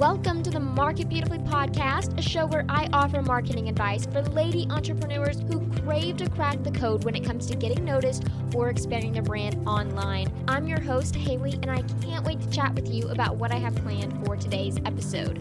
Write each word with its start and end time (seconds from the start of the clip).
Welcome 0.00 0.42
to 0.44 0.50
the 0.50 0.58
Market 0.58 1.10
Beautifully 1.10 1.40
podcast, 1.40 2.18
a 2.18 2.22
show 2.22 2.46
where 2.46 2.64
I 2.70 2.88
offer 2.90 3.20
marketing 3.20 3.68
advice 3.68 4.06
for 4.06 4.22
lady 4.22 4.66
entrepreneurs 4.70 5.40
who 5.40 5.60
crave 5.82 6.16
to 6.16 6.30
crack 6.30 6.62
the 6.62 6.70
code 6.70 7.04
when 7.04 7.14
it 7.14 7.22
comes 7.22 7.44
to 7.48 7.54
getting 7.54 7.84
noticed 7.84 8.24
or 8.54 8.70
expanding 8.70 9.12
their 9.12 9.22
brand 9.22 9.62
online. 9.68 10.32
I'm 10.48 10.66
your 10.66 10.80
host, 10.80 11.14
Haley, 11.14 11.52
and 11.60 11.70
I 11.70 11.82
can't 12.02 12.24
wait 12.24 12.40
to 12.40 12.48
chat 12.48 12.74
with 12.74 12.90
you 12.90 13.10
about 13.10 13.36
what 13.36 13.52
I 13.52 13.56
have 13.56 13.74
planned 13.74 14.24
for 14.24 14.36
today's 14.36 14.78
episode. 14.86 15.38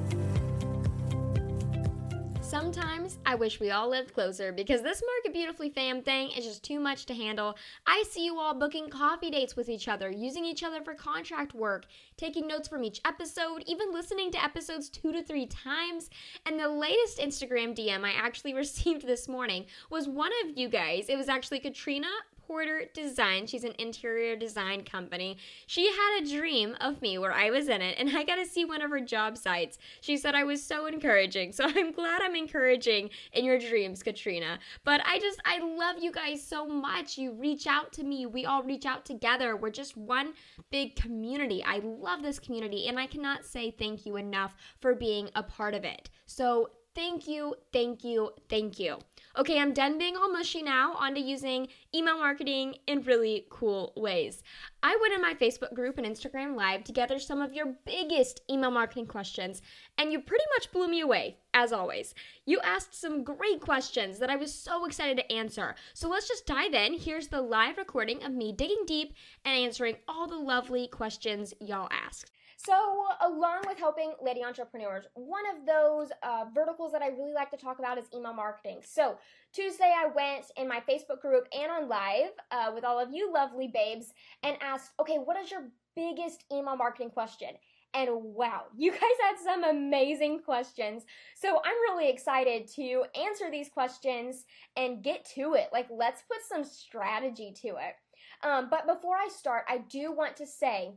Sometimes 2.50 3.20
I 3.28 3.36
wish 3.36 3.60
we 3.60 3.70
all 3.70 3.88
lived 3.88 4.16
closer 4.16 4.52
because 4.52 4.82
this 4.82 5.04
Market 5.06 5.34
Beautifully 5.34 5.70
fam 5.70 6.02
thing 6.02 6.32
is 6.32 6.44
just 6.44 6.64
too 6.64 6.80
much 6.80 7.06
to 7.06 7.14
handle. 7.14 7.56
I 7.86 8.04
see 8.10 8.26
you 8.26 8.40
all 8.40 8.56
booking 8.56 8.90
coffee 8.90 9.30
dates 9.30 9.56
with 9.56 9.70
each 9.70 9.88
other, 9.88 10.10
using 10.10 10.46
each 10.46 10.64
other 10.64 10.82
for 10.82 10.96
contract 10.96 11.54
work, 11.54 11.86
taking 12.18 12.48
notes 12.48 12.68
from 12.68 12.84
each 12.84 13.02
episode, 13.06 13.64
even 13.68 13.94
listening 13.94 14.32
to 14.32 14.44
episodes 14.44 14.90
two 14.90 15.12
to 15.12 15.22
three 15.22 15.46
times. 15.46 16.10
And 16.48 16.60
the 16.60 16.68
latest 16.68 17.20
Instagram 17.20 17.76
DM 17.76 18.04
I 18.04 18.14
actually 18.14 18.54
received 18.56 19.06
this 19.06 19.28
morning 19.28 19.68
was 19.92 20.08
one 20.08 20.32
of 20.44 20.58
you 20.58 20.70
guys. 20.70 21.06
It 21.08 21.18
was 21.18 21.30
actually 21.30 21.60
Katrina 21.60 22.10
Porter 22.50 22.86
Design. 22.96 23.46
She's 23.46 23.64
an 23.64 23.76
interior 23.78 24.36
design 24.36 24.84
company. 24.84 25.38
She 25.68 25.86
had 25.86 26.24
a 26.24 26.28
dream 26.28 26.76
of 26.82 27.00
me 27.00 27.20
where 27.20 27.32
I 27.32 27.52
was 27.52 27.70
in 27.70 27.80
it, 27.80 27.96
and 28.00 28.10
I 28.18 28.24
got 28.24 28.38
to 28.38 28.46
see 28.48 28.66
one 28.66 28.82
of 28.82 28.90
her 28.90 29.00
job 29.00 29.38
sites. 29.38 29.78
She 30.02 30.18
said 30.18 30.34
I 30.34 30.44
was 30.44 30.64
so 30.64 30.88
encouraging. 30.88 31.54
So 31.60 31.66
I'm 31.66 31.92
glad 31.92 32.22
I'm 32.22 32.36
encouraging 32.38 33.10
in 33.34 33.44
your 33.44 33.60
dreams, 33.60 34.02
Katrina. 34.02 34.60
But 34.86 35.02
I 35.06 35.20
just, 35.20 35.42
I 35.44 35.60
love 35.60 35.98
you 36.02 36.10
guys 36.10 36.42
so 36.42 36.66
much. 36.66 37.18
You 37.18 37.34
reach 37.34 37.68
out 37.68 37.92
to 37.94 38.04
me, 38.04 38.26
we 38.26 38.46
all 38.46 38.64
reach 38.64 38.86
out 38.86 39.04
together. 39.06 39.58
We're 39.58 39.70
just 39.70 39.98
one 39.98 40.34
big 40.72 40.96
community. 40.96 41.62
I 41.66 41.80
love 41.80 42.24
this 42.24 42.40
community, 42.40 42.88
and 42.88 42.98
I 42.98 43.08
cannot 43.08 43.44
say 43.44 43.72
thank 43.72 44.06
you 44.06 44.16
enough 44.16 44.56
for 44.80 44.96
being 44.96 45.30
a 45.36 45.44
part 45.44 45.74
of 45.74 45.84
it. 45.84 46.10
So 46.26 46.70
thank 46.96 47.28
you, 47.28 47.56
thank 47.74 48.06
you, 48.06 48.32
thank 48.48 48.80
you. 48.80 49.00
Okay, 49.38 49.60
I'm 49.60 49.74
done 49.74 50.00
being 50.00 50.16
all 50.18 50.32
mushy 50.34 50.64
now, 50.64 50.96
on 50.96 51.14
to 51.14 51.22
using 51.22 51.68
email 51.94 52.18
marketing 52.18 52.76
in 52.88 53.04
really 53.04 53.46
cool 53.52 53.94
ways. 53.96 54.42
I 54.82 54.98
went 55.00 55.14
in 55.14 55.22
my 55.22 55.36
Facebook 55.36 55.76
group 55.76 56.00
and 56.00 56.08
Instagram 56.08 56.56
Live 56.56 56.84
to 56.86 56.92
gather 56.92 57.20
some 57.20 57.40
of 57.40 57.54
your 57.54 57.76
biggest 57.86 58.42
email 58.50 58.72
marketing 58.72 59.06
questions, 59.06 59.62
and 60.00 60.12
you 60.12 60.20
pretty 60.20 60.46
much 60.58 60.72
blew 60.72 60.88
me 60.88 61.02
away, 61.02 61.38
as 61.54 61.72
always. 61.72 62.16
You 62.46 62.60
asked 62.62 63.00
some 63.00 63.24
great 63.24 63.62
questions 63.62 64.18
that 64.18 64.32
I 64.32 64.36
was 64.36 64.52
so 64.52 64.86
excited 64.86 65.18
to 65.18 65.32
answer. 65.32 65.76
So 65.94 66.10
let's 66.10 66.28
just 66.28 66.48
dive 66.48 66.74
in. 66.74 66.98
Here's 66.98 67.28
the 67.28 67.42
live 67.42 67.78
recording 67.78 68.24
of 68.24 68.34
me 68.34 68.52
digging 68.52 68.84
deep 68.88 69.14
and 69.46 69.56
answering 69.56 69.98
all 70.08 70.28
the 70.28 70.38
lovely 70.38 70.88
questions 70.88 71.54
y'all 71.60 71.90
asked. 71.92 72.32
So, 72.62 72.74
along 73.22 73.62
with 73.68 73.78
helping 73.78 74.16
lady 74.22 74.44
entrepreneurs, 74.44 75.06
one 75.14 75.44
of 75.56 75.66
those 75.66 76.10
uh, 76.24 76.44
verticals 76.54 76.92
that 76.92 77.02
I 77.02 77.08
really 77.08 77.32
like 77.32 77.52
to 77.52 77.58
talk 77.58 77.80
about 77.80 77.98
is 77.98 78.08
email 78.14 78.34
marketing. 78.34 78.82
So, 78.84 79.18
Tuesday 79.54 79.94
I 79.96 80.08
went 80.14 80.48
in 80.58 80.68
my 80.68 80.82
Facebook 80.82 81.22
group 81.22 81.48
and 81.58 81.72
on 81.72 81.88
live 81.88 82.32
uh, 82.52 82.72
with 82.76 82.84
all 82.84 83.00
of 83.00 83.14
you 83.14 83.32
lovely 83.34 83.72
babes 83.74 84.12
and 84.44 84.58
asked, 84.60 84.92
okay, 85.00 85.16
what 85.16 85.38
is 85.38 85.50
your 85.50 85.70
biggest 85.96 86.44
email 86.52 86.76
marketing 86.76 87.12
question? 87.12 87.52
And 87.94 88.10
wow, 88.12 88.64
you 88.78 88.92
guys 88.92 89.02
had 89.22 89.38
some 89.42 89.64
amazing 89.64 90.42
questions. 90.42 91.04
So 91.36 91.62
I'm 91.64 91.96
really 91.96 92.10
excited 92.10 92.68
to 92.76 93.06
answer 93.18 93.50
these 93.50 93.70
questions 93.70 94.44
and 94.76 95.02
get 95.02 95.24
to 95.36 95.54
it. 95.54 95.70
Like, 95.72 95.88
let's 95.90 96.24
put 96.24 96.40
some 96.46 96.66
strategy 96.66 97.54
to 97.62 97.68
it. 97.70 97.96
Um, 98.44 98.68
but 98.70 98.86
before 98.86 99.16
I 99.16 99.30
start, 99.30 99.64
I 99.70 99.78
do 99.78 100.12
want 100.12 100.36
to 100.38 100.46
say, 100.46 100.92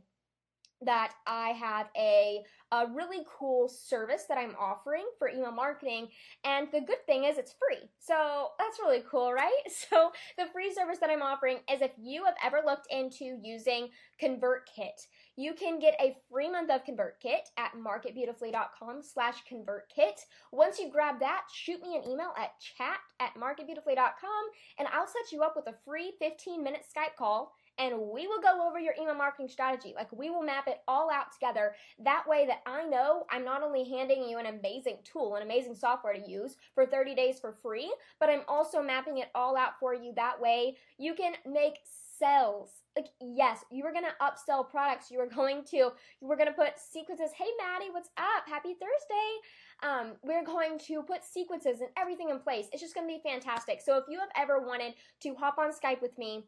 that 0.85 1.13
I 1.27 1.49
have 1.49 1.87
a, 1.97 2.41
a 2.71 2.85
really 2.93 3.25
cool 3.37 3.67
service 3.67 4.23
that 4.29 4.37
I'm 4.37 4.55
offering 4.59 5.05
for 5.17 5.29
email 5.29 5.51
marketing. 5.51 6.09
And 6.43 6.67
the 6.71 6.81
good 6.81 7.05
thing 7.05 7.25
is 7.25 7.37
it's 7.37 7.53
free. 7.53 7.89
So 7.99 8.49
that's 8.59 8.79
really 8.79 9.03
cool, 9.09 9.33
right? 9.33 9.51
So 9.91 10.11
the 10.37 10.45
free 10.53 10.73
service 10.73 10.97
that 10.99 11.09
I'm 11.09 11.21
offering 11.21 11.57
is 11.71 11.81
if 11.81 11.91
you 12.01 12.23
have 12.25 12.35
ever 12.43 12.61
looked 12.65 12.87
into 12.89 13.37
using 13.41 13.89
ConvertKit, 14.21 15.07
you 15.35 15.53
can 15.53 15.79
get 15.79 15.95
a 15.99 16.15
free 16.31 16.49
month 16.49 16.69
of 16.69 16.81
ConvertKit 16.85 17.49
at 17.57 17.71
marketbeautifully.com 17.73 19.01
slash 19.01 19.35
ConvertKit. 19.51 20.19
Once 20.51 20.79
you 20.79 20.89
grab 20.91 21.19
that, 21.19 21.43
shoot 21.51 21.81
me 21.81 21.95
an 21.95 22.09
email 22.09 22.33
at 22.37 22.51
chat 22.59 22.99
at 23.19 23.33
marketbeautifully.com 23.35 24.43
and 24.79 24.87
I'll 24.93 25.07
set 25.07 25.31
you 25.31 25.41
up 25.41 25.55
with 25.55 25.67
a 25.67 25.75
free 25.85 26.13
15 26.19 26.63
minute 26.63 26.85
Skype 26.85 27.15
call 27.17 27.53
and 27.79 27.95
we 27.97 28.27
will 28.27 28.41
go 28.41 28.67
over 28.67 28.79
your 28.79 28.93
email 28.99 29.15
marketing 29.15 29.47
strategy. 29.47 29.93
Like 29.95 30.11
we 30.11 30.29
will 30.29 30.43
map 30.43 30.67
it 30.67 30.81
all 30.87 31.09
out 31.11 31.31
together. 31.31 31.75
That 31.99 32.25
way 32.27 32.45
that 32.47 32.61
I 32.65 32.83
know 32.85 33.25
I'm 33.31 33.45
not 33.45 33.63
only 33.63 33.89
handing 33.89 34.27
you 34.27 34.37
an 34.37 34.45
amazing 34.45 34.97
tool, 35.03 35.35
an 35.35 35.43
amazing 35.43 35.75
software 35.75 36.13
to 36.13 36.29
use 36.29 36.57
for 36.75 36.85
30 36.85 37.15
days 37.15 37.39
for 37.39 37.51
free, 37.51 37.93
but 38.19 38.29
I'm 38.29 38.43
also 38.47 38.81
mapping 38.81 39.17
it 39.17 39.29
all 39.33 39.57
out 39.57 39.79
for 39.79 39.93
you. 39.93 40.13
That 40.15 40.39
way 40.39 40.77
you 40.97 41.13
can 41.15 41.33
make 41.45 41.79
sales. 42.19 42.69
Like 42.95 43.07
yes, 43.19 43.65
you 43.71 43.83
were 43.83 43.91
gonna 43.91 44.13
upsell 44.21 44.69
products. 44.69 45.09
You 45.09 45.17
were 45.17 45.27
going 45.27 45.63
to 45.71 45.77
you 45.77 45.91
were 46.21 46.37
gonna 46.37 46.53
put 46.53 46.77
sequences. 46.77 47.31
Hey 47.35 47.49
Maddie, 47.57 47.91
what's 47.91 48.09
up? 48.17 48.47
Happy 48.47 48.75
Thursday. 48.75 49.31
Um, 49.81 50.13
we're 50.23 50.45
going 50.45 50.77
to 50.87 51.01
put 51.01 51.23
sequences 51.23 51.81
and 51.81 51.89
everything 51.97 52.29
in 52.29 52.39
place. 52.39 52.67
It's 52.71 52.81
just 52.81 52.93
gonna 52.93 53.07
be 53.07 53.21
fantastic. 53.25 53.81
So 53.81 53.97
if 53.97 54.03
you 54.07 54.19
have 54.19 54.29
ever 54.37 54.59
wanted 54.59 54.93
to 55.21 55.35
hop 55.35 55.57
on 55.57 55.71
Skype 55.71 56.01
with 56.01 56.15
me 56.19 56.45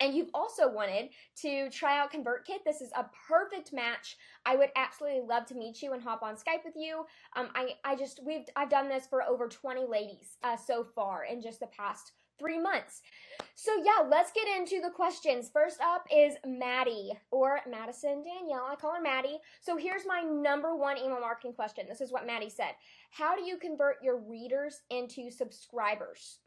and 0.00 0.14
you've 0.14 0.30
also 0.32 0.70
wanted 0.70 1.10
to 1.42 1.68
try 1.70 1.98
out 1.98 2.12
ConvertKit, 2.12 2.64
this 2.64 2.80
is 2.80 2.90
a 2.96 3.04
perfect 3.28 3.72
match. 3.72 4.16
I 4.46 4.56
would 4.56 4.70
absolutely 4.74 5.20
love 5.28 5.46
to 5.46 5.54
meet 5.54 5.82
you 5.82 5.92
and 5.92 6.02
hop 6.02 6.22
on 6.22 6.34
Skype 6.34 6.64
with 6.64 6.74
you. 6.76 7.04
Um, 7.36 7.48
I, 7.54 7.74
I 7.84 7.94
just 7.96 8.20
we've 8.24 8.46
I've 8.56 8.70
done 8.70 8.88
this 8.88 9.06
for 9.06 9.22
over 9.22 9.46
20 9.48 9.86
ladies 9.86 10.36
uh, 10.42 10.56
so 10.56 10.84
far 10.84 11.24
in 11.24 11.42
just 11.42 11.60
the 11.60 11.66
past 11.66 12.12
three 12.38 12.58
months. 12.58 13.02
So 13.54 13.70
yeah, 13.84 14.08
let's 14.08 14.32
get 14.32 14.48
into 14.48 14.80
the 14.80 14.90
questions. 14.90 15.50
First 15.52 15.80
up 15.82 16.06
is 16.10 16.34
Maddie 16.46 17.12
or 17.30 17.60
Madison 17.70 18.24
Danielle. 18.24 18.66
I 18.70 18.76
call 18.76 18.94
her 18.94 19.02
Maddie. 19.02 19.38
So 19.60 19.76
here's 19.76 20.06
my 20.06 20.22
number 20.22 20.74
one 20.74 20.96
email 20.96 21.20
marketing 21.20 21.52
question. 21.52 21.84
This 21.86 22.00
is 22.00 22.10
what 22.10 22.26
Maddie 22.26 22.48
said. 22.48 22.72
How 23.10 23.36
do 23.36 23.42
you 23.42 23.58
convert 23.58 24.02
your 24.02 24.18
readers 24.18 24.80
into 24.88 25.30
subscribers? 25.30 26.38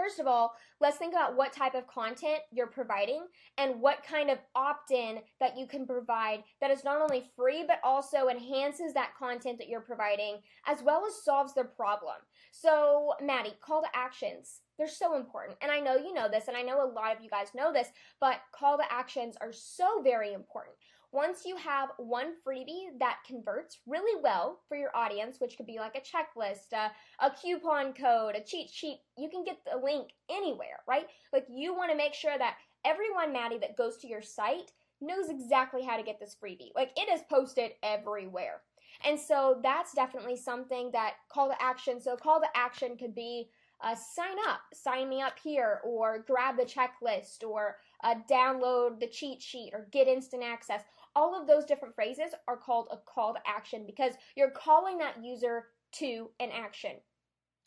First 0.00 0.18
of 0.18 0.26
all, 0.26 0.54
let's 0.80 0.96
think 0.96 1.12
about 1.12 1.36
what 1.36 1.52
type 1.52 1.74
of 1.74 1.86
content 1.86 2.38
you're 2.50 2.66
providing 2.66 3.26
and 3.58 3.82
what 3.82 4.02
kind 4.02 4.30
of 4.30 4.38
opt 4.54 4.92
in 4.92 5.18
that 5.40 5.58
you 5.58 5.66
can 5.66 5.86
provide 5.86 6.42
that 6.62 6.70
is 6.70 6.84
not 6.84 7.02
only 7.02 7.30
free 7.36 7.64
but 7.66 7.80
also 7.84 8.28
enhances 8.28 8.94
that 8.94 9.12
content 9.18 9.58
that 9.58 9.68
you're 9.68 9.82
providing 9.82 10.38
as 10.66 10.82
well 10.82 11.04
as 11.06 11.22
solves 11.22 11.52
their 11.52 11.64
problem. 11.64 12.14
So, 12.50 13.12
Maddie, 13.20 13.52
call 13.60 13.82
to 13.82 13.88
actions. 13.94 14.60
They're 14.78 14.88
so 14.88 15.14
important. 15.16 15.58
And 15.60 15.70
I 15.70 15.80
know 15.80 15.96
you 15.96 16.14
know 16.14 16.30
this, 16.30 16.48
and 16.48 16.56
I 16.56 16.62
know 16.62 16.82
a 16.82 16.88
lot 16.90 17.14
of 17.14 17.22
you 17.22 17.28
guys 17.28 17.48
know 17.54 17.70
this, 17.70 17.88
but 18.18 18.40
call 18.52 18.78
to 18.78 18.84
actions 18.90 19.36
are 19.42 19.52
so 19.52 20.00
very 20.02 20.32
important. 20.32 20.74
Once 21.12 21.44
you 21.44 21.56
have 21.56 21.88
one 21.96 22.34
freebie 22.46 22.86
that 22.98 23.18
converts 23.26 23.78
really 23.86 24.20
well 24.22 24.60
for 24.68 24.76
your 24.76 24.94
audience, 24.94 25.40
which 25.40 25.56
could 25.56 25.66
be 25.66 25.78
like 25.78 25.96
a 25.96 26.00
checklist, 26.00 26.72
a, 26.72 27.30
coupon 27.30 27.92
code, 27.92 28.36
a 28.36 28.40
cheat 28.40 28.70
sheet, 28.70 29.00
you 29.18 29.28
can 29.28 29.44
get 29.44 29.58
the 29.64 29.76
link 29.76 30.10
anywhere, 30.30 30.80
right? 30.86 31.06
Like 31.32 31.46
you 31.50 31.74
want 31.74 31.90
to 31.90 31.96
make 31.96 32.14
sure 32.14 32.38
that 32.38 32.56
everyone, 32.84 33.32
Maddie, 33.32 33.58
that 33.58 33.76
goes 33.76 33.96
to 33.98 34.06
your 34.06 34.22
site 34.22 34.72
knows 35.00 35.30
exactly 35.30 35.82
how 35.82 35.96
to 35.96 36.02
get 36.02 36.20
this 36.20 36.36
freebie. 36.40 36.72
Like 36.76 36.92
it 36.96 37.08
is 37.12 37.22
posted 37.28 37.72
everywhere. 37.82 38.60
And 39.04 39.18
so 39.18 39.58
that's 39.62 39.94
definitely 39.94 40.36
something 40.36 40.90
that 40.92 41.14
call 41.28 41.48
to 41.48 41.62
action. 41.62 42.00
So 42.00 42.16
call 42.16 42.40
to 42.40 42.46
action 42.54 42.96
could 42.96 43.14
be 43.14 43.48
uh, 43.82 43.94
sign 43.94 44.36
up, 44.46 44.60
sign 44.74 45.08
me 45.08 45.22
up 45.22 45.38
here, 45.42 45.80
or 45.84 46.24
grab 46.26 46.56
the 46.56 46.64
checklist, 46.64 47.42
or 47.42 47.76
uh, 48.04 48.14
download 48.30 49.00
the 49.00 49.06
cheat 49.06 49.40
sheet, 49.40 49.70
or 49.72 49.86
get 49.90 50.06
instant 50.06 50.42
access. 50.44 50.82
All 51.16 51.38
of 51.38 51.46
those 51.46 51.64
different 51.64 51.94
phrases 51.94 52.32
are 52.46 52.56
called 52.56 52.88
a 52.90 52.96
call 52.96 53.34
to 53.34 53.40
action 53.46 53.84
because 53.86 54.14
you're 54.36 54.50
calling 54.50 54.98
that 54.98 55.22
user 55.22 55.66
to 55.92 56.30
an 56.38 56.50
action. 56.52 56.92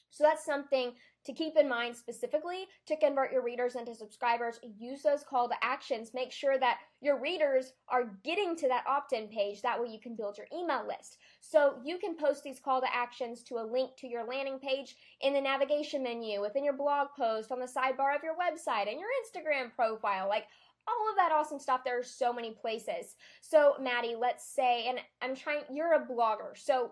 So 0.09 0.23
that's 0.23 0.45
something 0.45 0.93
to 1.25 1.33
keep 1.33 1.57
in 1.57 1.67
mind 1.67 1.95
specifically 1.95 2.67
to 2.85 2.97
convert 2.97 3.31
your 3.31 3.43
readers 3.43 3.75
into 3.75 3.95
subscribers. 3.95 4.59
Use 4.77 5.01
those 5.01 5.23
call 5.23 5.47
to 5.47 5.55
actions. 5.63 6.11
Make 6.13 6.31
sure 6.31 6.59
that 6.59 6.79
your 7.01 7.19
readers 7.19 7.73
are 7.87 8.11
getting 8.23 8.55
to 8.57 8.67
that 8.67 8.83
opt 8.87 9.13
in 9.13 9.27
page. 9.27 9.61
That 9.61 9.81
way 9.81 9.87
you 9.87 9.99
can 9.99 10.15
build 10.15 10.37
your 10.37 10.47
email 10.53 10.85
list. 10.85 11.17
So 11.39 11.75
you 11.83 11.97
can 11.97 12.15
post 12.15 12.43
these 12.43 12.59
call 12.59 12.81
to 12.81 12.95
actions 12.95 13.41
to 13.43 13.55
a 13.55 13.65
link 13.65 13.91
to 13.97 14.07
your 14.07 14.27
landing 14.27 14.59
page 14.59 14.95
in 15.21 15.33
the 15.33 15.41
navigation 15.41 16.03
menu, 16.03 16.41
within 16.41 16.63
your 16.63 16.77
blog 16.77 17.07
post, 17.17 17.51
on 17.51 17.59
the 17.59 17.65
sidebar 17.65 18.15
of 18.15 18.23
your 18.23 18.35
website, 18.35 18.89
and 18.89 18.99
your 18.99 19.09
Instagram 19.23 19.73
profile. 19.73 20.27
Like 20.29 20.45
all 20.87 21.09
of 21.09 21.15
that 21.17 21.31
awesome 21.31 21.59
stuff. 21.59 21.83
There 21.83 21.99
are 21.99 22.03
so 22.03 22.33
many 22.33 22.51
places. 22.51 23.15
So, 23.41 23.75
Maddie, 23.79 24.15
let's 24.19 24.45
say, 24.45 24.87
and 24.87 24.99
I'm 25.21 25.35
trying, 25.35 25.61
you're 25.71 25.93
a 25.93 26.05
blogger. 26.05 26.55
So, 26.55 26.91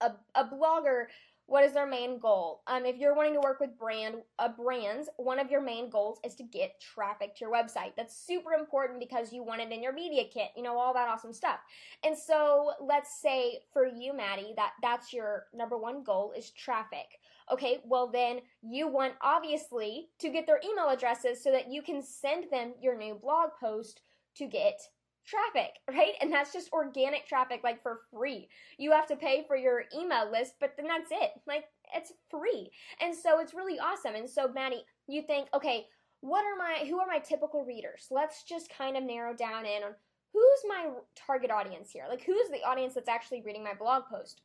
a, 0.00 0.12
a 0.34 0.44
blogger 0.44 1.06
what 1.46 1.64
is 1.64 1.72
their 1.72 1.86
main 1.86 2.18
goal? 2.18 2.62
Um, 2.66 2.84
if 2.84 2.96
you're 2.96 3.14
wanting 3.14 3.34
to 3.34 3.40
work 3.40 3.60
with 3.60 3.78
brand 3.78 4.16
uh, 4.40 4.48
brands, 4.48 5.08
one 5.16 5.38
of 5.38 5.48
your 5.48 5.60
main 5.60 5.88
goals 5.88 6.18
is 6.24 6.34
to 6.36 6.42
get 6.42 6.80
traffic 6.80 7.36
to 7.36 7.44
your 7.44 7.52
website. 7.52 7.92
That's 7.96 8.16
super 8.16 8.52
important 8.52 8.98
because 8.98 9.32
you 9.32 9.44
want 9.44 9.60
it 9.60 9.70
in 9.70 9.80
your 9.82 9.92
media 9.92 10.24
kit, 10.32 10.48
you 10.56 10.64
know, 10.64 10.76
all 10.76 10.92
that 10.94 11.08
awesome 11.08 11.32
stuff. 11.32 11.60
And 12.04 12.18
so, 12.18 12.72
let's 12.80 13.20
say 13.22 13.60
for 13.72 13.86
you, 13.86 14.12
Maddie, 14.14 14.54
that 14.56 14.72
that's 14.82 15.12
your 15.12 15.46
number 15.54 15.78
one 15.78 16.02
goal 16.02 16.32
is 16.36 16.50
traffic. 16.50 17.20
Okay, 17.52 17.78
well 17.84 18.08
then 18.10 18.40
you 18.62 18.88
want 18.88 19.14
obviously 19.22 20.08
to 20.18 20.30
get 20.30 20.46
their 20.46 20.60
email 20.64 20.88
addresses 20.88 21.42
so 21.42 21.50
that 21.52 21.70
you 21.70 21.82
can 21.82 22.02
send 22.02 22.46
them 22.50 22.74
your 22.80 22.96
new 22.96 23.14
blog 23.14 23.50
post 23.60 24.00
to 24.36 24.46
get 24.46 24.80
traffic, 25.26 25.72
right? 25.90 26.14
And 26.20 26.32
that's 26.32 26.52
just 26.52 26.72
organic 26.72 27.26
traffic, 27.26 27.60
like 27.62 27.82
for 27.82 28.00
free. 28.12 28.48
You 28.78 28.92
have 28.92 29.06
to 29.08 29.16
pay 29.16 29.44
for 29.46 29.56
your 29.56 29.84
email 29.96 30.30
list, 30.30 30.54
but 30.60 30.74
then 30.76 30.86
that's 30.86 31.10
it. 31.10 31.32
Like 31.46 31.64
it's 31.94 32.12
free. 32.30 32.70
And 33.00 33.14
so 33.14 33.40
it's 33.40 33.54
really 33.54 33.78
awesome. 33.78 34.14
And 34.14 34.28
so, 34.28 34.50
Maddie, 34.52 34.84
you 35.08 35.22
think, 35.22 35.48
okay, 35.54 35.86
what 36.20 36.44
are 36.44 36.56
my, 36.56 36.86
who 36.88 36.98
are 36.98 37.06
my 37.06 37.18
typical 37.18 37.64
readers? 37.64 38.08
Let's 38.10 38.44
just 38.44 38.70
kind 38.76 38.96
of 38.96 39.04
narrow 39.04 39.34
down 39.34 39.66
in 39.66 39.82
on 39.84 39.94
who's 40.32 40.68
my 40.68 40.90
target 41.14 41.50
audience 41.50 41.90
here? 41.90 42.04
Like 42.08 42.22
who's 42.24 42.48
the 42.50 42.66
audience 42.66 42.94
that's 42.94 43.08
actually 43.08 43.42
reading 43.42 43.64
my 43.64 43.74
blog 43.74 44.04
post? 44.10 44.42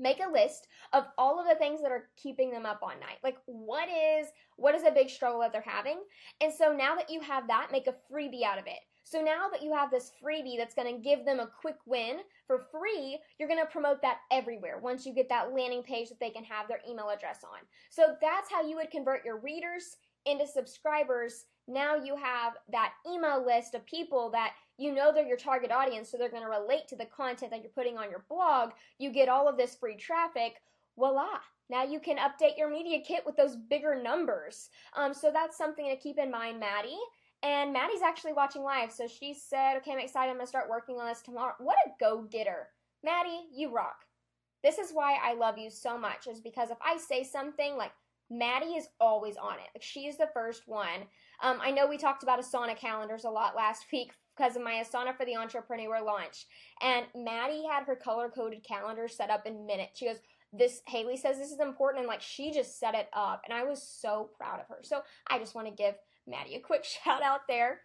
Make 0.00 0.18
a 0.20 0.32
list 0.32 0.66
of 0.92 1.04
all 1.18 1.38
of 1.38 1.46
the 1.46 1.54
things 1.56 1.80
that 1.82 1.92
are 1.92 2.08
keeping 2.16 2.50
them 2.50 2.66
up 2.66 2.80
all 2.82 2.88
night 2.88 3.18
like 3.22 3.36
what 3.46 3.88
is 3.88 4.28
what 4.56 4.74
is 4.74 4.82
a 4.84 4.90
big 4.90 5.08
struggle 5.08 5.40
that 5.40 5.52
they're 5.52 5.62
having 5.64 6.00
and 6.40 6.52
so 6.52 6.72
now 6.72 6.94
that 6.94 7.10
you 7.10 7.20
have 7.20 7.46
that 7.46 7.68
make 7.70 7.86
a 7.86 7.94
freebie 8.12 8.42
out 8.42 8.58
of 8.58 8.66
it 8.66 8.80
so 9.10 9.20
now 9.20 9.48
that 9.50 9.62
you 9.62 9.72
have 9.74 9.90
this 9.90 10.12
freebie 10.22 10.56
that's 10.56 10.74
going 10.74 10.94
to 10.94 11.02
give 11.02 11.24
them 11.24 11.40
a 11.40 11.50
quick 11.60 11.78
win 11.84 12.18
for 12.46 12.66
free, 12.70 13.18
you're 13.38 13.48
going 13.48 13.60
to 13.60 13.66
promote 13.66 14.00
that 14.02 14.18
everywhere 14.30 14.78
once 14.78 15.04
you 15.04 15.12
get 15.12 15.28
that 15.30 15.52
landing 15.52 15.82
page 15.82 16.08
that 16.10 16.20
they 16.20 16.30
can 16.30 16.44
have 16.44 16.68
their 16.68 16.78
email 16.88 17.10
address 17.10 17.40
on. 17.42 17.58
So 17.90 18.14
that's 18.20 18.48
how 18.48 18.62
you 18.62 18.76
would 18.76 18.92
convert 18.92 19.24
your 19.24 19.40
readers 19.40 19.96
into 20.26 20.46
subscribers. 20.46 21.46
Now 21.66 21.96
you 21.96 22.14
have 22.14 22.52
that 22.70 22.92
email 23.10 23.44
list 23.44 23.74
of 23.74 23.84
people 23.86 24.30
that 24.30 24.52
you 24.80 24.94
know 24.94 25.12
they're 25.12 25.26
your 25.26 25.36
target 25.36 25.70
audience, 25.70 26.10
so 26.10 26.16
they're 26.16 26.30
going 26.30 26.42
to 26.42 26.48
relate 26.48 26.88
to 26.88 26.96
the 26.96 27.04
content 27.04 27.50
that 27.50 27.62
you're 27.62 27.70
putting 27.70 27.98
on 27.98 28.10
your 28.10 28.24
blog. 28.28 28.70
You 28.98 29.12
get 29.12 29.28
all 29.28 29.46
of 29.46 29.56
this 29.56 29.76
free 29.76 29.96
traffic. 29.96 30.62
Voila! 30.98 31.38
Now 31.68 31.84
you 31.84 32.00
can 32.00 32.16
update 32.16 32.56
your 32.58 32.70
media 32.70 32.98
kit 33.06 33.24
with 33.24 33.36
those 33.36 33.56
bigger 33.56 34.00
numbers. 34.02 34.70
Um, 34.96 35.12
so 35.14 35.30
that's 35.32 35.56
something 35.56 35.88
to 35.88 35.96
keep 35.96 36.18
in 36.18 36.30
mind, 36.30 36.58
Maddie. 36.58 36.98
And 37.42 37.72
Maddie's 37.72 38.02
actually 38.02 38.32
watching 38.32 38.62
live, 38.62 38.90
so 38.90 39.06
she 39.06 39.34
said, 39.34 39.76
okay, 39.76 39.92
I'm 39.92 39.98
excited. 39.98 40.30
I'm 40.30 40.36
going 40.36 40.46
to 40.46 40.48
start 40.48 40.68
working 40.68 40.98
on 40.98 41.06
this 41.06 41.22
tomorrow. 41.22 41.54
What 41.58 41.76
a 41.86 41.90
go 42.00 42.22
getter. 42.30 42.68
Maddie, 43.04 43.46
you 43.54 43.72
rock. 43.72 44.04
This 44.62 44.78
is 44.78 44.90
why 44.92 45.18
I 45.22 45.34
love 45.34 45.56
you 45.56 45.70
so 45.70 45.96
much, 45.96 46.26
is 46.26 46.40
because 46.40 46.70
if 46.70 46.76
I 46.82 46.98
say 46.98 47.22
something 47.22 47.76
like, 47.76 47.92
Maddie 48.30 48.76
is 48.76 48.88
always 49.00 49.36
on 49.36 49.54
it. 49.54 49.68
Like 49.74 49.82
she's 49.82 50.16
the 50.16 50.30
first 50.32 50.68
one. 50.68 51.06
Um, 51.42 51.58
I 51.60 51.70
know 51.70 51.88
we 51.88 51.98
talked 51.98 52.22
about 52.22 52.40
Asana 52.40 52.76
calendars 52.76 53.24
a 53.24 53.30
lot 53.30 53.56
last 53.56 53.86
week 53.92 54.12
because 54.36 54.56
of 54.56 54.62
my 54.62 54.82
Asana 54.82 55.16
for 55.16 55.26
the 55.26 55.36
Entrepreneur 55.36 56.02
launch. 56.02 56.46
And 56.82 57.06
Maddie 57.14 57.64
had 57.70 57.84
her 57.84 57.96
color 57.96 58.28
coded 58.28 58.64
calendar 58.64 59.08
set 59.08 59.30
up 59.30 59.46
in 59.46 59.66
minutes. 59.66 59.98
She 59.98 60.06
goes, 60.06 60.18
this 60.52 60.82
Haley 60.86 61.16
says 61.16 61.38
this 61.38 61.52
is 61.52 61.60
important 61.60 62.00
and 62.00 62.08
like 62.08 62.22
she 62.22 62.50
just 62.50 62.80
set 62.80 62.94
it 62.94 63.08
up 63.12 63.42
and 63.44 63.56
I 63.56 63.64
was 63.64 63.82
so 63.82 64.30
proud 64.36 64.60
of 64.60 64.66
her. 64.68 64.78
So 64.82 65.02
I 65.28 65.38
just 65.38 65.54
want 65.54 65.68
to 65.68 65.72
give 65.72 65.94
Maddie 66.26 66.56
a 66.56 66.60
quick 66.60 66.84
shout 67.04 67.22
out 67.22 67.46
there. 67.48 67.80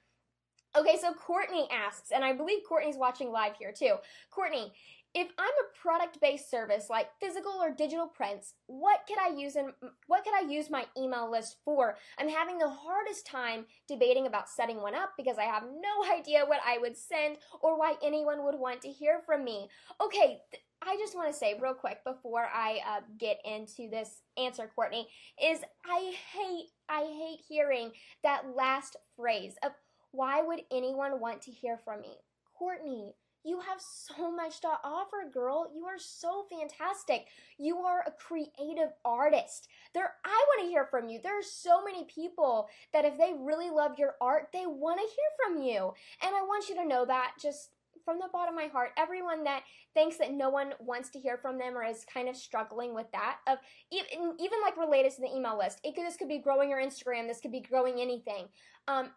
Okay, 0.77 0.97
so 0.99 1.13
Courtney 1.13 1.69
asks, 1.71 2.11
and 2.11 2.21
I 2.21 2.33
believe 2.33 2.59
Courtney's 2.67 2.97
watching 2.97 3.31
live 3.31 3.53
here 3.57 3.71
too. 3.71 3.95
Courtney, 4.29 4.73
if 5.15 5.29
I'm 5.39 5.47
a 5.47 5.81
product-based 5.81 6.51
service 6.51 6.87
like 6.89 7.07
physical 7.21 7.53
or 7.53 7.71
digital 7.71 8.05
prints, 8.05 8.55
what 8.67 8.99
could 9.07 9.17
I 9.17 9.33
use 9.33 9.55
in 9.55 9.71
what 10.07 10.25
could 10.25 10.33
I 10.33 10.51
use 10.51 10.69
my 10.69 10.85
email 10.97 11.31
list 11.31 11.55
for? 11.63 11.95
I'm 12.19 12.27
having 12.27 12.57
the 12.57 12.69
hardest 12.69 13.25
time 13.25 13.65
debating 13.87 14.27
about 14.27 14.49
setting 14.49 14.81
one 14.81 14.93
up 14.93 15.11
because 15.17 15.37
I 15.37 15.45
have 15.45 15.63
no 15.63 16.13
idea 16.19 16.43
what 16.45 16.59
I 16.67 16.79
would 16.79 16.97
send 16.97 17.37
or 17.61 17.79
why 17.79 17.95
anyone 18.03 18.43
would 18.43 18.59
want 18.59 18.81
to 18.81 18.89
hear 18.89 19.21
from 19.25 19.45
me. 19.45 19.69
Okay, 20.03 20.39
I 20.81 20.97
just 20.97 21.15
want 21.15 21.31
to 21.31 21.37
say 21.37 21.57
real 21.61 21.73
quick 21.73 21.99
before 22.05 22.47
I 22.53 22.79
uh, 22.85 22.99
get 23.17 23.39
into 23.45 23.89
this 23.89 24.21
answer, 24.37 24.69
Courtney, 24.75 25.07
is 25.41 25.59
I 25.85 26.13
hate, 26.33 26.67
I 26.89 27.03
hate 27.03 27.39
hearing 27.47 27.91
that 28.23 28.43
last 28.53 28.97
phrase 29.15 29.55
of 29.63 29.71
why 30.11 30.41
would 30.41 30.61
anyone 30.71 31.21
want 31.21 31.41
to 31.43 31.51
hear 31.51 31.79
from 31.85 32.01
me? 32.01 32.17
Courtney, 32.57 33.13
you 33.45 33.59
have 33.59 33.79
so 33.79 34.31
much 34.31 34.59
to 34.61 34.67
offer, 34.83 35.29
girl. 35.31 35.71
You 35.75 35.85
are 35.85 35.99
so 35.99 36.45
fantastic. 36.49 37.27
You 37.57 37.77
are 37.77 38.03
a 38.05 38.11
creative 38.11 38.93
artist. 39.05 39.67
There 39.93 40.13
I 40.25 40.45
want 40.47 40.65
to 40.65 40.69
hear 40.69 40.85
from 40.85 41.07
you. 41.07 41.19
There 41.21 41.37
are 41.37 41.43
so 41.43 41.83
many 41.83 42.05
people 42.05 42.67
that 42.91 43.05
if 43.05 43.17
they 43.17 43.33
really 43.37 43.69
love 43.69 43.99
your 43.99 44.15
art, 44.19 44.49
they 44.51 44.65
want 44.65 44.99
to 44.99 45.05
hear 45.05 45.31
from 45.45 45.61
you. 45.61 45.93
And 46.23 46.35
I 46.35 46.41
want 46.41 46.69
you 46.69 46.75
to 46.75 46.87
know 46.87 47.05
that 47.05 47.33
just 47.39 47.69
from 48.03 48.19
the 48.19 48.29
bottom 48.31 48.55
of 48.55 48.61
my 48.61 48.67
heart, 48.67 48.91
everyone 48.97 49.43
that 49.43 49.63
thinks 49.93 50.17
that 50.17 50.31
no 50.31 50.49
one 50.49 50.73
wants 50.79 51.09
to 51.09 51.19
hear 51.19 51.37
from 51.37 51.57
them 51.57 51.75
or 51.75 51.83
is 51.83 52.05
kind 52.11 52.29
of 52.29 52.35
struggling 52.35 52.93
with 52.93 53.07
that, 53.11 53.37
of 53.47 53.57
even, 53.91 54.35
even 54.39 54.59
like 54.63 54.77
related 54.77 55.11
to 55.15 55.21
the 55.21 55.35
email 55.35 55.57
list, 55.57 55.81
could, 55.83 56.05
this 56.05 56.15
could 56.15 56.27
be 56.27 56.37
growing 56.37 56.69
your 56.69 56.79
Instagram, 56.79 57.27
this 57.27 57.39
could 57.39 57.51
be 57.51 57.61
growing 57.61 57.99
anything. 57.99 58.45
Um, 58.87 59.09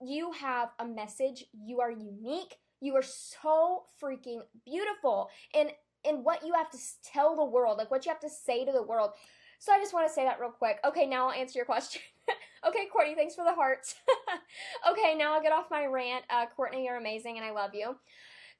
you 0.00 0.30
have 0.32 0.70
a 0.78 0.86
message, 0.86 1.44
you 1.52 1.80
are 1.80 1.90
unique, 1.90 2.54
you 2.80 2.94
are 2.96 3.02
so 3.02 3.84
freaking 4.02 4.40
beautiful, 4.64 5.30
and 5.54 5.70
and 6.04 6.24
what 6.24 6.46
you 6.46 6.54
have 6.54 6.70
to 6.70 6.78
tell 7.04 7.36
the 7.36 7.44
world, 7.44 7.78
like 7.78 7.90
what 7.90 8.06
you 8.06 8.10
have 8.10 8.20
to 8.20 8.30
say 8.30 8.64
to 8.64 8.72
the 8.72 8.82
world. 8.82 9.10
So 9.58 9.72
I 9.72 9.78
just 9.78 9.92
want 9.92 10.06
to 10.06 10.12
say 10.12 10.24
that 10.24 10.40
real 10.40 10.50
quick. 10.50 10.78
Okay, 10.84 11.06
now 11.06 11.26
I'll 11.26 11.32
answer 11.32 11.58
your 11.58 11.66
question. 11.66 12.00
okay, 12.66 12.86
Courtney, 12.92 13.16
thanks 13.16 13.34
for 13.34 13.44
the 13.44 13.54
hearts. 13.54 13.96
okay, 14.90 15.16
now 15.16 15.34
I'll 15.34 15.42
get 15.42 15.52
off 15.52 15.66
my 15.70 15.86
rant. 15.86 16.24
Uh, 16.30 16.46
Courtney, 16.46 16.84
you're 16.84 16.96
amazing 16.96 17.36
and 17.36 17.44
I 17.44 17.50
love 17.50 17.74
you. 17.74 17.96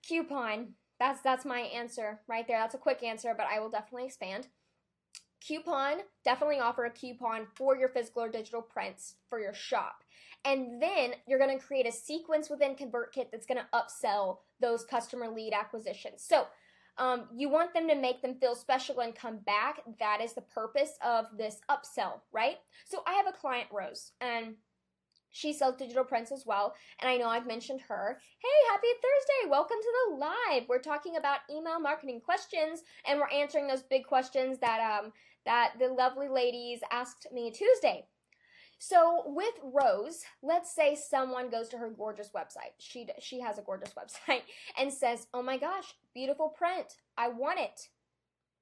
Coupon. 0.06 0.74
That's 0.98 1.20
that's 1.20 1.44
my 1.44 1.60
answer 1.60 2.20
right 2.26 2.46
there. 2.48 2.58
That's 2.58 2.74
a 2.74 2.78
quick 2.78 3.04
answer, 3.04 3.32
but 3.36 3.46
I 3.46 3.60
will 3.60 3.70
definitely 3.70 4.06
expand. 4.06 4.48
Coupon, 5.46 5.98
definitely 6.24 6.58
offer 6.58 6.84
a 6.84 6.90
coupon 6.90 7.46
for 7.54 7.76
your 7.76 7.88
physical 7.88 8.24
or 8.24 8.28
digital 8.28 8.60
prints 8.60 9.14
for 9.28 9.38
your 9.38 9.54
shop. 9.54 10.02
And 10.44 10.80
then 10.80 11.14
you're 11.26 11.38
going 11.38 11.58
to 11.58 11.64
create 11.64 11.86
a 11.86 11.92
sequence 11.92 12.48
within 12.48 12.74
ConvertKit 12.74 13.30
that's 13.30 13.46
going 13.46 13.60
to 13.60 13.78
upsell 13.78 14.38
those 14.60 14.84
customer 14.84 15.28
lead 15.28 15.52
acquisitions. 15.52 16.24
So, 16.26 16.46
um, 16.98 17.26
you 17.34 17.48
want 17.48 17.72
them 17.74 17.86
to 17.88 17.94
make 17.94 18.22
them 18.22 18.34
feel 18.34 18.56
special 18.56 19.00
and 19.00 19.14
come 19.14 19.38
back. 19.38 19.80
That 20.00 20.20
is 20.20 20.34
the 20.34 20.40
purpose 20.40 20.92
of 21.04 21.26
this 21.36 21.60
upsell, 21.70 22.20
right? 22.32 22.56
So 22.86 23.02
I 23.06 23.12
have 23.12 23.28
a 23.28 23.38
client, 23.38 23.68
Rose, 23.72 24.12
and 24.20 24.56
she 25.30 25.52
sells 25.52 25.76
digital 25.76 26.04
prints 26.04 26.32
as 26.32 26.44
well, 26.46 26.74
and 27.00 27.08
I 27.08 27.16
know 27.16 27.28
I've 27.28 27.46
mentioned 27.46 27.82
her. 27.82 28.18
Hey, 28.38 28.68
happy 28.70 28.88
Thursday! 28.94 29.50
Welcome 29.50 29.76
to 29.80 29.92
the 30.08 30.16
live. 30.16 30.68
We're 30.68 30.80
talking 30.80 31.16
about 31.16 31.40
email 31.50 31.78
marketing 31.78 32.20
questions, 32.20 32.82
and 33.06 33.20
we're 33.20 33.28
answering 33.28 33.68
those 33.68 33.82
big 33.82 34.04
questions 34.04 34.58
that 34.58 34.80
um 34.80 35.12
that 35.44 35.74
the 35.78 35.88
lovely 35.88 36.28
ladies 36.28 36.80
asked 36.90 37.28
me 37.32 37.50
Tuesday. 37.50 38.06
So 38.78 39.24
with 39.26 39.54
Rose, 39.62 40.22
let's 40.42 40.74
say 40.74 40.94
someone 40.96 41.50
goes 41.50 41.68
to 41.70 41.78
her 41.78 41.90
gorgeous 41.90 42.30
website. 42.34 42.74
She 42.78 43.08
she 43.20 43.40
has 43.40 43.58
a 43.58 43.62
gorgeous 43.62 43.92
website 43.98 44.42
and 44.78 44.92
says, 44.92 45.26
"Oh 45.34 45.42
my 45.42 45.58
gosh, 45.58 45.94
beautiful 46.14 46.48
print. 46.48 46.94
I 47.16 47.28
want 47.28 47.58
it." 47.58 47.88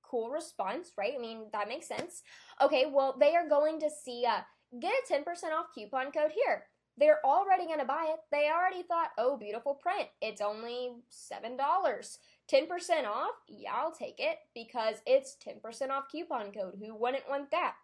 Cool 0.02 0.30
response, 0.30 0.92
right? 0.96 1.14
I 1.16 1.20
mean, 1.20 1.46
that 1.52 1.68
makes 1.68 1.88
sense. 1.88 2.22
Okay, 2.62 2.86
well, 2.90 3.16
they 3.18 3.34
are 3.34 3.48
going 3.48 3.80
to 3.80 3.90
see 3.90 4.24
a 4.24 4.46
get 4.80 4.92
a 4.92 5.12
10% 5.12 5.24
off 5.52 5.66
coupon 5.74 6.12
code 6.12 6.32
here. 6.32 6.64
They're 6.98 7.24
already 7.24 7.66
going 7.66 7.80
to 7.80 7.84
buy 7.84 8.06
it. 8.08 8.20
They 8.32 8.48
already 8.48 8.82
thought, 8.82 9.10
"Oh, 9.18 9.36
beautiful 9.36 9.74
print. 9.74 10.08
It's 10.22 10.40
only 10.40 10.92
$7." 11.10 12.18
10% 12.48 13.06
off? 13.06 13.34
Yeah, 13.48 13.72
I'll 13.74 13.92
take 13.92 14.16
it 14.18 14.38
because 14.54 14.96
it's 15.06 15.36
10% 15.44 15.90
off 15.90 16.04
coupon 16.10 16.52
code. 16.52 16.74
Who 16.78 16.94
wouldn't 16.94 17.28
want 17.28 17.50
that? 17.50 17.74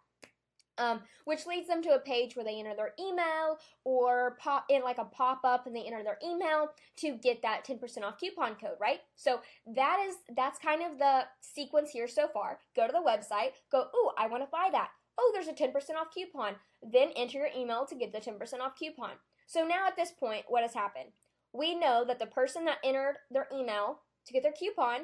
Um, 0.79 1.01
which 1.25 1.45
leads 1.45 1.67
them 1.67 1.83
to 1.83 1.93
a 1.93 1.99
page 1.99 2.35
where 2.35 2.43
they 2.43 2.59
enter 2.59 2.75
their 2.75 2.93
email 2.99 3.59
or 3.83 4.37
pop 4.39 4.65
in 4.69 4.81
like 4.81 4.97
a 4.97 5.05
pop 5.05 5.41
up 5.43 5.67
and 5.67 5.75
they 5.75 5.83
enter 5.83 6.03
their 6.03 6.17
email 6.25 6.69
to 6.97 7.15
get 7.15 7.43
that 7.43 7.63
10% 7.63 8.03
off 8.03 8.19
coupon 8.19 8.55
code, 8.55 8.77
right? 8.81 9.01
So 9.15 9.41
that 9.67 10.03
is 10.07 10.15
that's 10.35 10.57
kind 10.57 10.81
of 10.81 10.97
the 10.97 11.25
sequence 11.41 11.91
here 11.91 12.07
so 12.07 12.27
far. 12.27 12.57
Go 12.75 12.87
to 12.87 12.91
the 12.91 12.97
website, 13.07 13.51
go, 13.71 13.87
"Ooh, 13.95 14.11
I 14.17 14.25
want 14.25 14.41
to 14.41 14.49
buy 14.51 14.69
that." 14.71 14.89
Oh, 15.17 15.31
there's 15.33 15.47
a 15.47 15.53
10% 15.53 15.73
off 15.95 16.13
coupon. 16.13 16.55
Then 16.81 17.11
enter 17.15 17.37
your 17.37 17.49
email 17.55 17.85
to 17.85 17.95
get 17.95 18.11
the 18.11 18.19
10% 18.19 18.61
off 18.61 18.75
coupon. 18.77 19.11
So 19.45 19.65
now 19.65 19.87
at 19.87 19.95
this 19.95 20.11
point, 20.11 20.45
what 20.47 20.63
has 20.63 20.73
happened? 20.73 21.09
We 21.53 21.75
know 21.75 22.03
that 22.05 22.17
the 22.17 22.25
person 22.25 22.65
that 22.65 22.79
entered 22.83 23.17
their 23.29 23.47
email 23.53 23.99
to 24.25 24.33
get 24.33 24.41
their 24.41 24.53
coupon 24.53 25.01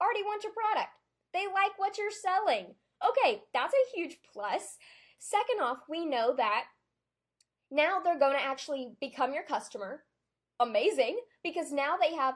already 0.00 0.22
wants 0.22 0.44
your 0.44 0.52
product. 0.52 0.90
They 1.32 1.46
like 1.46 1.78
what 1.78 1.96
you're 1.96 2.10
selling. 2.10 2.74
Okay, 3.02 3.42
that's 3.54 3.74
a 3.74 3.96
huge 3.96 4.18
plus. 4.32 4.78
Second 5.22 5.62
off, 5.62 5.78
we 5.88 6.04
know 6.04 6.34
that 6.36 6.64
now 7.70 8.00
they're 8.02 8.18
going 8.18 8.36
to 8.36 8.42
actually 8.42 8.94
become 9.00 9.32
your 9.32 9.44
customer. 9.44 10.02
Amazing, 10.58 11.16
because 11.44 11.70
now 11.70 11.94
they 11.96 12.12
have 12.16 12.34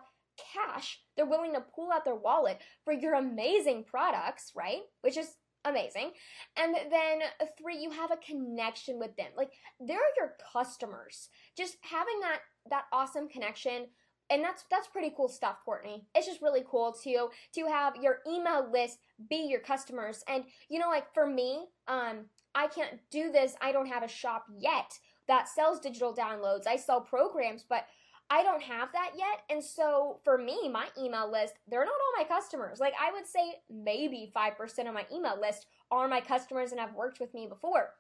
cash. 0.55 1.01
They're 1.17 1.27
willing 1.27 1.53
to 1.55 1.65
pull 1.75 1.91
out 1.91 2.05
their 2.05 2.15
wallet 2.15 2.61
for 2.85 2.93
your 2.93 3.15
amazing 3.15 3.87
products, 3.91 4.53
right? 4.55 4.83
Which 5.01 5.17
is 5.17 5.35
amazing. 5.65 6.13
And 6.57 6.77
then 6.77 7.23
three, 7.61 7.77
you 7.77 7.91
have 7.91 8.13
a 8.13 8.25
connection 8.25 9.01
with 9.01 9.17
them. 9.17 9.33
Like 9.37 9.51
they're 9.81 9.99
your 10.17 10.35
customers. 10.53 11.29
Just 11.57 11.79
having 11.83 12.21
that 12.21 12.39
that 12.71 12.85
awesome 12.93 13.29
connection 13.29 13.87
and 14.31 14.43
that's 14.43 14.65
that's 14.71 14.89
pretty 14.89 15.13
cool 15.17 15.29
stuff 15.29 15.59
courtney 15.65 16.05
it's 16.15 16.27
just 16.27 16.43
really 16.43 16.65
cool 16.69 16.93
to 16.93 17.29
to 17.55 17.67
have 17.67 17.95
your 17.97 18.19
email 18.29 18.69
list 18.73 18.99
be 19.31 19.37
your 19.37 19.61
customers 19.61 20.25
and 20.29 20.45
you 20.69 20.79
know 20.79 20.89
like 20.89 21.13
for 21.15 21.27
me 21.27 21.67
um 21.87 22.25
i 22.57 22.67
can't 22.67 22.99
do 23.11 23.31
this 23.31 23.55
i 23.61 23.71
don't 23.71 23.87
have 23.87 24.03
a 24.03 24.09
shop 24.09 24.47
yet 24.59 24.99
that 25.29 25.49
sells 25.49 25.79
digital 25.79 26.13
downloads 26.13 26.67
i 26.67 26.77
sell 26.77 27.01
programs 27.01 27.65
but 27.69 27.87
I 28.29 28.43
don't 28.43 28.63
have 28.63 28.89
that 28.93 29.13
yet. 29.17 29.43
And 29.51 29.63
so 29.63 30.19
for 30.25 30.37
me, 30.37 30.69
my 30.69 30.87
email 30.99 31.31
list, 31.31 31.55
they're 31.69 31.85
not 31.85 31.91
all 31.91 32.23
my 32.23 32.29
customers. 32.29 32.81
Like 32.81 32.95
I 33.01 33.13
would 33.13 33.27
say 33.27 33.55
maybe 33.71 34.33
5% 34.35 34.89
of 34.89 34.95
my 34.95 35.07
email 35.13 35.41
list 35.41 35.67
are 35.91 36.09
my 36.09 36.21
customers 36.21 36.73
and 36.73 36.81
have 36.81 36.95
worked 36.95 37.21
with 37.21 37.33
me 37.35 37.47
before. 37.47 37.91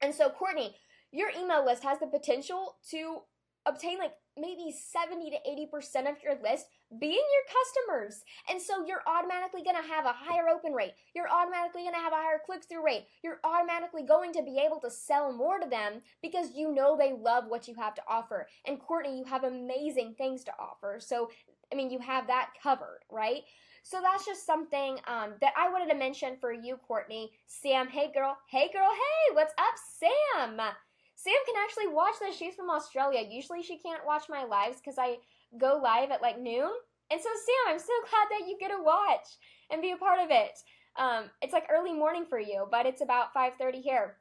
And 0.00 0.14
so, 0.14 0.30
Courtney, 0.30 0.76
your 1.10 1.30
email 1.36 1.64
list 1.64 1.82
has 1.82 1.98
the 1.98 2.06
potential 2.06 2.76
to 2.90 3.22
obtain 3.66 3.98
like 3.98 4.14
maybe 4.38 4.72
70 4.72 5.30
to 5.30 5.36
80% 5.36 6.10
of 6.10 6.22
your 6.22 6.34
list 6.42 6.66
being 6.98 7.12
your 7.12 7.46
customers. 7.46 8.22
And 8.48 8.60
so 8.60 8.84
you're 8.86 9.02
automatically 9.06 9.62
going 9.62 9.76
to 9.76 9.88
have 9.88 10.06
a 10.06 10.14
higher 10.16 10.48
open 10.48 10.72
rate. 10.72 10.92
You're 11.14 11.30
automatically 11.30 11.82
going 11.82 11.94
to 11.94 12.00
have 12.00 12.12
a 12.12 12.16
higher 12.16 12.40
click 12.44 12.64
through 12.64 12.84
rate. 12.84 13.04
You're 13.22 13.40
automatically 13.44 14.02
going 14.02 14.32
to 14.34 14.42
be 14.42 14.58
able 14.64 14.80
to 14.80 14.90
sell 14.90 15.32
more 15.32 15.58
to 15.58 15.68
them 15.68 16.00
because 16.22 16.54
you 16.54 16.74
know 16.74 16.96
they 16.96 17.12
love 17.12 17.44
what 17.48 17.68
you 17.68 17.74
have 17.74 17.94
to 17.94 18.02
offer. 18.08 18.46
And 18.66 18.80
Courtney, 18.80 19.18
you 19.18 19.24
have 19.24 19.44
amazing 19.44 20.14
things 20.16 20.42
to 20.44 20.52
offer. 20.58 20.98
So, 21.00 21.30
I 21.72 21.76
mean, 21.76 21.90
you 21.90 21.98
have 21.98 22.26
that 22.28 22.50
covered, 22.62 23.00
right? 23.10 23.42
So 23.82 24.00
that's 24.02 24.26
just 24.26 24.46
something 24.46 24.98
um, 25.06 25.34
that 25.40 25.52
I 25.56 25.70
wanted 25.70 25.90
to 25.90 25.96
mention 25.96 26.36
for 26.40 26.52
you, 26.52 26.76
Courtney. 26.76 27.32
Sam, 27.46 27.88
hey 27.88 28.10
girl, 28.12 28.36
hey 28.48 28.70
girl, 28.72 28.88
hey, 28.90 29.34
what's 29.34 29.54
up, 29.58 29.74
Sam? 29.98 30.60
Sam 31.22 31.34
can 31.44 31.62
actually 31.62 31.88
watch 31.88 32.14
this. 32.18 32.36
She's 32.36 32.54
from 32.54 32.70
Australia. 32.70 33.22
Usually 33.28 33.62
she 33.62 33.76
can't 33.76 34.06
watch 34.06 34.24
my 34.30 34.44
lives 34.44 34.78
because 34.78 34.98
I 34.98 35.16
go 35.58 35.78
live 35.82 36.10
at 36.10 36.22
like 36.22 36.40
noon. 36.40 36.70
And 37.10 37.20
so, 37.20 37.28
Sam, 37.28 37.74
I'm 37.74 37.78
so 37.78 37.92
glad 38.08 38.28
that 38.30 38.48
you 38.48 38.56
get 38.58 38.68
to 38.68 38.82
watch 38.82 39.26
and 39.70 39.82
be 39.82 39.90
a 39.90 39.96
part 39.96 40.18
of 40.18 40.28
it. 40.30 40.58
Um, 40.96 41.24
it's 41.42 41.52
like 41.52 41.66
early 41.70 41.92
morning 41.92 42.24
for 42.24 42.38
you, 42.38 42.66
but 42.70 42.86
it's 42.86 43.02
about 43.02 43.34
5:30 43.34 43.82
here. 43.82 44.16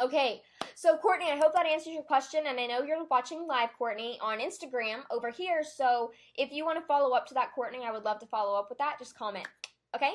Okay, 0.00 0.42
so 0.74 0.96
Courtney, 0.96 1.30
I 1.30 1.36
hope 1.36 1.52
that 1.54 1.66
answers 1.66 1.92
your 1.92 2.02
question, 2.02 2.46
and 2.48 2.58
I 2.58 2.66
know 2.66 2.82
you're 2.82 3.04
watching 3.04 3.46
live, 3.46 3.70
Courtney, 3.78 4.18
on 4.20 4.40
Instagram 4.40 5.02
over 5.10 5.30
here. 5.30 5.62
So 5.62 6.10
if 6.34 6.50
you 6.50 6.64
want 6.64 6.80
to 6.80 6.86
follow 6.86 7.14
up 7.14 7.26
to 7.28 7.34
that, 7.34 7.52
Courtney, 7.54 7.84
I 7.84 7.92
would 7.92 8.02
love 8.02 8.18
to 8.20 8.26
follow 8.26 8.58
up 8.58 8.66
with 8.68 8.78
that. 8.78 8.98
Just 8.98 9.16
comment. 9.16 9.46
Okay. 9.94 10.12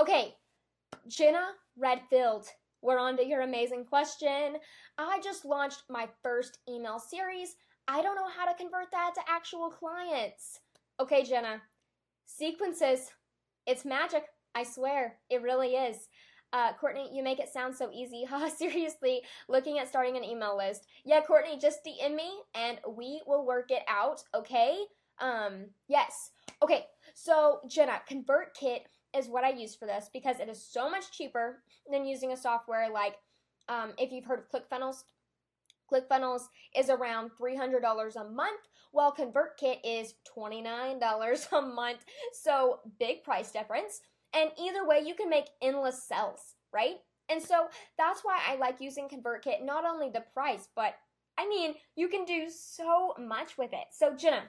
Okay. 0.00 0.34
Jenna 1.06 1.52
Redfield 1.76 2.48
we're 2.82 2.98
on 2.98 3.16
to 3.16 3.26
your 3.26 3.42
amazing 3.42 3.84
question. 3.84 4.56
I 4.98 5.20
just 5.22 5.44
launched 5.44 5.84
my 5.88 6.08
first 6.22 6.58
email 6.68 6.98
series. 6.98 7.56
I 7.88 8.02
don't 8.02 8.16
know 8.16 8.28
how 8.28 8.46
to 8.46 8.56
convert 8.56 8.90
that 8.92 9.12
to 9.14 9.20
actual 9.28 9.70
clients. 9.70 10.60
Okay, 10.98 11.24
Jenna. 11.24 11.62
Sequences. 12.26 13.10
It's 13.66 13.84
magic. 13.84 14.24
I 14.54 14.62
swear. 14.64 15.16
It 15.28 15.42
really 15.42 15.74
is. 15.74 16.08
Uh, 16.52 16.72
Courtney, 16.80 17.08
you 17.12 17.22
make 17.22 17.38
it 17.38 17.48
sound 17.48 17.76
so 17.76 17.90
easy. 17.92 18.24
Huh? 18.28 18.48
Seriously, 18.48 19.22
looking 19.48 19.78
at 19.78 19.88
starting 19.88 20.16
an 20.16 20.24
email 20.24 20.56
list. 20.56 20.86
Yeah, 21.04 21.20
Courtney, 21.20 21.58
just 21.58 21.84
DM 21.84 22.14
me 22.14 22.30
and 22.54 22.78
we 22.96 23.20
will 23.26 23.46
work 23.46 23.70
it 23.70 23.82
out, 23.88 24.22
okay? 24.34 24.78
Um, 25.20 25.66
yes. 25.88 26.30
Okay, 26.62 26.86
so 27.14 27.60
Jenna, 27.68 28.00
ConvertKit 28.10 28.80
is 29.16 29.28
what 29.28 29.44
I 29.44 29.50
use 29.50 29.74
for 29.74 29.86
this 29.86 30.08
because 30.12 30.40
it 30.40 30.48
is 30.48 30.62
so 30.62 30.90
much 30.90 31.10
cheaper 31.12 31.62
than 31.90 32.04
using 32.04 32.32
a 32.32 32.36
software 32.36 32.88
like 32.90 33.16
um, 33.68 33.92
if 33.98 34.12
you've 34.12 34.24
heard 34.24 34.40
of 34.40 34.50
ClickFunnels. 34.50 35.04
ClickFunnels 35.92 36.42
is 36.76 36.88
around 36.88 37.30
$300 37.40 38.16
a 38.16 38.24
month, 38.30 38.60
while 38.92 39.12
ConvertKit 39.12 39.78
is 39.84 40.14
$29 40.36 41.52
a 41.52 41.62
month. 41.62 42.04
So, 42.32 42.78
big 42.98 43.24
price 43.24 43.50
difference. 43.50 44.00
And 44.32 44.50
either 44.60 44.86
way, 44.86 45.00
you 45.04 45.14
can 45.14 45.28
make 45.28 45.46
endless 45.60 46.02
sales, 46.04 46.54
right? 46.72 46.98
And 47.28 47.42
so 47.42 47.66
that's 47.96 48.20
why 48.22 48.40
I 48.46 48.56
like 48.56 48.80
using 48.80 49.08
ConvertKit, 49.08 49.64
not 49.64 49.84
only 49.84 50.10
the 50.10 50.24
price, 50.34 50.68
but 50.74 50.94
I 51.38 51.48
mean, 51.48 51.74
you 51.96 52.08
can 52.08 52.24
do 52.24 52.48
so 52.50 53.14
much 53.18 53.56
with 53.56 53.72
it. 53.72 53.86
So, 53.92 54.14
Jenna, 54.14 54.42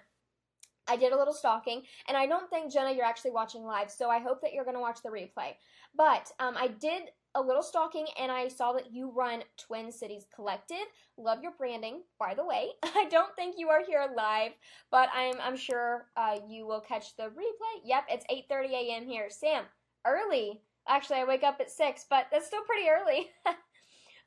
I 0.91 0.97
did 0.97 1.13
a 1.13 1.17
little 1.17 1.33
stalking, 1.33 1.83
and 2.09 2.17
I 2.17 2.27
don't 2.27 2.49
think, 2.49 2.71
Jenna, 2.71 2.91
you're 2.91 3.05
actually 3.05 3.31
watching 3.31 3.63
live, 3.63 3.89
so 3.89 4.09
I 4.09 4.19
hope 4.19 4.41
that 4.41 4.51
you're 4.51 4.65
going 4.65 4.75
to 4.75 4.81
watch 4.81 5.01
the 5.01 5.09
replay. 5.09 5.53
But 5.95 6.29
um, 6.37 6.55
I 6.57 6.67
did 6.67 7.03
a 7.33 7.41
little 7.41 7.63
stalking, 7.63 8.07
and 8.19 8.29
I 8.29 8.49
saw 8.49 8.73
that 8.73 8.91
you 8.91 9.09
run 9.09 9.43
Twin 9.57 9.89
Cities 9.89 10.25
Collective. 10.35 10.85
Love 11.17 11.41
your 11.41 11.53
branding, 11.57 12.01
by 12.19 12.33
the 12.33 12.45
way. 12.45 12.71
I 12.83 13.07
don't 13.09 13.33
think 13.37 13.55
you 13.57 13.69
are 13.69 13.85
here 13.85 14.05
live, 14.17 14.51
but 14.91 15.07
I'm, 15.15 15.35
I'm 15.41 15.55
sure 15.55 16.07
uh, 16.17 16.39
you 16.45 16.67
will 16.67 16.81
catch 16.81 17.15
the 17.15 17.23
replay. 17.23 17.79
Yep, 17.85 18.03
it's 18.09 18.25
8.30 18.51 18.71
a.m. 18.71 19.05
here. 19.05 19.29
Sam, 19.29 19.63
early. 20.05 20.59
Actually, 20.89 21.19
I 21.19 21.23
wake 21.23 21.43
up 21.43 21.61
at 21.61 21.71
6, 21.71 22.05
but 22.09 22.25
that's 22.33 22.47
still 22.47 22.63
pretty 22.63 22.89
early. 22.89 23.29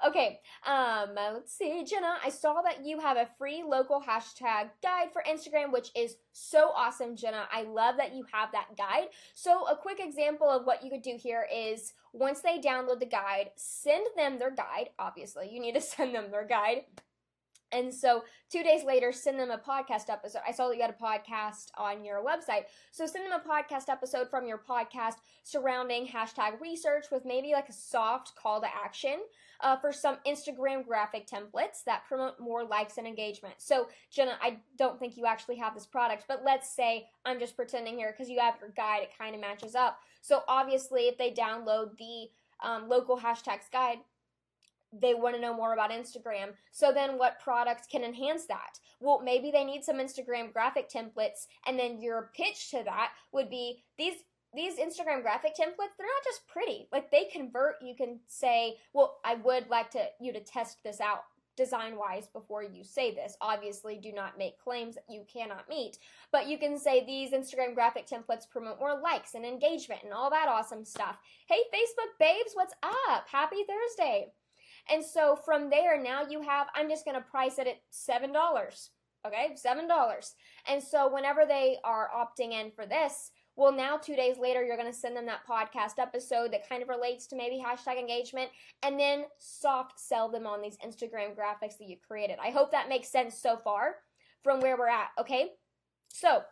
Okay, 0.07 0.41
um, 0.67 1.15
let's 1.15 1.57
see, 1.57 1.83
Jenna, 1.83 2.17
I 2.23 2.29
saw 2.29 2.61
that 2.61 2.85
you 2.85 3.01
have 3.01 3.17
a 3.17 3.29
free 3.39 3.65
local 3.67 4.03
hashtag 4.03 4.69
guide 4.83 5.11
for 5.15 5.23
Instagram, 5.27 5.73
which 5.73 5.91
is 5.97 6.17
so 6.33 6.73
awesome, 6.77 7.17
Jenna. 7.17 7.45
I 7.51 7.63
love 7.63 7.97
that 7.97 8.15
you 8.15 8.27
have 8.31 8.53
that 8.53 8.77
guide. 8.77 9.09
So, 9.35 9.67
a 9.67 9.75
quick 9.75 10.01
example 10.01 10.51
of 10.51 10.67
what 10.67 10.85
you 10.85 10.91
could 10.91 11.01
do 11.01 11.17
here 11.19 11.47
is 11.51 11.95
once 12.13 12.41
they 12.41 12.59
download 12.59 13.01
the 13.01 13.07
guide, 13.07 13.51
send 13.57 14.07
them 14.15 14.39
their 14.39 14.51
guide. 14.51 14.91
Obviously, 14.99 15.49
you 15.51 15.59
need 15.59 15.75
to 15.75 15.81
send 15.81 16.15
them 16.15 16.31
their 16.31 16.47
guide 16.47 16.83
and 17.73 17.93
so 17.93 18.25
two 18.51 18.63
days 18.63 18.85
later, 18.85 19.13
send 19.13 19.39
them 19.39 19.51
a 19.51 19.59
podcast 19.59 20.09
episode. 20.09 20.43
I 20.47 20.53
saw 20.53 20.69
that 20.69 20.77
you 20.77 20.83
had 20.83 20.95
a 20.99 21.03
podcast 21.03 21.71
on 21.77 22.05
your 22.05 22.25
website. 22.25 22.65
So 22.93 23.07
send 23.07 23.25
them 23.25 23.41
a 23.41 23.49
podcast 23.49 23.89
episode 23.89 24.31
from 24.31 24.47
your 24.47 24.59
podcast 24.59 25.15
surrounding 25.43 26.07
hashtag 26.07 26.61
research 26.61 27.07
with 27.11 27.25
maybe 27.25 27.53
like 27.53 27.69
a 27.69 27.73
soft 27.73 28.37
call 28.37 28.61
to 28.61 28.67
action 28.67 29.19
uh, 29.61 29.77
for 29.77 29.93
some 29.93 30.19
Instagram 30.27 30.87
graphic 30.87 31.27
templates 31.27 31.83
that 31.87 32.05
promote 32.07 32.39
more 32.39 32.65
likes 32.65 32.99
and 32.99 33.07
engagement. 33.07 33.55
So, 33.59 33.89
Jenna, 34.11 34.37
I 34.41 34.59
don't 34.79 34.99
think 34.99 35.17
you 35.17 35.27
actually 35.27 35.57
have 35.57 35.75
this 35.75 35.87
product, 35.87 36.25
but 36.29 36.43
let's 36.45 36.69
say 36.69 37.09
I'm 37.25 37.39
just 37.39 37.57
pretending 37.57 37.97
here 37.97 38.13
because 38.13 38.31
you 38.31 38.41
have 38.41 38.55
your 38.61 38.71
guide, 38.71 39.03
it 39.03 39.11
kind 39.19 39.35
of 39.35 39.41
matches 39.41 39.75
up. 39.75 39.99
So, 40.21 40.43
obviously, 40.49 41.03
if 41.03 41.19
they 41.19 41.33
download 41.33 41.97
the 41.99 42.29
um, 42.67 42.89
local 42.89 43.19
hashtags 43.19 43.71
guide, 43.73 43.99
they 45.01 45.15
want 45.15 45.35
to 45.35 45.41
know 45.41 45.55
more 45.55 45.73
about 45.73 45.91
Instagram. 45.91 46.51
So 46.73 46.93
then 46.93 47.19
what 47.19 47.41
products 47.41 47.87
can 47.91 48.05
enhance 48.05 48.47
that? 48.47 48.79
Well, 49.01 49.21
maybe 49.23 49.51
they 49.51 49.65
need 49.65 49.85
some 49.85 49.97
Instagram 49.97 50.53
graphic 50.53 50.89
templates 50.91 51.47
and 51.67 51.79
then 51.79 52.01
your 52.01 52.31
pitch 52.35 52.71
to 52.71 52.83
that 52.85 53.13
would 53.33 53.51
be 53.51 53.83
these 53.99 54.15
these 54.55 54.79
Instagram 54.79 55.23
graphic 55.23 55.57
templates, 55.57 55.97
they're 55.99 56.07
not 56.07 56.25
just 56.25 56.47
pretty. 56.47 56.87
Like 56.93 57.11
they 57.11 57.25
convert, 57.25 57.75
you 57.83 57.97
can 57.97 58.21
say, 58.29 58.77
"Well, 58.93 59.19
I 59.25 59.35
would 59.35 59.69
like 59.69 59.91
to 59.91 60.07
you 60.21 60.33
to 60.33 60.39
test 60.39 60.79
this 60.85 61.01
out 61.01 61.25
design 61.57 61.97
wise 61.97 62.27
before 62.29 62.63
you 62.63 62.85
say 62.85 63.15
this. 63.15 63.37
Obviously, 63.41 63.97
do 63.97 64.13
not 64.13 64.39
make 64.39 64.59
claims 64.59 64.97
that 64.97 65.05
you 65.09 65.25
cannot 65.33 65.69
meet, 65.69 65.99
but 66.33 66.49
you 66.49 66.59
can 66.59 66.79
say 66.79 67.05
these 67.05 67.33
Instagram 67.33 67.75
graphic 67.75 68.07
templates 68.07 68.49
promote 68.49 68.79
more 68.79 69.01
likes 69.01 69.35
and 69.35 69.45
engagement 69.45 70.03
and 70.03 70.13
all 70.13 70.31
that 70.31 70.49
awesome 70.49 70.85
stuff. 70.85 71.19
Hey, 71.49 71.61
Facebook 71.73 72.19
babes, 72.19 72.53
what's 72.55 72.75
up? 72.83 73.27
Happy 73.31 73.65
Thursday. 73.69 74.33
And 74.91 75.05
so 75.05 75.37
from 75.37 75.71
there, 75.71 76.01
now 76.01 76.23
you 76.29 76.43
have, 76.43 76.67
I'm 76.75 76.89
just 76.89 77.05
going 77.05 77.17
to 77.17 77.23
price 77.23 77.59
it 77.59 77.67
at 77.67 77.81
$7. 77.93 78.31
Okay, 79.27 79.57
$7. 79.57 80.33
And 80.69 80.83
so 80.83 81.13
whenever 81.13 81.47
they 81.47 81.79
are 81.85 82.11
opting 82.15 82.53
in 82.53 82.71
for 82.71 82.85
this, 82.85 83.31
well, 83.57 83.73
now 83.73 83.97
two 83.97 84.17
days 84.17 84.37
later, 84.37 84.65
you're 84.65 84.77
going 84.77 84.91
to 84.91 84.99
send 84.99 85.17
them 85.17 85.27
that 85.27 85.47
podcast 85.49 85.99
episode 85.99 86.53
that 86.53 86.69
kind 86.69 86.83
of 86.83 86.89
relates 86.89 87.27
to 87.29 87.37
maybe 87.37 87.63
hashtag 87.65 87.99
engagement 87.99 88.51
and 88.83 88.99
then 88.99 89.25
soft 89.39 89.99
sell 90.01 90.29
them 90.29 90.47
on 90.47 90.61
these 90.61 90.77
Instagram 90.85 91.37
graphics 91.37 91.79
that 91.79 91.89
you 91.89 91.97
created. 92.07 92.37
I 92.43 92.51
hope 92.51 92.73
that 92.73 92.89
makes 92.89 93.09
sense 93.09 93.39
so 93.39 93.57
far 93.57 93.97
from 94.43 94.61
where 94.61 94.77
we're 94.77 94.89
at. 94.89 95.09
Okay, 95.19 95.51
so 96.09 96.43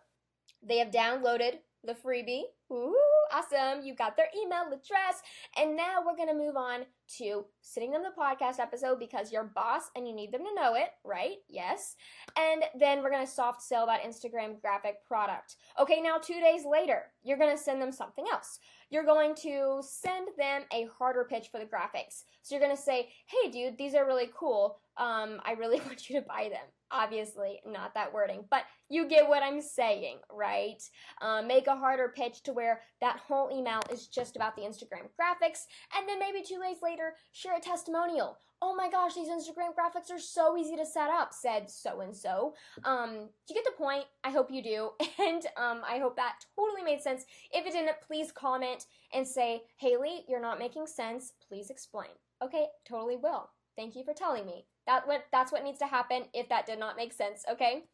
they 0.62 0.78
have 0.78 0.90
downloaded 0.90 1.58
the 1.84 1.94
freebie. 1.94 2.42
Ooh, 2.70 2.96
awesome. 3.32 3.84
You 3.84 3.94
got 3.94 4.16
their 4.16 4.28
email 4.36 4.66
address. 4.66 5.22
And 5.58 5.76
now 5.76 5.98
we're 6.04 6.16
going 6.16 6.28
to 6.28 6.34
move 6.34 6.56
on 6.56 6.80
to 7.18 7.44
sending 7.60 7.92
them 7.92 8.02
the 8.02 8.20
podcast 8.20 8.60
episode 8.60 8.98
because 8.98 9.32
you're 9.32 9.44
boss 9.44 9.90
and 9.96 10.06
you 10.06 10.14
need 10.14 10.32
them 10.32 10.42
to 10.42 10.54
know 10.54 10.74
it, 10.74 10.90
right? 11.04 11.36
Yes. 11.48 11.96
And 12.38 12.64
then 12.78 13.02
we're 13.02 13.10
going 13.10 13.26
to 13.26 13.30
soft 13.30 13.62
sell 13.62 13.86
that 13.86 14.02
Instagram 14.02 14.60
graphic 14.60 15.04
product. 15.06 15.56
Okay, 15.78 16.00
now 16.00 16.18
two 16.18 16.40
days 16.40 16.62
later, 16.70 17.04
you're 17.22 17.38
going 17.38 17.56
to 17.56 17.62
send 17.62 17.82
them 17.82 17.92
something 17.92 18.24
else. 18.32 18.58
You're 18.90 19.04
going 19.04 19.34
to 19.36 19.80
send 19.82 20.28
them 20.38 20.62
a 20.72 20.88
harder 20.98 21.26
pitch 21.28 21.48
for 21.50 21.58
the 21.58 21.66
graphics. 21.66 22.24
So 22.42 22.54
you're 22.54 22.64
going 22.64 22.76
to 22.76 22.82
say, 22.82 23.08
hey, 23.26 23.50
dude, 23.50 23.78
these 23.78 23.94
are 23.94 24.06
really 24.06 24.30
cool. 24.34 24.78
Um, 24.96 25.40
I 25.44 25.52
really 25.58 25.80
want 25.86 26.08
you 26.08 26.20
to 26.20 26.26
buy 26.26 26.48
them 26.50 26.66
obviously 26.92 27.60
not 27.66 27.94
that 27.94 28.12
wording, 28.12 28.44
but 28.50 28.64
you 28.88 29.08
get 29.08 29.28
what 29.28 29.42
I'm 29.42 29.60
saying, 29.60 30.18
right? 30.30 30.82
Um, 31.20 31.48
make 31.48 31.66
a 31.66 31.76
harder 31.76 32.12
pitch 32.14 32.42
to 32.44 32.52
where 32.52 32.82
that 33.00 33.18
whole 33.18 33.50
email 33.52 33.80
is 33.90 34.06
just 34.06 34.36
about 34.36 34.54
the 34.54 34.62
Instagram 34.62 35.08
graphics, 35.20 35.64
and 35.96 36.08
then 36.08 36.18
maybe 36.18 36.42
two 36.42 36.60
days 36.60 36.78
later, 36.82 37.14
share 37.32 37.56
a 37.56 37.60
testimonial. 37.60 38.38
Oh 38.64 38.76
my 38.76 38.88
gosh, 38.88 39.14
these 39.14 39.28
Instagram 39.28 39.70
graphics 39.74 40.12
are 40.12 40.20
so 40.20 40.56
easy 40.56 40.76
to 40.76 40.86
set 40.86 41.10
up, 41.10 41.32
said 41.32 41.68
so 41.68 42.00
and 42.00 42.14
so. 42.14 42.54
Um, 42.84 43.28
do 43.46 43.54
you 43.54 43.56
get 43.56 43.64
the 43.64 43.76
point? 43.76 44.04
I 44.22 44.30
hope 44.30 44.52
you 44.52 44.62
do, 44.62 44.90
and 45.18 45.44
um, 45.56 45.80
I 45.88 45.98
hope 45.98 46.14
that 46.16 46.44
totally 46.54 46.82
made 46.82 47.00
sense. 47.00 47.24
If 47.50 47.66
it 47.66 47.72
didn't, 47.72 47.96
please 48.06 48.30
comment 48.30 48.86
and 49.12 49.26
say, 49.26 49.62
Haley, 49.78 50.24
you're 50.28 50.40
not 50.40 50.60
making 50.60 50.86
sense. 50.86 51.32
Please 51.48 51.70
explain. 51.70 52.10
Okay, 52.40 52.66
totally 52.88 53.16
will. 53.16 53.50
Thank 53.76 53.96
you 53.96 54.04
for 54.04 54.14
telling 54.14 54.46
me. 54.46 54.66
That 54.86 55.06
what 55.06 55.24
that's 55.32 55.52
what 55.52 55.64
needs 55.64 55.78
to 55.78 55.86
happen 55.86 56.24
if 56.34 56.48
that 56.48 56.66
did 56.66 56.78
not 56.78 56.96
make 56.96 57.12
sense, 57.12 57.44
okay? 57.50 57.84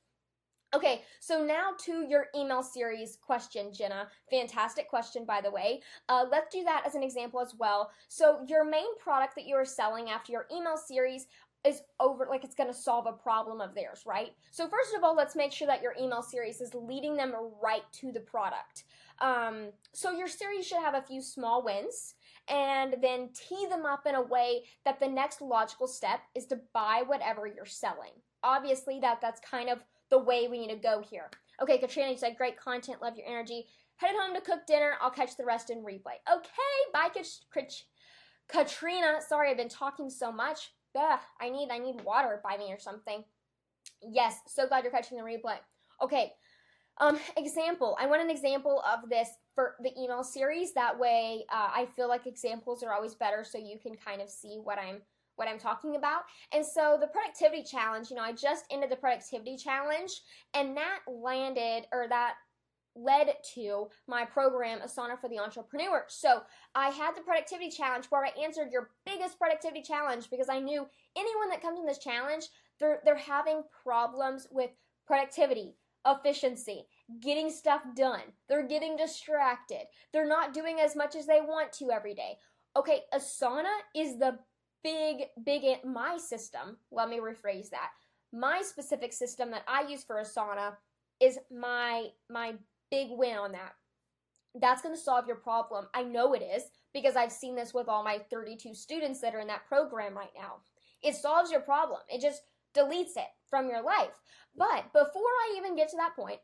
Okay, 0.75 1.03
so 1.19 1.43
now 1.43 1.71
to 1.85 2.05
your 2.07 2.27
email 2.37 2.63
series 2.63 3.17
question, 3.17 3.73
Jenna. 3.73 4.09
Fantastic 4.31 4.87
question, 4.87 5.25
by 5.25 5.41
the 5.41 5.51
way. 5.51 5.81
Uh, 6.11 6.27
let's 6.31 6.55
do 6.55 6.63
that 6.65 6.83
as 6.87 6.95
an 6.95 7.03
example 7.03 7.41
as 7.41 7.55
well. 7.59 7.91
So, 8.09 8.45
your 8.47 8.69
main 8.69 8.99
product 8.99 9.35
that 9.37 9.47
you 9.47 9.55
are 9.55 9.65
selling 9.65 10.11
after 10.11 10.31
your 10.31 10.47
email 10.55 10.77
series 10.77 11.27
is 11.65 11.81
over, 12.01 12.27
like 12.29 12.45
it's 12.45 12.55
going 12.55 12.69
to 12.69 12.79
solve 12.79 13.07
a 13.07 13.13
problem 13.13 13.63
of 13.63 13.75
theirs, 13.75 14.03
right? 14.07 14.33
So, 14.51 14.69
first 14.69 14.95
of 14.95 15.03
all, 15.03 15.17
let's 15.17 15.35
make 15.35 15.53
sure 15.53 15.67
that 15.67 15.81
your 15.81 15.95
email 15.99 16.23
series 16.23 16.61
is 16.61 16.75
leading 16.75 17.17
them 17.17 17.35
right 17.63 17.91
to 18.01 18.13
the 18.13 18.21
product. 18.21 18.85
Um, 19.21 19.71
so, 19.95 20.11
your 20.11 20.29
series 20.29 20.67
should 20.67 20.83
have 20.83 20.95
a 20.95 21.03
few 21.03 21.23
small 21.23 21.65
wins 21.65 22.15
and 22.49 22.97
then 23.02 23.31
tee 23.35 23.67
them 23.69 23.87
up 23.87 24.07
in 24.07 24.14
a 24.14 24.23
way 24.23 24.64
that 24.85 25.00
the 25.00 25.09
next 25.09 25.40
logical 25.40 25.87
step 25.87 26.21
is 26.35 26.47
to 26.47 26.61
buy 26.73 27.02
whatever 27.07 27.47
you're 27.47 27.67
selling. 27.67 28.12
Obviously, 28.43 29.00
that 29.00 29.21
that's 29.21 29.40
kind 29.40 29.69
of 29.69 29.78
the 30.11 30.19
way 30.19 30.49
we 30.49 30.59
need 30.59 30.71
to 30.73 30.76
go 30.76 31.02
here. 31.09 31.31
Okay, 31.61 31.78
Katrina, 31.78 32.11
you 32.11 32.17
said 32.17 32.37
great 32.37 32.59
content, 32.59 33.02
love 33.02 33.17
your 33.17 33.26
energy. 33.26 33.67
Headed 33.97 34.17
home 34.21 34.35
to 34.35 34.40
cook 34.40 34.61
dinner. 34.67 34.93
I'll 35.00 35.11
catch 35.11 35.37
the 35.37 35.45
rest 35.45 35.71
in 35.71 35.78
replay. 35.78 36.19
Okay, 36.33 36.78
bye, 36.93 37.09
Katrina. 38.49 39.19
Sorry, 39.26 39.50
I've 39.50 39.57
been 39.57 39.69
talking 39.69 40.09
so 40.09 40.31
much. 40.31 40.71
Ugh, 40.99 41.19
I 41.40 41.50
need 41.50 41.69
I 41.71 41.78
need 41.78 42.00
water 42.02 42.40
by 42.43 42.57
me 42.57 42.73
or 42.73 42.78
something. 42.78 43.25
Yes, 44.02 44.38
so 44.47 44.67
glad 44.67 44.85
you're 44.85 44.93
catching 44.93 45.19
the 45.19 45.25
replay. 45.25 45.57
Okay, 46.02 46.33
um, 47.00 47.19
example. 47.37 47.97
I 48.00 48.07
want 48.07 48.23
an 48.23 48.31
example 48.31 48.83
of 48.90 49.09
this 49.09 49.28
for 49.55 49.76
the 49.83 49.90
email 49.99 50.23
series. 50.25 50.73
That 50.75 50.99
way, 50.99 51.45
uh, 51.52 51.71
I 51.75 51.87
feel 51.97 52.09
like 52.09 52.26
examples 52.26 52.83
are 52.83 52.93
always 52.93 53.14
better, 53.14 53.45
so 53.45 53.59
you 53.59 53.78
can 53.78 53.95
kind 53.97 54.21
of 54.21 54.28
see 54.28 54.59
what 54.62 54.78
I'm 54.78 55.02
what 55.37 55.49
I'm 55.49 55.59
talking 55.59 55.97
about. 55.97 56.23
And 56.52 56.67
so 56.67 56.99
the 57.00 57.07
productivity 57.07 57.62
challenge, 57.62 58.11
you 58.11 58.17
know, 58.17 58.23
I 58.23 58.33
just 58.33 58.64
ended 58.73 58.90
the 58.90 58.97
productivity 58.97 59.57
challenge 59.57 60.11
and 60.52 60.76
that 60.76 60.99
landed 61.07 61.87
or 61.93 62.09
that 62.09 62.35
led 62.97 63.33
to 63.55 63.88
my 64.09 64.25
program 64.25 64.81
Asana 64.81 65.19
for 65.21 65.28
the 65.28 65.38
Entrepreneur. 65.38 66.05
So 66.09 66.43
I 66.75 66.88
had 66.88 67.12
the 67.17 67.23
productivity 67.23 67.71
challenge 67.71 68.07
where 68.07 68.25
I 68.25 68.31
answered 68.43 68.73
your 68.73 68.90
biggest 69.07 69.38
productivity 69.38 69.83
challenge 69.83 70.28
because 70.31 70.49
I 70.49 70.59
knew 70.59 70.87
anyone 71.17 71.49
that 71.50 71.62
comes 71.62 71.78
in 71.78 71.87
this 71.87 71.99
challenge, 71.99 72.49
they're 72.81 73.00
they're 73.05 73.17
having 73.17 73.62
problems 73.85 74.49
with 74.50 74.71
productivity, 75.07 75.75
efficiency, 76.09 76.87
getting 77.21 77.50
stuff 77.50 77.83
done. 77.95 78.23
They're 78.49 78.67
getting 78.67 78.97
distracted. 78.97 79.85
They're 80.12 80.27
not 80.27 80.55
doing 80.55 80.81
as 80.81 80.97
much 80.97 81.15
as 81.15 81.27
they 81.27 81.41
want 81.41 81.73
to 81.75 81.91
every 81.91 82.15
day. 82.15 82.38
Okay, 82.77 83.03
Asana 83.15 83.75
is 83.95 84.19
the 84.19 84.38
big, 84.83 85.27
big, 85.45 85.85
my 85.85 86.17
system, 86.17 86.77
let 86.91 87.09
me 87.09 87.19
rephrase 87.19 87.71
that. 87.71 87.91
My 88.33 88.62
specific 88.62 89.12
system 89.12 89.50
that 89.50 89.65
I 89.67 89.88
use 89.88 90.05
for 90.05 90.17
Asana 90.17 90.75
is 91.21 91.38
my, 91.50 92.09
my 92.31 92.55
big 92.91 93.09
win 93.11 93.37
on 93.37 93.53
that. 93.53 93.73
That's 94.55 94.83
going 94.83 94.95
to 94.95 95.00
solve 95.00 95.27
your 95.27 95.37
problem. 95.37 95.87
I 95.95 96.03
know 96.03 96.33
it 96.35 96.43
is 96.43 96.65
because 96.93 97.17
I've 97.17 97.33
seen 97.33 97.55
this 97.55 97.75
with 97.75 97.88
all 97.88 98.03
my 98.03 98.19
32 98.31 98.75
students 98.75 99.21
that 99.21 99.35
are 99.35 99.41
in 99.41 99.47
that 99.49 99.67
program 99.67 100.17
right 100.17 100.33
now. 100.37 100.57
It 101.03 101.15
solves 101.15 101.50
your 101.50 101.61
problem. 101.61 102.00
It 102.09 102.21
just 102.21 102.43
deletes 102.75 103.17
it 103.17 103.29
from 103.49 103.69
your 103.69 103.83
life. 103.83 104.21
But 104.57 104.93
before 104.93 105.23
I 105.23 105.55
even 105.57 105.77
get 105.77 105.89
to 105.91 105.97
that 105.97 106.17
point, 106.17 106.41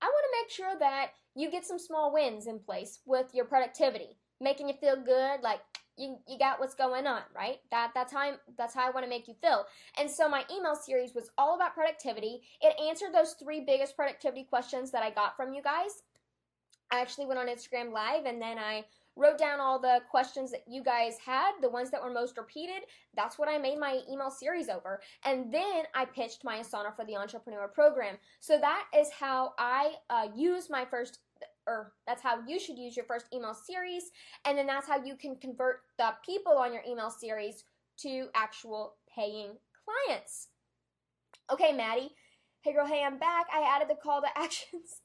I 0.00 0.06
want 0.06 0.24
to 0.24 0.42
make 0.42 0.50
sure 0.50 0.78
that 0.78 1.10
you 1.34 1.50
get 1.50 1.66
some 1.66 1.78
small 1.78 2.12
wins 2.12 2.46
in 2.46 2.60
place 2.60 3.00
with 3.04 3.34
your 3.34 3.44
productivity, 3.44 4.16
making 4.40 4.68
you 4.68 4.74
feel 4.74 4.96
good, 4.96 5.42
like 5.42 5.60
you, 5.96 6.18
you 6.28 6.38
got 6.38 6.60
what's 6.60 6.74
going 6.74 7.06
on, 7.06 7.22
right? 7.34 7.58
That 7.72 7.90
that's 7.94 8.12
how 8.12 8.20
I'm, 8.20 8.34
that's 8.56 8.74
how 8.74 8.86
I 8.86 8.90
want 8.90 9.04
to 9.04 9.10
make 9.10 9.26
you 9.26 9.34
feel. 9.42 9.64
And 9.98 10.08
so 10.08 10.28
my 10.28 10.44
email 10.54 10.76
series 10.76 11.14
was 11.14 11.30
all 11.36 11.56
about 11.56 11.74
productivity. 11.74 12.42
It 12.60 12.80
answered 12.80 13.12
those 13.12 13.34
three 13.42 13.64
biggest 13.66 13.96
productivity 13.96 14.44
questions 14.44 14.92
that 14.92 15.02
I 15.02 15.10
got 15.10 15.36
from 15.36 15.52
you 15.52 15.62
guys. 15.62 16.02
I 16.90 17.00
actually 17.00 17.26
went 17.26 17.40
on 17.40 17.48
Instagram 17.48 17.92
live 17.92 18.24
and 18.24 18.40
then 18.40 18.58
I 18.58 18.84
wrote 19.18 19.36
down 19.36 19.60
all 19.60 19.78
the 19.78 20.00
questions 20.10 20.50
that 20.52 20.62
you 20.68 20.82
guys 20.82 21.16
had, 21.24 21.52
the 21.60 21.68
ones 21.68 21.90
that 21.90 22.02
were 22.02 22.12
most 22.12 22.38
repeated. 22.38 22.82
That's 23.16 23.38
what 23.38 23.48
I 23.48 23.58
made 23.58 23.78
my 23.78 24.00
email 24.10 24.30
series 24.30 24.68
over. 24.68 25.00
And 25.24 25.52
then 25.52 25.84
I 25.94 26.04
pitched 26.04 26.44
my 26.44 26.60
Asana 26.60 26.94
for 26.94 27.04
the 27.04 27.16
Entrepreneur 27.16 27.68
program. 27.68 28.16
So 28.40 28.58
that 28.58 28.84
is 28.96 29.10
how 29.10 29.54
I 29.58 29.94
uh, 30.08 30.28
use 30.34 30.70
my 30.70 30.84
first 30.84 31.18
or 31.66 31.92
that's 32.06 32.22
how 32.22 32.38
you 32.46 32.58
should 32.58 32.78
use 32.78 32.96
your 32.96 33.04
first 33.04 33.26
email 33.34 33.52
series. 33.52 34.04
And 34.46 34.56
then 34.56 34.66
that's 34.66 34.88
how 34.88 35.04
you 35.04 35.16
can 35.16 35.36
convert 35.36 35.80
the 35.98 36.14
people 36.24 36.52
on 36.52 36.72
your 36.72 36.82
email 36.88 37.10
series 37.10 37.64
to 37.98 38.28
actual 38.34 38.94
paying 39.14 39.50
clients. 39.84 40.48
Okay, 41.52 41.72
Maddie. 41.72 42.12
Hey 42.62 42.72
girl, 42.72 42.86
hey, 42.86 43.04
I'm 43.04 43.18
back. 43.18 43.46
I 43.52 43.60
added 43.76 43.88
the 43.88 44.00
call 44.02 44.22
to 44.22 44.28
actions 44.36 45.02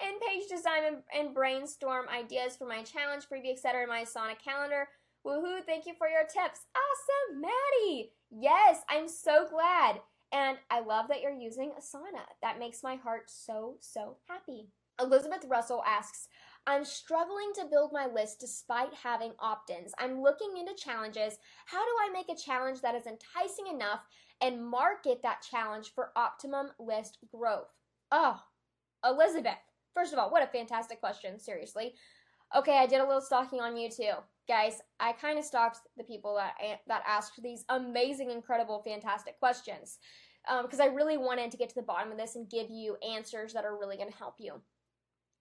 and 0.00 0.20
page 0.20 0.48
design 0.48 0.84
and, 0.86 0.96
and 1.14 1.34
brainstorm 1.34 2.06
ideas 2.08 2.56
for 2.56 2.66
my 2.66 2.82
challenge, 2.82 3.24
preview, 3.30 3.52
etc. 3.52 3.82
in 3.82 3.88
my 3.88 4.02
Asana 4.02 4.38
calendar. 4.42 4.88
Woohoo, 5.26 5.64
thank 5.64 5.86
you 5.86 5.94
for 5.96 6.08
your 6.08 6.22
tips. 6.22 6.66
Awesome, 6.76 7.40
Maddie. 7.40 8.12
Yes, 8.30 8.82
I'm 8.90 9.08
so 9.08 9.46
glad. 9.48 10.00
And 10.32 10.58
I 10.70 10.80
love 10.80 11.06
that 11.08 11.22
you're 11.22 11.32
using 11.32 11.72
Asana. 11.78 12.24
That 12.42 12.58
makes 12.58 12.82
my 12.82 12.96
heart 12.96 13.24
so, 13.26 13.76
so 13.80 14.16
happy. 14.28 14.68
Elizabeth 15.00 15.44
Russell 15.48 15.82
asks, 15.86 16.28
I'm 16.66 16.84
struggling 16.84 17.52
to 17.56 17.66
build 17.70 17.90
my 17.92 18.06
list 18.06 18.40
despite 18.40 18.94
having 18.94 19.32
opt 19.38 19.70
ins. 19.70 19.92
I'm 19.98 20.22
looking 20.22 20.56
into 20.58 20.74
challenges. 20.74 21.38
How 21.66 21.84
do 21.84 21.90
I 22.02 22.12
make 22.12 22.28
a 22.28 22.40
challenge 22.40 22.80
that 22.80 22.94
is 22.94 23.06
enticing 23.06 23.66
enough 23.72 24.00
and 24.40 24.64
market 24.64 25.22
that 25.22 25.42
challenge 25.48 25.92
for 25.94 26.10
optimum 26.16 26.70
list 26.78 27.18
growth? 27.34 27.68
Oh, 28.10 28.40
Elizabeth. 29.04 29.58
First 29.94 30.12
of 30.12 30.18
all, 30.18 30.30
what 30.30 30.42
a 30.42 30.46
fantastic 30.46 31.00
question, 31.00 31.38
seriously. 31.38 31.94
Okay, 32.56 32.78
I 32.78 32.86
did 32.86 33.00
a 33.00 33.06
little 33.06 33.20
stalking 33.20 33.60
on 33.60 33.76
you 33.76 33.90
too. 33.90 34.12
Guys, 34.46 34.80
I 35.00 35.12
kind 35.12 35.38
of 35.38 35.44
stalked 35.44 35.78
the 35.96 36.04
people 36.04 36.36
that, 36.36 36.54
that 36.86 37.02
asked 37.06 37.42
these 37.42 37.64
amazing, 37.68 38.30
incredible, 38.30 38.82
fantastic 38.84 39.38
questions 39.38 39.98
because 40.62 40.80
um, 40.80 40.90
I 40.90 40.94
really 40.94 41.16
wanted 41.16 41.50
to 41.50 41.56
get 41.56 41.70
to 41.70 41.74
the 41.74 41.82
bottom 41.82 42.12
of 42.12 42.18
this 42.18 42.36
and 42.36 42.50
give 42.50 42.68
you 42.70 42.96
answers 42.96 43.54
that 43.54 43.64
are 43.64 43.78
really 43.78 43.96
going 43.96 44.10
to 44.10 44.16
help 44.16 44.34
you. 44.38 44.60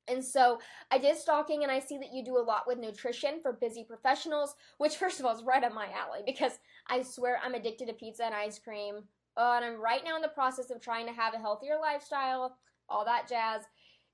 And 0.07 0.23
so 0.23 0.59
I 0.91 0.97
did 0.97 1.17
stalking, 1.17 1.63
and 1.63 1.71
I 1.71 1.79
see 1.79 1.97
that 1.97 2.13
you 2.13 2.25
do 2.25 2.37
a 2.37 2.43
lot 2.43 2.63
with 2.67 2.77
nutrition 2.77 3.39
for 3.41 3.53
busy 3.53 3.85
professionals, 3.85 4.55
which, 4.77 4.97
first 4.97 5.19
of 5.19 5.25
all, 5.25 5.35
is 5.35 5.43
right 5.43 5.63
up 5.63 5.73
my 5.73 5.87
alley 5.87 6.21
because 6.25 6.53
I 6.87 7.03
swear 7.03 7.39
I'm 7.43 7.53
addicted 7.53 7.87
to 7.87 7.93
pizza 7.93 8.25
and 8.25 8.35
ice 8.35 8.59
cream. 8.59 9.03
Uh, 9.37 9.53
and 9.55 9.65
I'm 9.65 9.81
right 9.81 10.01
now 10.03 10.15
in 10.15 10.21
the 10.21 10.27
process 10.27 10.71
of 10.71 10.81
trying 10.81 11.07
to 11.07 11.13
have 11.13 11.33
a 11.33 11.39
healthier 11.39 11.77
lifestyle, 11.81 12.57
all 12.89 13.05
that 13.05 13.27
jazz. 13.27 13.63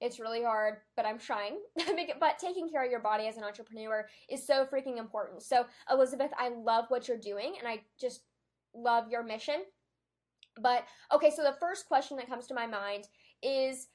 It's 0.02 0.20
really 0.20 0.44
hard, 0.44 0.76
but 0.96 1.06
I'm 1.06 1.20
trying. 1.20 1.58
but 2.20 2.40
taking 2.40 2.70
care 2.70 2.86
of 2.86 2.92
your 2.92 3.02
body 3.02 3.28
as 3.28 3.38
an 3.38 3.44
entrepreneur 3.44 4.08
is 4.30 4.46
so 4.46 4.66
freaking 4.66 4.98
important. 4.98 5.44
So, 5.44 5.66
Elizabeth, 5.92 6.32
I 6.38 6.50
love 6.50 6.86
what 6.88 7.08
you're 7.08 7.18
doing, 7.18 7.56
and 7.60 7.68
I 7.68 7.82
just 8.00 8.22
love 8.74 9.10
your 9.10 9.24
mission. 9.24 9.64
But 10.62 10.86
okay, 11.14 11.32
so 11.32 11.44
the 11.44 11.58
first 11.60 11.88
question 11.88 12.18
that 12.18 12.30
comes 12.30 12.48
to 12.48 12.54
my 12.54 12.66
mind 12.66 13.06
is 13.44 13.88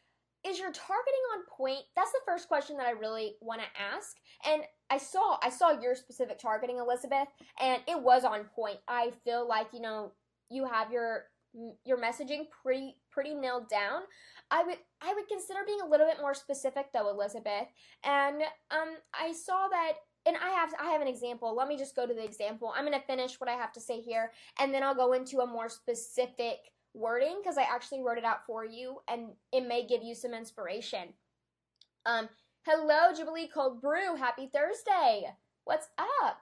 is 0.46 0.58
your 0.58 0.72
targeting 0.72 1.24
on 1.34 1.44
point? 1.56 1.84
That's 1.96 2.12
the 2.12 2.20
first 2.26 2.48
question 2.48 2.76
that 2.76 2.86
I 2.86 2.90
really 2.90 3.36
want 3.40 3.62
to 3.62 3.80
ask. 3.80 4.16
And 4.46 4.62
I 4.90 4.98
saw 4.98 5.38
I 5.42 5.48
saw 5.48 5.80
your 5.80 5.94
specific 5.94 6.38
targeting, 6.38 6.78
Elizabeth, 6.78 7.28
and 7.60 7.82
it 7.88 8.00
was 8.00 8.24
on 8.24 8.44
point. 8.54 8.76
I 8.86 9.12
feel 9.24 9.48
like, 9.48 9.68
you 9.72 9.80
know, 9.80 10.12
you 10.50 10.66
have 10.66 10.92
your 10.92 11.24
your 11.84 11.98
messaging 11.98 12.46
pretty 12.62 12.96
pretty 13.10 13.34
nailed 13.34 13.68
down. 13.68 14.02
I 14.50 14.64
would 14.64 14.78
I 15.00 15.14
would 15.14 15.28
consider 15.28 15.60
being 15.66 15.80
a 15.84 15.88
little 15.88 16.06
bit 16.06 16.20
more 16.20 16.34
specific 16.34 16.86
though, 16.92 17.10
Elizabeth. 17.10 17.68
And 18.04 18.42
um 18.70 18.96
I 19.14 19.32
saw 19.32 19.68
that 19.68 19.92
and 20.26 20.36
I 20.36 20.50
have 20.50 20.70
I 20.80 20.90
have 20.90 21.00
an 21.00 21.08
example. 21.08 21.54
Let 21.54 21.68
me 21.68 21.76
just 21.76 21.96
go 21.96 22.06
to 22.06 22.14
the 22.14 22.24
example. 22.24 22.72
I'm 22.74 22.86
going 22.86 22.98
to 22.98 23.06
finish 23.06 23.40
what 23.40 23.50
I 23.50 23.54
have 23.54 23.72
to 23.72 23.80
say 23.80 24.00
here 24.00 24.32
and 24.58 24.72
then 24.72 24.82
I'll 24.82 24.94
go 24.94 25.12
into 25.12 25.40
a 25.40 25.46
more 25.46 25.68
specific 25.68 26.58
wording 26.94 27.40
because 27.42 27.58
I 27.58 27.62
actually 27.62 28.02
wrote 28.02 28.18
it 28.18 28.24
out 28.24 28.46
for 28.46 28.64
you 28.64 28.98
and 29.08 29.28
it 29.52 29.66
may 29.66 29.86
give 29.86 30.02
you 30.02 30.14
some 30.14 30.34
inspiration. 30.34 31.08
Um, 32.06 32.28
hello, 32.66 33.14
Jubilee 33.16 33.50
Cold 33.52 33.80
Brew. 33.80 34.16
Happy 34.16 34.50
Thursday. 34.52 35.24
What's 35.64 35.88
up? 36.22 36.38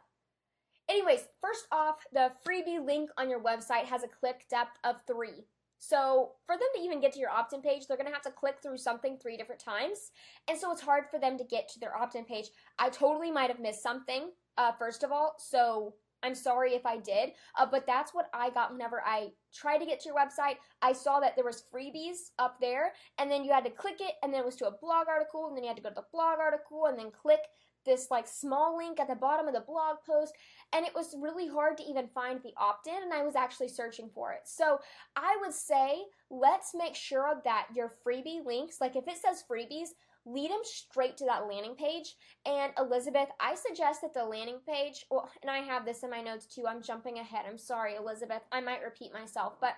Anyways, 0.89 1.27
first 1.41 1.67
off, 1.73 1.97
the 2.13 2.33
freebie 2.47 2.85
link 2.85 3.11
on 3.17 3.31
your 3.31 3.41
website 3.41 3.85
has 3.85 4.03
a 4.03 4.09
click 4.09 4.47
depth 4.51 4.79
of 4.85 4.97
three. 5.07 5.47
So 5.79 6.33
for 6.47 6.55
them 6.55 6.69
to 6.77 6.81
even 6.81 7.01
get 7.01 7.13
to 7.15 7.19
your 7.19 7.31
opt-in 7.31 7.61
page, 7.61 7.87
they're 7.89 7.97
gonna 7.97 8.13
have 8.13 8.23
to 8.23 8.31
click 8.31 8.57
through 8.63 8.79
something 8.79 9.17
three 9.17 9.37
different 9.37 9.61
times, 9.61 10.13
and 10.49 10.57
so 10.57 10.71
it's 10.71 10.81
hard 10.81 11.05
for 11.11 11.19
them 11.19 11.37
to 11.39 11.45
get 11.45 11.69
to 11.71 11.81
their 11.81 11.97
opt-in 11.97 12.25
page. 12.25 12.51
I 12.79 12.89
totally 12.89 13.33
might 13.33 13.51
have 13.51 13.59
missed 13.59 13.83
something. 13.83 14.31
Uh, 14.57 14.71
first 14.79 15.03
of 15.03 15.11
all, 15.11 15.35
so 15.39 15.95
I'm 16.23 16.37
sorry 16.37 16.75
if 16.75 16.87
I 16.87 16.99
did, 16.99 17.33
uh, 17.59 17.67
but 17.67 17.85
that's 17.85 18.15
what 18.15 18.29
I 18.33 18.51
got 18.51 18.71
whenever 18.71 19.03
I 19.05 19.33
tried 19.53 19.79
to 19.79 19.87
get 19.87 19.99
to 20.01 20.09
your 20.09 20.17
website. 20.17 20.59
I 20.83 20.93
saw 20.93 21.19
that 21.19 21.35
there 21.35 21.45
was 21.45 21.65
freebies 21.75 22.31
up 22.39 22.61
there, 22.61 22.93
and 23.19 23.29
then 23.29 23.45
you 23.45 23.53
had 23.53 23.65
to 23.65 23.71
click 23.71 23.97
it, 23.99 24.15
and 24.23 24.33
then 24.33 24.43
it 24.43 24.47
was 24.47 24.57
to 24.57 24.69
a 24.69 24.79
blog 24.79 25.09
article, 25.09 25.49
and 25.49 25.57
then 25.57 25.65
you 25.65 25.69
had 25.69 25.77
to 25.79 25.83
go 25.83 25.89
to 25.89 25.97
the 25.97 26.07
blog 26.13 26.39
article, 26.39 26.87
and 26.87 26.97
then 26.97 27.11
click 27.11 27.41
this 27.85 28.09
like 28.11 28.27
small 28.27 28.77
link 28.77 29.01
at 29.01 29.09
the 29.09 29.15
bottom 29.15 29.49
of 29.49 29.55
the 29.55 29.61
blog 29.61 29.97
post 30.07 30.35
and 30.73 30.87
it 30.87 30.95
was 30.95 31.17
really 31.21 31.49
hard 31.49 31.77
to 31.77 31.85
even 31.85 32.09
find 32.09 32.41
the 32.43 32.55
opt-in 32.57 33.03
and 33.03 33.13
I 33.13 33.23
was 33.23 33.37
actually 33.37 33.69
searching 33.69 34.11
for 34.15 34.33
it. 34.33 34.43
So, 34.45 34.79
I 35.17 35.37
would 35.41 35.53
say 35.53 36.03
let's 36.31 36.75
make 36.75 36.95
sure 36.95 37.41
that 37.45 37.69
your 37.75 37.93
freebie 38.05 38.45
links, 38.45 38.81
like 38.81 38.97
if 38.97 39.07
it 39.07 39.19
says 39.19 39.45
freebies, 39.51 39.91
lead 40.25 40.51
them 40.51 40.61
straight 40.63 41.17
to 41.17 41.25
that 41.25 41.49
landing 41.49 41.75
page. 41.75 42.15
And 42.47 42.73
Elizabeth, 42.79 43.29
I 43.41 43.55
suggest 43.55 44.03
that 44.03 44.15
the 44.15 44.25
landing 44.25 44.61
page, 44.67 45.05
well, 45.11 45.31
and 45.43 45.51
I 45.51 45.59
have 45.59 45.85
this 45.85 46.03
in 46.03 46.11
my 46.11 46.21
notes 46.21 46.47
too. 46.47 46.65
I'm 46.67 46.83
jumping 46.83 47.19
ahead. 47.19 47.45
I'm 47.49 47.59
sorry, 47.59 47.97
Elizabeth. 47.97 48.43
I 48.53 48.61
might 48.61 48.85
repeat 48.85 49.13
myself, 49.13 49.55
but 49.61 49.75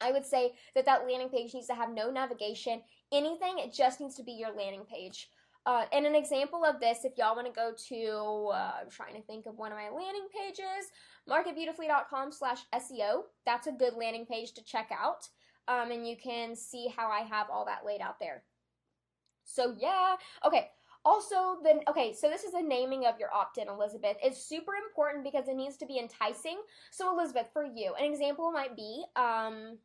I 0.00 0.12
would 0.12 0.24
say 0.24 0.54
that 0.74 0.86
that 0.86 1.06
landing 1.06 1.28
page 1.28 1.54
needs 1.54 1.66
to 1.68 1.74
have 1.74 1.92
no 1.92 2.10
navigation, 2.10 2.82
anything. 3.12 3.58
It 3.58 3.72
just 3.72 4.00
needs 4.00 4.16
to 4.16 4.22
be 4.22 4.32
your 4.32 4.54
landing 4.54 4.84
page. 4.90 5.28
Uh, 5.66 5.84
and 5.92 6.06
an 6.06 6.14
example 6.14 6.64
of 6.64 6.80
this, 6.80 7.04
if 7.04 7.12
y'all 7.18 7.36
want 7.36 7.46
to 7.46 7.52
go 7.52 7.72
to, 7.88 8.50
uh, 8.52 8.72
I'm 8.80 8.90
trying 8.90 9.14
to 9.14 9.22
think 9.22 9.46
of 9.46 9.58
one 9.58 9.72
of 9.72 9.78
my 9.78 9.90
landing 9.90 10.26
pages, 10.34 10.90
marketbeautifully.com 11.28 12.32
slash 12.32 12.60
SEO. 12.74 13.22
That's 13.44 13.66
a 13.66 13.72
good 13.72 13.94
landing 13.94 14.26
page 14.26 14.52
to 14.54 14.64
check 14.64 14.90
out. 14.90 15.28
Um, 15.68 15.90
and 15.90 16.08
you 16.08 16.16
can 16.16 16.56
see 16.56 16.88
how 16.96 17.10
I 17.10 17.20
have 17.20 17.48
all 17.52 17.66
that 17.66 17.84
laid 17.86 18.00
out 18.00 18.18
there. 18.18 18.42
So 19.44 19.74
yeah, 19.78 20.16
okay. 20.46 20.68
Also, 21.04 21.56
then 21.64 21.80
okay, 21.88 22.12
so 22.12 22.28
this 22.28 22.44
is 22.44 22.52
the 22.52 22.62
naming 22.62 23.06
of 23.06 23.18
your 23.18 23.32
opt-in, 23.32 23.68
Elizabeth. 23.68 24.16
It's 24.22 24.42
super 24.42 24.72
important 24.74 25.24
because 25.24 25.48
it 25.48 25.56
needs 25.56 25.76
to 25.78 25.86
be 25.86 25.98
enticing. 25.98 26.60
So 26.90 27.14
Elizabeth, 27.14 27.48
for 27.52 27.64
you, 27.64 27.94
an 27.98 28.04
example 28.04 28.52
might 28.52 28.76
be, 28.76 29.04
um, 29.16 29.78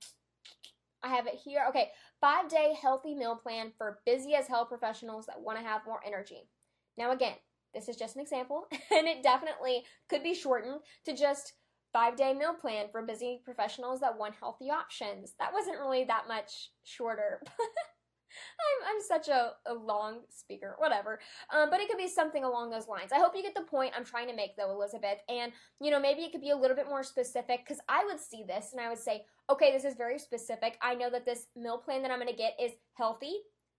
I 1.01 1.09
have 1.09 1.27
it 1.27 1.35
here. 1.35 1.65
Okay, 1.69 1.91
five 2.21 2.49
day 2.49 2.73
healthy 2.80 3.13
meal 3.13 3.36
plan 3.36 3.71
for 3.78 3.99
busy 4.06 4.36
as 4.36 4.47
hell 4.47 4.65
professionals 4.65 5.25
that 5.28 5.41
want 5.41 5.58
to 5.58 5.65
have 5.65 5.86
more 5.86 5.99
energy. 6.06 6.49
Now, 6.97 7.12
again, 7.12 7.36
this 7.73 7.89
is 7.89 7.97
just 7.97 8.15
an 8.15 8.21
example, 8.21 8.67
and 8.91 9.08
it 9.08 9.23
definitely 9.23 9.84
could 10.10 10.23
be 10.23 10.34
shortened 10.34 10.80
to 11.06 11.15
just 11.15 11.54
five 11.93 12.15
day 12.15 12.34
meal 12.34 12.54
plan 12.54 12.88
for 12.91 13.01
busy 13.01 13.41
professionals 13.43 13.99
that 14.01 14.17
want 14.17 14.36
healthy 14.39 14.69
options. 14.69 15.34
That 15.39 15.54
wasn't 15.54 15.80
really 15.80 16.04
that 16.06 16.28
much 16.28 16.71
shorter. 16.84 17.41
I'm, 18.59 18.95
I'm 18.95 19.01
such 19.01 19.27
a, 19.27 19.51
a 19.65 19.73
long 19.73 20.21
speaker, 20.29 20.75
whatever. 20.77 21.19
Um, 21.53 21.69
but 21.69 21.79
it 21.79 21.89
could 21.89 21.97
be 21.97 22.07
something 22.07 22.43
along 22.43 22.69
those 22.69 22.87
lines. 22.87 23.11
I 23.11 23.19
hope 23.19 23.33
you 23.35 23.43
get 23.43 23.55
the 23.55 23.61
point 23.61 23.93
I'm 23.95 24.05
trying 24.05 24.27
to 24.27 24.35
make, 24.35 24.55
though, 24.55 24.71
Elizabeth. 24.71 25.19
And, 25.29 25.51
you 25.81 25.91
know, 25.91 25.99
maybe 25.99 26.21
it 26.21 26.31
could 26.31 26.41
be 26.41 26.51
a 26.51 26.57
little 26.57 26.75
bit 26.75 26.87
more 26.87 27.03
specific 27.03 27.61
because 27.65 27.81
I 27.89 28.05
would 28.05 28.19
see 28.19 28.43
this 28.47 28.69
and 28.71 28.81
I 28.81 28.89
would 28.89 28.99
say, 28.99 29.25
okay, 29.49 29.71
this 29.71 29.85
is 29.85 29.95
very 29.95 30.19
specific. 30.19 30.77
I 30.81 30.95
know 30.95 31.09
that 31.09 31.25
this 31.25 31.47
meal 31.55 31.77
plan 31.77 32.01
that 32.01 32.11
I'm 32.11 32.19
going 32.19 32.31
to 32.31 32.35
get 32.35 32.57
is 32.61 32.71
healthy, 32.93 33.33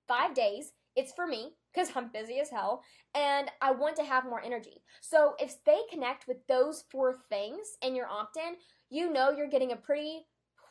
five 0.08 0.34
days. 0.34 0.72
It's 0.94 1.12
for 1.12 1.26
me 1.26 1.52
because 1.74 1.90
I'm 1.94 2.08
busy 2.08 2.40
as 2.40 2.48
hell 2.48 2.82
and 3.14 3.50
I 3.60 3.72
want 3.72 3.96
to 3.96 4.04
have 4.04 4.24
more 4.24 4.42
energy. 4.42 4.82
So 5.02 5.34
if 5.38 5.62
they 5.64 5.78
connect 5.90 6.26
with 6.26 6.38
those 6.46 6.84
four 6.90 7.16
things 7.28 7.76
in 7.82 7.94
your 7.94 8.06
opt 8.06 8.38
in, 8.38 8.54
you 8.88 9.12
know 9.12 9.30
you're 9.30 9.48
getting 9.48 9.72
a 9.72 9.76
pretty 9.76 10.26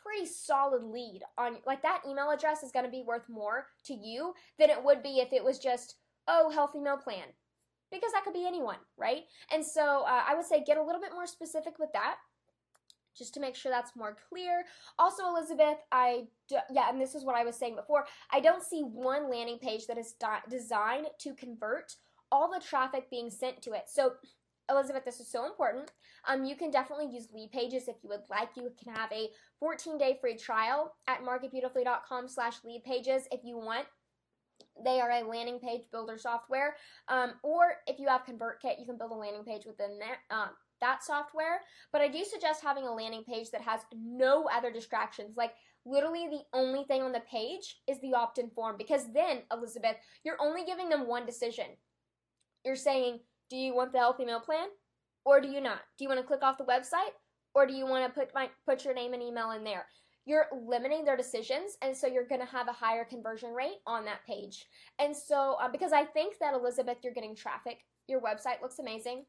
pretty 0.05 0.25
solid 0.25 0.83
lead 0.83 1.21
on 1.37 1.57
like 1.65 1.81
that 1.81 2.01
email 2.07 2.29
address 2.29 2.63
is 2.63 2.71
going 2.71 2.85
to 2.85 2.91
be 2.91 3.03
worth 3.05 3.27
more 3.27 3.67
to 3.83 3.93
you 3.93 4.33
than 4.59 4.69
it 4.69 4.83
would 4.83 5.01
be 5.01 5.19
if 5.19 5.33
it 5.33 5.43
was 5.43 5.59
just 5.59 5.95
oh 6.27 6.51
healthy 6.53 6.79
meal 6.79 6.97
plan 6.97 7.25
because 7.91 8.11
that 8.13 8.23
could 8.23 8.33
be 8.33 8.45
anyone 8.45 8.77
right 8.97 9.23
and 9.51 9.65
so 9.65 10.03
uh, 10.07 10.23
i 10.27 10.35
would 10.35 10.45
say 10.45 10.63
get 10.63 10.77
a 10.77 10.83
little 10.83 11.01
bit 11.01 11.13
more 11.13 11.27
specific 11.27 11.79
with 11.79 11.91
that 11.93 12.15
just 13.17 13.33
to 13.33 13.39
make 13.39 13.55
sure 13.55 13.71
that's 13.71 13.95
more 13.95 14.17
clear. 14.29 14.65
Also, 14.99 15.23
Elizabeth, 15.27 15.77
I 15.91 16.25
do, 16.49 16.57
yeah, 16.69 16.89
and 16.89 16.99
this 16.99 17.15
is 17.15 17.23
what 17.23 17.35
I 17.35 17.45
was 17.45 17.55
saying 17.55 17.75
before. 17.77 18.05
I 18.31 18.41
don't 18.41 18.61
see 18.61 18.81
one 18.81 19.31
landing 19.31 19.57
page 19.57 19.87
that 19.87 19.97
is 19.97 20.15
designed 20.49 21.07
to 21.19 21.33
convert 21.33 21.95
all 22.31 22.51
the 22.51 22.63
traffic 22.63 23.09
being 23.09 23.29
sent 23.29 23.61
to 23.61 23.71
it. 23.71 23.83
So 23.87 24.13
Elizabeth, 24.69 25.05
this 25.05 25.19
is 25.19 25.31
so 25.31 25.45
important. 25.45 25.91
Um, 26.27 26.43
you 26.43 26.55
can 26.55 26.71
definitely 26.71 27.07
use 27.11 27.27
Leadpages 27.27 27.87
if 27.87 27.97
you 28.01 28.09
would 28.09 28.27
like. 28.29 28.49
You 28.55 28.71
can 28.81 28.93
have 28.95 29.11
a 29.11 29.29
14-day 29.63 30.17
free 30.19 30.37
trial 30.37 30.95
at 31.07 31.21
marketbeautifully.com 31.21 32.27
slash 32.27 32.55
Leadpages 32.61 33.23
if 33.31 33.41
you 33.43 33.57
want. 33.57 33.85
They 34.83 34.99
are 34.99 35.11
a 35.11 35.23
landing 35.23 35.59
page 35.59 35.83
builder 35.91 36.17
software. 36.17 36.75
Um, 37.07 37.33
or 37.43 37.75
if 37.87 37.99
you 37.99 38.07
have 38.07 38.25
ConvertKit, 38.25 38.79
you 38.79 38.85
can 38.85 38.97
build 38.97 39.11
a 39.11 39.15
landing 39.15 39.43
page 39.43 39.65
within 39.65 39.99
that, 39.99 40.35
um, 40.35 40.49
that 40.81 41.03
software. 41.03 41.61
But 41.91 42.01
I 42.01 42.07
do 42.07 42.23
suggest 42.23 42.63
having 42.63 42.85
a 42.85 42.93
landing 42.93 43.23
page 43.23 43.51
that 43.51 43.61
has 43.61 43.81
no 43.93 44.49
other 44.51 44.71
distractions. 44.71 45.37
Like 45.37 45.53
literally 45.85 46.27
the 46.27 46.57
only 46.57 46.83
thing 46.85 47.03
on 47.03 47.11
the 47.11 47.21
page 47.31 47.77
is 47.87 47.99
the 48.01 48.13
opt-in 48.13 48.49
form. 48.49 48.75
Because 48.77 49.11
then, 49.13 49.43
Elizabeth, 49.51 49.97
you're 50.23 50.41
only 50.41 50.65
giving 50.65 50.89
them 50.89 51.07
one 51.07 51.25
decision. 51.25 51.65
You're 52.65 52.75
saying, 52.75 53.19
do 53.49 53.57
you 53.57 53.75
want 53.75 53.91
the 53.91 53.99
healthy 53.99 54.25
meal 54.25 54.39
plan 54.39 54.67
or 55.25 55.41
do 55.41 55.47
you 55.47 55.61
not? 55.61 55.79
Do 55.97 56.03
you 56.05 56.09
want 56.09 56.21
to 56.21 56.27
click 56.27 56.43
off 56.43 56.57
the 56.57 56.65
website 56.65 57.13
or 57.53 57.65
do 57.65 57.73
you 57.73 57.85
want 57.85 58.05
to 58.05 58.19
put 58.19 58.33
my 58.33 58.49
put 58.65 58.85
your 58.85 58.93
name 58.93 59.13
and 59.13 59.23
email 59.23 59.51
in 59.51 59.63
there? 59.63 59.85
You're 60.27 60.47
limiting 60.67 61.05
their 61.05 61.15
decisions, 61.15 61.77
and 61.83 61.95
so 61.95 62.07
you're 62.07 62.27
going 62.27 62.41
to 62.41 62.47
have 62.47 62.67
a 62.67 62.73
higher 62.73 63.05
conversion 63.05 63.53
rate 63.53 63.77
on 63.85 64.05
that 64.05 64.25
page. 64.25 64.65
And 64.97 65.15
so, 65.15 65.55
uh, 65.61 65.69
because 65.69 65.93
I 65.93 66.03
think 66.03 66.39
that 66.39 66.55
Elizabeth, 66.55 66.97
you're 67.03 67.13
getting 67.13 67.35
traffic. 67.35 67.77
Your 68.07 68.21
website 68.21 68.59
looks 68.59 68.79
amazing 68.79 69.25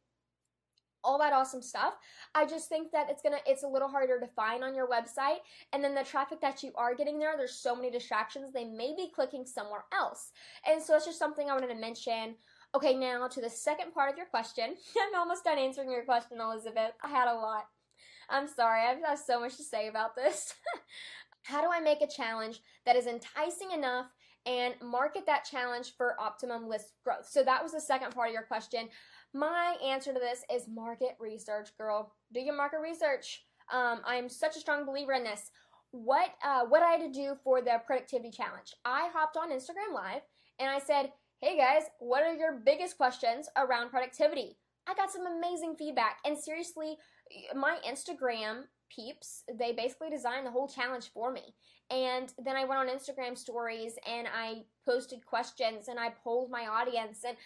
all 1.07 1.19
that 1.19 1.33
awesome 1.33 1.63
stuff. 1.63 1.95
I 2.35 2.45
just 2.45 2.69
think 2.69 2.91
that 2.91 3.09
it's 3.09 3.23
gonna 3.23 3.39
it's 3.47 3.63
a 3.63 3.69
little 3.69 3.89
harder 3.89 4.19
to 4.19 4.27
find 4.27 4.65
on 4.65 4.75
your 4.75 4.89
website. 4.89 5.39
And 5.73 5.83
then 5.83 5.95
the 5.95 6.03
traffic 6.03 6.41
that 6.41 6.63
you 6.63 6.73
are 6.77 6.95
getting 6.95 7.19
there, 7.19 7.37
there's 7.37 7.61
so 7.61 7.77
many 7.77 7.91
distractions, 7.91 8.53
they 8.53 8.65
may 8.65 8.93
be 8.97 9.11
clicking 9.15 9.47
somewhere 9.47 9.85
else. 9.95 10.33
And 10.67 10.83
so 10.83 10.97
it's 10.97 11.07
just 11.07 11.19
something 11.19 11.49
I 11.49 11.55
wanted 11.55 11.69
to 11.69 11.81
mention. 11.81 12.35
Okay, 12.77 12.95
now 12.95 13.27
to 13.27 13.41
the 13.41 13.49
second 13.49 13.95
part 13.95 14.11
of 14.11 14.19
your 14.19 14.27
question. 14.27 14.77
I'm 15.01 15.19
almost 15.19 15.45
done 15.45 15.57
answering 15.57 15.91
your 15.91 16.05
question, 16.05 16.43
Elizabeth. 16.43 16.93
I 17.03 17.09
had 17.09 17.27
a 17.27 17.35
lot. 17.35 17.65
I'm 18.29 18.47
sorry, 18.47 18.83
I've 18.87 19.01
got 19.01 19.19
so 19.19 19.41
much 19.41 19.57
to 19.57 19.63
say 19.63 19.89
about 19.89 20.15
this. 20.15 20.53
How 21.43 21.63
do 21.63 21.69
I 21.73 21.81
make 21.81 22.03
a 22.03 22.07
challenge 22.07 22.61
that 22.85 22.95
is 22.95 23.07
enticing 23.07 23.71
enough 23.73 24.09
and 24.45 24.75
market 24.83 25.25
that 25.25 25.49
challenge 25.51 25.95
for 25.97 26.21
optimum 26.21 26.69
list 26.69 26.93
growth? 27.03 27.27
So 27.27 27.43
that 27.45 27.63
was 27.63 27.73
the 27.73 27.81
second 27.81 28.15
part 28.15 28.29
of 28.29 28.35
your 28.35 28.43
question. 28.43 28.91
My 29.33 29.77
answer 29.83 30.13
to 30.13 30.21
this 30.21 30.45
is 30.55 30.69
market 30.69 31.17
research, 31.19 31.71
girl. 31.79 32.13
Do 32.35 32.41
your 32.41 32.59
market 32.59 32.81
research. 32.83 33.43
Um, 33.73 34.03
I'm 34.05 34.29
such 34.29 34.55
a 34.55 34.61
strong 34.61 34.85
believer 34.85 35.15
in 35.15 35.25
this. 35.25 35.51
What 35.93 36.29
uh, 36.45 36.67
what 36.67 36.83
I 36.83 36.91
had 36.91 37.01
to 37.01 37.11
do 37.11 37.39
for 37.43 37.63
the 37.63 37.81
productivity 37.87 38.33
challenge? 38.33 38.75
I 38.85 39.09
hopped 39.15 39.39
on 39.39 39.51
Instagram 39.51 39.95
Live 39.95 40.21
and 40.59 40.69
I 40.69 40.79
said, 40.79 41.13
Hey 41.43 41.59
guys, 41.59 41.83
what 41.99 42.23
are 42.23 42.33
your 42.33 42.55
biggest 42.65 42.97
questions 42.97 43.47
around 43.59 43.91
productivity? 43.91 44.57
I 44.89 44.95
got 44.95 45.11
some 45.11 45.27
amazing 45.27 45.77
feedback. 45.77 46.17
And 46.25 46.37
seriously, 46.37 46.97
my 47.55 47.77
Instagram 47.87 48.63
peeps, 48.89 49.45
they 49.59 49.73
basically 49.73 50.09
designed 50.09 50.47
the 50.47 50.51
whole 50.51 50.67
challenge 50.67 51.11
for 51.13 51.31
me. 51.31 51.55
And 51.91 52.33
then 52.43 52.57
I 52.57 52.65
went 52.65 52.81
on 52.81 52.89
Instagram 52.89 53.37
stories 53.37 53.99
and 54.11 54.27
I 54.35 54.63
posted 54.87 55.27
questions 55.27 55.89
and 55.89 56.01
I 56.01 56.15
polled 56.25 56.51
my 56.51 56.69
audience 56.69 57.23
and 57.23 57.37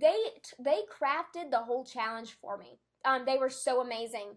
they 0.00 0.16
they 0.58 0.78
crafted 0.90 1.50
the 1.50 1.58
whole 1.58 1.84
challenge 1.84 2.38
for 2.40 2.56
me. 2.56 2.78
Um, 3.04 3.24
they 3.26 3.36
were 3.36 3.50
so 3.50 3.82
amazing. 3.82 4.36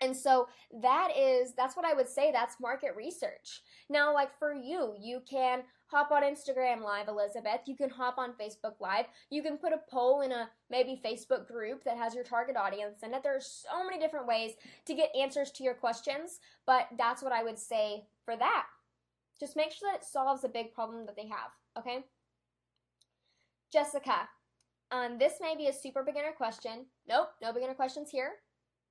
And 0.00 0.16
so 0.16 0.48
that 0.82 1.08
is 1.16 1.54
that's 1.56 1.76
what 1.76 1.84
I 1.84 1.94
would 1.94 2.08
say 2.08 2.30
that's 2.30 2.60
market 2.60 2.94
research. 2.96 3.62
Now 3.90 4.14
like 4.14 4.36
for 4.38 4.52
you, 4.52 4.94
you 5.00 5.20
can 5.28 5.62
hop 5.86 6.10
on 6.10 6.22
Instagram 6.22 6.82
live 6.82 7.08
Elizabeth, 7.08 7.62
you 7.66 7.76
can 7.76 7.90
hop 7.90 8.18
on 8.18 8.32
Facebook 8.40 8.74
live, 8.80 9.06
you 9.30 9.42
can 9.42 9.56
put 9.56 9.72
a 9.72 9.80
poll 9.90 10.20
in 10.20 10.30
a 10.32 10.48
maybe 10.70 11.00
Facebook 11.04 11.48
group 11.48 11.82
that 11.84 11.96
has 11.96 12.14
your 12.14 12.24
target 12.24 12.56
audience 12.56 13.00
and 13.02 13.12
that 13.12 13.22
there 13.22 13.34
are 13.34 13.40
so 13.40 13.84
many 13.84 13.98
different 13.98 14.26
ways 14.26 14.52
to 14.84 14.94
get 14.94 15.14
answers 15.18 15.50
to 15.52 15.64
your 15.64 15.74
questions, 15.74 16.40
but 16.66 16.88
that's 16.96 17.22
what 17.22 17.32
I 17.32 17.42
would 17.42 17.58
say 17.58 18.04
for 18.24 18.36
that. 18.36 18.66
Just 19.40 19.56
make 19.56 19.72
sure 19.72 19.90
that 19.90 20.00
it 20.02 20.04
solves 20.04 20.44
a 20.44 20.48
big 20.48 20.72
problem 20.72 21.06
that 21.06 21.16
they 21.16 21.28
have, 21.28 21.50
okay? 21.78 22.04
Jessica, 23.72 24.28
um, 24.90 25.18
this 25.18 25.34
may 25.40 25.56
be 25.56 25.68
a 25.68 25.72
super 25.72 26.02
beginner 26.02 26.32
question. 26.36 26.86
Nope, 27.08 27.28
no 27.42 27.52
beginner 27.52 27.74
questions 27.74 28.10
here. 28.10 28.32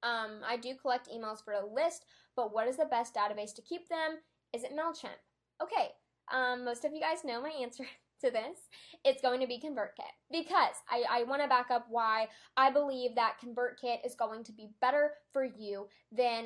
Um, 0.03 0.41
I 0.47 0.57
do 0.57 0.73
collect 0.75 1.09
emails 1.09 1.43
for 1.43 1.53
a 1.53 1.65
list, 1.65 2.05
but 2.35 2.53
what 2.53 2.67
is 2.67 2.77
the 2.77 2.85
best 2.85 3.15
database 3.15 3.53
to 3.55 3.61
keep 3.61 3.87
them? 3.89 4.17
Is 4.53 4.63
it 4.63 4.71
MailChimp? 4.71 5.17
Okay, 5.61 5.89
um, 6.31 6.63
most 6.63 6.85
of 6.85 6.93
you 6.93 7.01
guys 7.01 7.23
know 7.23 7.41
my 7.41 7.49
answer 7.61 7.85
to 8.21 8.31
this. 8.31 8.57
It's 9.03 9.21
going 9.21 9.39
to 9.41 9.47
be 9.47 9.59
ConvertKit 9.59 10.13
because 10.31 10.75
I, 10.89 11.03
I 11.09 11.23
want 11.23 11.41
to 11.41 11.47
back 11.47 11.69
up 11.71 11.85
why 11.89 12.27
I 12.55 12.71
believe 12.71 13.15
that 13.15 13.37
ConvertKit 13.43 14.05
is 14.05 14.15
going 14.15 14.43
to 14.45 14.51
be 14.51 14.69
better 14.81 15.11
for 15.33 15.43
you 15.43 15.87
than 16.11 16.45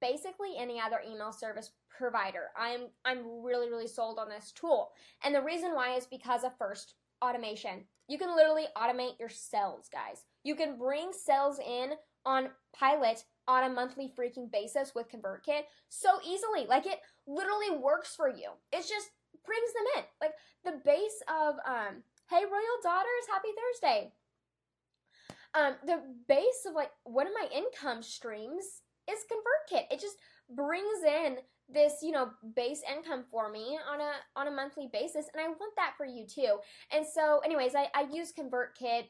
basically 0.00 0.54
any 0.58 0.80
other 0.80 1.00
email 1.08 1.32
service 1.32 1.70
provider. 1.96 2.48
I'm 2.56 2.88
I'm 3.04 3.42
really 3.42 3.70
really 3.70 3.86
sold 3.86 4.18
on 4.18 4.28
this 4.28 4.52
tool. 4.52 4.90
And 5.22 5.34
the 5.34 5.42
reason 5.42 5.74
why 5.74 5.94
is 5.94 6.06
because 6.06 6.42
of 6.42 6.56
first 6.58 6.94
automation. 7.22 7.84
You 8.08 8.18
can 8.18 8.34
literally 8.34 8.66
automate 8.76 9.18
your 9.18 9.28
sales, 9.28 9.88
guys. 9.90 10.24
You 10.42 10.56
can 10.56 10.76
bring 10.76 11.12
sales 11.12 11.58
in 11.58 11.92
on 12.24 12.50
pilot 12.72 13.24
on 13.48 13.64
a 13.64 13.74
monthly 13.74 14.12
freaking 14.18 14.50
basis 14.50 14.94
with 14.94 15.10
ConvertKit 15.10 15.62
so 15.88 16.08
easily. 16.24 16.66
Like 16.68 16.86
it 16.86 17.00
literally 17.26 17.76
works 17.76 18.14
for 18.14 18.28
you. 18.28 18.50
It 18.72 18.80
just 18.88 19.10
brings 19.44 19.72
them 19.72 19.84
in. 19.96 20.04
Like 20.20 20.34
the 20.64 20.80
base 20.84 21.22
of 21.28 21.54
um 21.66 22.02
hey 22.30 22.44
royal 22.44 22.80
daughters, 22.82 23.26
happy 23.28 23.48
Thursday. 23.56 24.12
Um 25.54 25.74
the 25.84 26.00
base 26.28 26.66
of 26.68 26.74
like 26.74 26.90
one 27.04 27.26
of 27.26 27.32
my 27.34 27.48
income 27.54 28.02
streams 28.02 28.82
is 29.10 29.20
ConvertKit. 29.30 29.86
It 29.90 30.00
just 30.00 30.16
brings 30.54 31.02
in 31.04 31.38
this, 31.68 31.94
you 32.02 32.12
know, 32.12 32.30
base 32.54 32.82
income 32.90 33.24
for 33.30 33.50
me 33.50 33.78
on 33.90 34.00
a 34.00 34.12
on 34.36 34.48
a 34.48 34.50
monthly 34.50 34.88
basis 34.92 35.26
and 35.32 35.42
I 35.42 35.48
want 35.48 35.74
that 35.76 35.94
for 35.96 36.06
you 36.06 36.26
too. 36.26 36.58
And 36.92 37.04
so 37.06 37.40
anyways, 37.44 37.74
I, 37.74 37.88
I 37.94 38.06
use 38.12 38.32
ConvertKit 38.32 39.04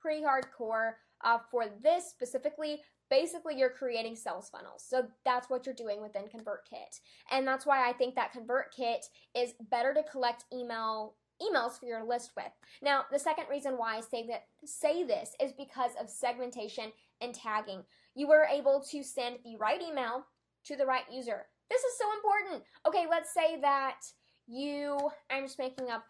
pretty 0.00 0.22
hardcore 0.22 0.92
uh, 1.24 1.38
for 1.50 1.64
this 1.82 2.10
specifically 2.10 2.80
basically 3.10 3.56
you're 3.56 3.70
creating 3.70 4.16
sales 4.16 4.48
funnels. 4.48 4.84
So 4.86 5.06
that's 5.24 5.50
what 5.50 5.66
you're 5.66 5.74
doing 5.74 6.00
within 6.00 6.24
ConvertKit. 6.24 7.00
And 7.30 7.46
that's 7.46 7.66
why 7.66 7.88
I 7.88 7.92
think 7.92 8.14
that 8.14 8.32
ConvertKit 8.32 9.04
is 9.36 9.54
better 9.70 9.92
to 9.94 10.02
collect 10.02 10.44
email 10.52 11.14
emails 11.42 11.78
for 11.78 11.86
your 11.86 12.04
list 12.04 12.30
with. 12.36 12.52
Now, 12.80 13.02
the 13.10 13.18
second 13.18 13.46
reason 13.50 13.74
why 13.74 13.96
I 13.96 14.00
say 14.00 14.26
that 14.28 14.44
say 14.64 15.04
this 15.04 15.34
is 15.42 15.52
because 15.52 15.90
of 16.00 16.08
segmentation 16.08 16.92
and 17.20 17.34
tagging. 17.34 17.82
You 18.14 18.28
were 18.28 18.46
able 18.50 18.84
to 18.90 19.02
send 19.02 19.38
the 19.44 19.56
right 19.56 19.80
email 19.82 20.26
to 20.66 20.76
the 20.76 20.86
right 20.86 21.04
user. 21.12 21.46
This 21.70 21.82
is 21.82 21.98
so 21.98 22.04
important. 22.14 22.64
Okay, 22.86 23.06
let's 23.10 23.34
say 23.34 23.60
that 23.60 24.00
you 24.46 24.98
I'm 25.30 25.44
just 25.44 25.58
making 25.58 25.90
up 25.90 26.04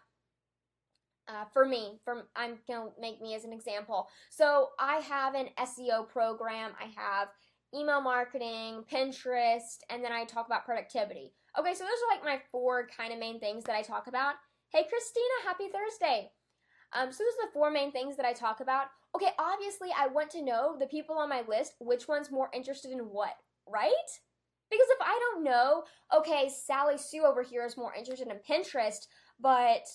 uh, 1.27 1.45
for 1.53 1.65
me, 1.65 1.99
from 2.03 2.23
I'm 2.35 2.57
gonna 2.67 2.89
make 2.99 3.21
me 3.21 3.35
as 3.35 3.45
an 3.45 3.53
example. 3.53 4.07
So 4.29 4.69
I 4.79 4.97
have 4.97 5.35
an 5.35 5.49
SEO 5.59 6.07
program. 6.07 6.71
I 6.79 6.85
have 6.99 7.29
email 7.73 8.01
marketing, 8.01 8.83
Pinterest, 8.91 9.79
and 9.89 10.03
then 10.03 10.11
I 10.11 10.25
talk 10.25 10.45
about 10.45 10.65
productivity. 10.65 11.33
Okay, 11.59 11.73
so 11.73 11.83
those 11.83 11.91
are 11.91 12.15
like 12.15 12.23
my 12.23 12.41
four 12.51 12.87
kind 12.95 13.13
of 13.13 13.19
main 13.19 13.39
things 13.39 13.63
that 13.65 13.75
I 13.75 13.81
talk 13.81 14.07
about. 14.07 14.35
Hey, 14.71 14.85
Christina, 14.89 15.25
happy 15.45 15.65
Thursday. 15.71 16.31
Um, 16.93 17.11
so 17.11 17.23
those 17.23 17.43
are 17.43 17.47
the 17.47 17.53
four 17.53 17.71
main 17.71 17.91
things 17.91 18.15
that 18.17 18.25
I 18.25 18.33
talk 18.33 18.59
about. 18.59 18.87
Okay, 19.15 19.31
obviously 19.39 19.89
I 19.97 20.07
want 20.07 20.29
to 20.31 20.43
know 20.43 20.75
the 20.77 20.87
people 20.87 21.17
on 21.17 21.29
my 21.29 21.43
list, 21.47 21.75
which 21.79 22.07
one's 22.07 22.31
more 22.31 22.49
interested 22.53 22.91
in 22.91 22.99
what, 22.99 23.35
right? 23.67 23.91
Because 24.69 24.87
if 24.89 25.01
I 25.01 25.19
don't 25.19 25.43
know, 25.43 25.83
okay, 26.15 26.49
Sally 26.49 26.97
Sue 26.97 27.23
over 27.25 27.43
here 27.43 27.65
is 27.65 27.77
more 27.77 27.93
interested 27.93 28.27
in 28.27 28.37
Pinterest, 28.37 29.07
but 29.39 29.85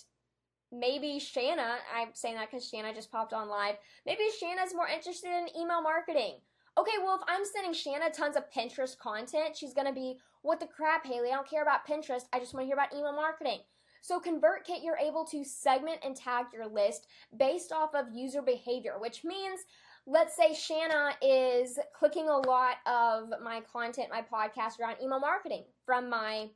maybe 0.72 1.18
Shanna, 1.18 1.76
I'm 1.94 2.08
saying 2.14 2.36
that 2.36 2.50
because 2.50 2.68
Shanna 2.68 2.94
just 2.94 3.10
popped 3.10 3.32
on 3.32 3.48
live, 3.48 3.76
maybe 4.06 4.24
Shanna's 4.38 4.74
more 4.74 4.88
interested 4.88 5.28
in 5.28 5.60
email 5.60 5.82
marketing. 5.82 6.36
Okay, 6.78 6.92
well, 7.02 7.16
if 7.16 7.22
I'm 7.26 7.44
sending 7.44 7.72
Shanna 7.72 8.10
tons 8.10 8.36
of 8.36 8.50
Pinterest 8.50 8.96
content, 8.96 9.56
she's 9.56 9.74
gonna 9.74 9.92
be, 9.92 10.18
what 10.42 10.60
the 10.60 10.66
crap, 10.66 11.04
Haley? 11.04 11.30
I 11.30 11.34
don't 11.34 11.48
care 11.48 11.62
about 11.62 11.86
Pinterest. 11.86 12.24
I 12.32 12.38
just 12.38 12.54
wanna 12.54 12.66
hear 12.66 12.74
about 12.74 12.94
email 12.94 13.12
marketing. 13.12 13.58
So, 14.02 14.18
ConvertKit, 14.18 14.82
you're 14.82 14.96
able 14.96 15.24
to 15.26 15.44
segment 15.44 15.98
and 16.02 16.16
tag 16.16 16.46
your 16.54 16.66
list 16.66 17.06
based 17.36 17.70
off 17.70 17.94
of 17.94 18.14
user 18.14 18.40
behavior, 18.40 18.94
which 18.98 19.24
means, 19.24 19.60
let's 20.06 20.34
say 20.36 20.54
Shanna 20.54 21.10
is 21.20 21.78
clicking 21.92 22.28
a 22.28 22.38
lot 22.38 22.76
of 22.86 23.28
my 23.42 23.60
content, 23.70 24.08
my 24.10 24.22
podcast 24.22 24.80
around 24.80 24.96
email 25.02 25.20
marketing 25.20 25.64
from 25.84 26.08
my 26.08 26.48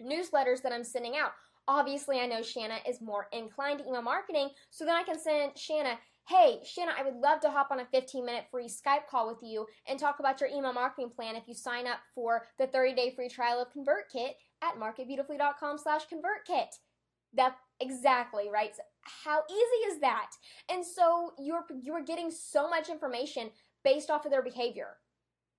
newsletters 0.00 0.62
that 0.62 0.72
I'm 0.72 0.84
sending 0.84 1.16
out 1.16 1.32
Obviously, 1.68 2.18
I 2.20 2.26
know 2.26 2.42
Shanna 2.42 2.78
is 2.88 3.00
more 3.00 3.28
inclined 3.32 3.78
to 3.78 3.88
email 3.88 4.02
marketing, 4.02 4.50
so 4.70 4.84
then 4.84 4.96
I 4.96 5.04
can 5.04 5.18
send 5.18 5.56
Shanna, 5.56 5.98
hey, 6.28 6.58
Shanna, 6.64 6.92
I 6.98 7.04
would 7.04 7.16
love 7.16 7.40
to 7.40 7.50
hop 7.50 7.70
on 7.70 7.80
a 7.80 7.86
15 7.86 8.24
minute 8.24 8.44
free 8.50 8.68
Skype 8.68 9.06
call 9.08 9.28
with 9.28 9.38
you 9.42 9.66
and 9.86 9.98
talk 9.98 10.18
about 10.18 10.40
your 10.40 10.50
email 10.50 10.72
marketing 10.72 11.10
plan 11.10 11.36
if 11.36 11.46
you 11.46 11.54
sign 11.54 11.86
up 11.86 11.98
for 12.14 12.46
the 12.58 12.66
30 12.66 12.94
day 12.94 13.12
free 13.14 13.28
trial 13.28 13.60
of 13.60 13.68
ConvertKit 13.72 14.32
at 14.62 14.78
marketbeautifully.com 14.78 15.78
slash 15.78 16.02
ConvertKit. 16.12 16.68
That's 17.34 17.58
exactly 17.80 18.48
right. 18.52 18.72
How 19.24 19.42
easy 19.50 19.94
is 19.94 20.00
that? 20.00 20.30
And 20.70 20.84
so 20.84 21.32
you're 21.38 21.64
you're 21.82 22.04
getting 22.04 22.30
so 22.30 22.68
much 22.68 22.88
information 22.88 23.50
based 23.84 24.10
off 24.10 24.24
of 24.24 24.30
their 24.30 24.42
behavior. 24.42 24.96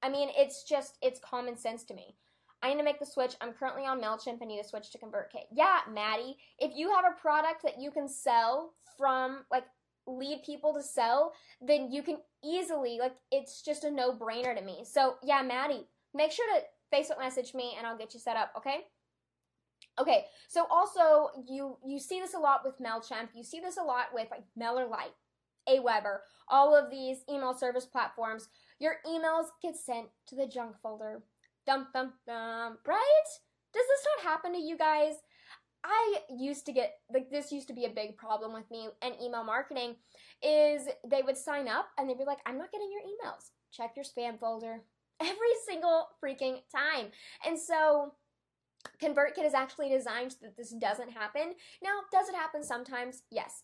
I 0.02 0.10
mean, 0.10 0.30
it's 0.36 0.64
just 0.64 0.98
it's 1.02 1.20
common 1.20 1.58
sense 1.58 1.84
to 1.86 1.94
me. 1.94 2.16
I 2.64 2.70
need 2.70 2.78
to 2.78 2.84
make 2.84 3.00
the 3.00 3.06
switch. 3.06 3.36
I'm 3.42 3.52
currently 3.52 3.84
on 3.84 4.02
MailChimp. 4.02 4.42
I 4.42 4.46
need 4.46 4.62
to 4.62 4.68
switch 4.68 4.90
to 4.92 4.98
ConvertKit. 4.98 5.48
Yeah, 5.52 5.80
Maddie, 5.92 6.38
if 6.58 6.72
you 6.76 6.90
have 6.92 7.04
a 7.06 7.20
product 7.22 7.62
that 7.64 7.80
you 7.80 7.92
can 7.92 8.08
sell 8.08 8.74
from, 8.98 9.44
like, 9.52 9.66
lead 10.08 10.44
people 10.46 10.74
to 10.74 10.82
sell, 10.82 11.34
then 11.62 11.92
you 11.92 12.02
can 12.02 12.18
easily, 12.44 12.98
like, 13.00 13.16
it's 13.32 13.62
just 13.62 13.84
a 13.84 13.92
no 13.92 14.14
brainer 14.14 14.58
to 14.58 14.64
me. 14.64 14.86
So, 14.86 15.16
yeah, 15.22 15.42
Maddie, 15.42 15.88
make 16.14 16.32
sure 16.32 16.46
to 16.56 16.64
Facebook 16.96 17.20
message 17.20 17.54
me 17.54 17.76
and 17.78 17.86
I'll 17.86 17.98
get 17.98 18.14
you 18.14 18.20
set 18.20 18.38
up, 18.38 18.54
okay? 18.58 18.86
Okay, 20.00 20.26
so 20.48 20.66
also 20.72 21.30
you 21.48 21.78
you 21.86 22.00
see 22.00 22.20
this 22.20 22.34
a 22.34 22.40
lot 22.40 22.62
with 22.66 22.80
MailChimp. 22.80 23.30
You 23.36 23.44
see 23.44 23.60
this 23.60 23.78
a 23.78 23.84
lot 23.84 24.08
with 24.12 24.28
like 24.32 24.44
MailerLite, 24.60 25.14
Aweber, 25.70 26.20
all 26.48 26.76
of 26.76 26.90
these 26.90 27.24
email 27.30 27.54
service 27.54 27.86
platforms. 27.86 28.50
Your 28.80 28.96
emails 29.06 29.48
get 29.62 29.76
sent 29.76 30.08
to 30.28 30.36
the 30.36 30.48
junk 30.48 30.78
folder 30.82 31.22
Dum 31.66 31.88
dum 31.94 32.14
dum. 32.26 32.78
Right? 32.86 33.28
Does 33.74 33.86
this 33.88 34.06
not 34.18 34.32
happen 34.32 34.54
to 34.54 34.60
you 34.60 34.78
guys? 34.78 35.16
I 35.84 36.20
used 36.30 36.66
to 36.68 36.72
get 36.72 36.94
like 37.14 37.30
this 37.30 37.52
used 37.52 37.68
to 37.68 37.74
be 37.74 37.86
a 37.86 37.90
big 37.90 38.16
problem 38.16 38.54
with 38.54 38.70
me 38.72 38.88
and 39.02 39.16
email 39.22 39.44
marketing 39.44 39.96
is 40.42 40.88
they 41.06 41.22
would 41.22 41.38
sign 41.38 41.68
up 41.68 41.88
and 41.98 42.10
they'd 42.10 42.18
be 42.18 42.24
like, 42.26 42.40
I'm 42.46 42.58
not 42.58 42.72
getting 42.72 42.90
your 42.92 43.02
emails. 43.02 43.52
Check 43.72 43.92
your 43.96 44.06
spam 44.06 44.40
folder 44.40 44.82
every 45.22 45.54
single 45.68 46.08
freaking 46.24 46.60
time. 46.74 47.08
And 47.46 47.60
so 47.60 48.14
ConvertKit 49.02 49.46
is 49.46 49.54
actually 49.54 49.90
designed 49.90 50.32
so 50.34 50.38
that 50.44 50.58
this 50.58 50.72
doesn't 50.72 51.12
happen. 51.12 51.54
Now, 51.84 52.00
does 52.12 52.30
it 52.30 52.36
happen 52.36 52.64
sometimes? 52.64 53.24
Yes. 53.32 53.64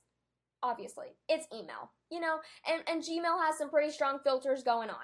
Obviously. 0.62 1.08
It's 1.30 1.48
email, 1.54 1.92
you 2.12 2.20
know, 2.20 2.40
and, 2.70 2.84
and 2.88 3.02
Gmail 3.02 3.42
has 3.46 3.58
some 3.58 3.70
pretty 3.70 3.92
strong 3.92 4.20
filters 4.24 4.64
going 4.64 4.90
on. 4.90 4.96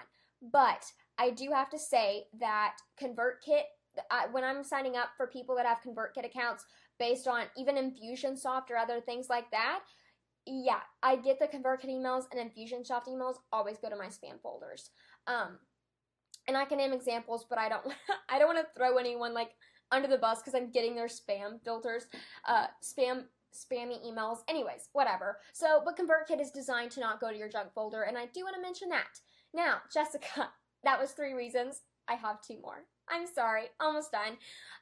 But 0.52 0.84
I 1.18 1.32
do 1.32 1.50
have 1.52 1.70
to 1.70 1.80
say 1.80 2.26
that 2.40 2.78
ConvertKit, 3.02 3.64
uh, 4.12 4.24
when 4.32 4.44
I'm 4.44 4.64
signing 4.64 4.96
up 4.96 5.10
for 5.18 5.28
people 5.28 5.56
that 5.56 5.66
have 5.66 5.82
ConvertKit 5.82 6.26
accounts 6.26 6.66
based 7.00 7.28
on 7.28 7.44
even 7.58 7.76
Infusionsoft 7.76 8.70
or 8.70 8.78
other 8.78 9.00
things 9.00 9.28
like 9.30 9.50
that, 9.52 9.80
yeah, 10.46 10.82
I 11.02 11.16
get 11.16 11.40
the 11.40 11.48
ConvertKit 11.48 11.90
emails 11.90 12.26
and 12.32 12.52
Infusionsoft 12.52 13.08
emails 13.08 13.36
always 13.52 13.78
go 13.78 13.90
to 13.90 13.96
my 13.96 14.08
spam 14.08 14.42
folders. 14.42 14.92
Um, 15.28 15.60
and 16.48 16.56
I 16.56 16.66
can 16.66 16.78
name 16.78 16.94
examples, 16.94 17.46
but 17.50 17.58
I 17.58 17.70
don't, 17.70 17.86
I 18.30 18.38
don't 18.38 18.54
want 18.54 18.60
to 18.60 18.74
throw 18.78 18.98
anyone 18.98 19.34
like 19.34 19.52
under 19.92 20.08
the 20.08 20.18
bus 20.18 20.40
because 20.42 20.54
I'm 20.54 20.72
getting 20.72 20.96
their 20.96 21.08
spam 21.08 21.64
filters, 21.64 22.06
uh, 22.48 22.68
spam 22.84 23.24
spammy 23.56 24.06
emails. 24.06 24.40
Anyways, 24.48 24.90
whatever. 24.94 25.38
So, 25.54 25.82
but 25.84 25.98
ConvertKit 25.98 26.42
is 26.42 26.52
designed 26.52 26.92
to 26.92 27.00
not 27.00 27.22
go 27.22 27.32
to 27.32 27.38
your 27.38 27.50
junk 27.50 27.74
folder, 27.74 28.04
and 28.04 28.18
I 28.18 28.26
do 28.34 28.44
want 28.44 28.56
to 28.56 28.62
mention 28.62 28.90
that. 28.90 29.20
Now, 29.54 29.78
Jessica, 29.94 30.50
that 30.86 31.00
was 31.00 31.12
three 31.12 31.34
reasons. 31.34 31.82
I 32.08 32.14
have 32.16 32.42
two 32.42 32.60
more. 32.62 32.86
I'm 33.10 33.28
sorry, 33.28 33.66
almost 33.80 34.12
done. 34.12 34.38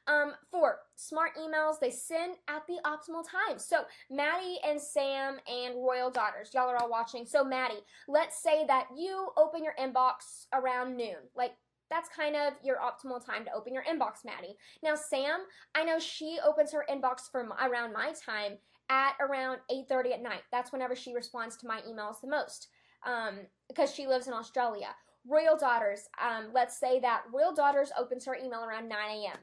Um, 0.06 0.32
four, 0.50 0.78
smart 0.96 1.32
emails, 1.36 1.78
they 1.80 1.90
send 1.90 2.36
at 2.48 2.66
the 2.66 2.78
optimal 2.84 3.22
time. 3.28 3.58
So, 3.58 3.84
Maddie 4.10 4.58
and 4.66 4.80
Sam 4.80 5.36
and 5.46 5.74
Royal 5.76 6.10
Daughters, 6.10 6.50
y'all 6.54 6.70
are 6.70 6.76
all 6.76 6.90
watching. 6.90 7.26
So, 7.26 7.44
Maddie, 7.44 7.84
let's 8.08 8.42
say 8.42 8.66
that 8.66 8.86
you 8.96 9.28
open 9.36 9.62
your 9.62 9.74
inbox 9.80 10.46
around 10.54 10.96
noon. 10.96 11.16
Like, 11.34 11.52
that's 11.90 12.08
kind 12.08 12.34
of 12.34 12.54
your 12.62 12.78
optimal 12.78 13.24
time 13.24 13.44
to 13.44 13.52
open 13.52 13.74
your 13.74 13.84
inbox, 13.84 14.24
Maddie. 14.24 14.56
Now, 14.82 14.94
Sam, 14.94 15.40
I 15.74 15.84
know 15.84 15.98
she 15.98 16.38
opens 16.44 16.72
her 16.72 16.86
inbox 16.90 17.28
my, 17.34 17.66
around 17.66 17.92
my 17.92 18.12
time 18.24 18.58
at 18.88 19.14
around 19.20 19.58
8:30 19.70 20.14
at 20.14 20.22
night. 20.22 20.42
That's 20.50 20.72
whenever 20.72 20.96
she 20.96 21.14
responds 21.14 21.56
to 21.58 21.66
my 21.66 21.80
emails 21.82 22.20
the 22.20 22.28
most. 22.28 22.68
Um, 23.06 23.40
because 23.68 23.94
she 23.94 24.06
lives 24.06 24.26
in 24.26 24.32
Australia. 24.32 24.88
Royal 25.26 25.56
Daughters, 25.56 26.08
um, 26.22 26.48
let's 26.52 26.78
say 26.78 27.00
that 27.00 27.22
Royal 27.32 27.54
Daughters 27.54 27.90
opens 27.98 28.24
her 28.26 28.36
email 28.36 28.64
around 28.64 28.88
9 28.88 28.98
a.m. 29.10 29.38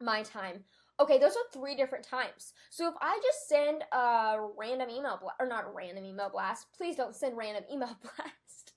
my 0.00 0.22
time. 0.22 0.64
Okay, 1.00 1.18
those 1.18 1.32
are 1.32 1.52
three 1.52 1.74
different 1.74 2.04
times. 2.04 2.52
So 2.70 2.88
if 2.88 2.94
I 3.00 3.20
just 3.22 3.48
send 3.48 3.82
a 3.92 4.36
random 4.56 4.90
email 4.90 5.18
blast, 5.20 5.36
or 5.40 5.46
not 5.46 5.64
a 5.66 5.72
random 5.74 6.04
email 6.04 6.30
blast, 6.30 6.68
please 6.76 6.96
don't 6.96 7.16
send 7.16 7.36
random 7.36 7.64
email 7.72 7.96
blast. 8.02 8.72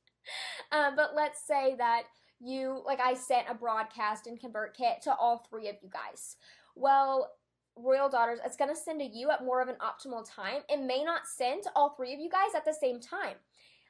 um, 0.71 0.95
but 0.95 1.11
let's 1.15 1.45
say 1.45 1.75
that 1.77 2.03
you, 2.39 2.81
like 2.85 2.99
I 2.99 3.13
sent 3.13 3.47
a 3.49 3.53
broadcast 3.53 4.27
in 4.27 4.37
ConvertKit 4.37 5.01
to 5.03 5.15
all 5.15 5.45
three 5.49 5.69
of 5.69 5.75
you 5.81 5.89
guys. 5.89 6.37
Well, 6.75 7.31
Royal 7.77 8.09
Daughters, 8.09 8.39
it's 8.43 8.57
going 8.57 8.73
to 8.73 8.79
send 8.79 8.99
to 8.99 9.05
you 9.05 9.29
at 9.29 9.45
more 9.45 9.61
of 9.61 9.67
an 9.67 9.75
optimal 9.75 10.27
time. 10.27 10.61
It 10.69 10.81
may 10.81 11.03
not 11.03 11.27
send 11.27 11.63
to 11.63 11.71
all 11.75 11.91
three 11.95 12.13
of 12.13 12.19
you 12.19 12.29
guys 12.29 12.55
at 12.55 12.65
the 12.65 12.73
same 12.73 12.99
time. 12.99 13.35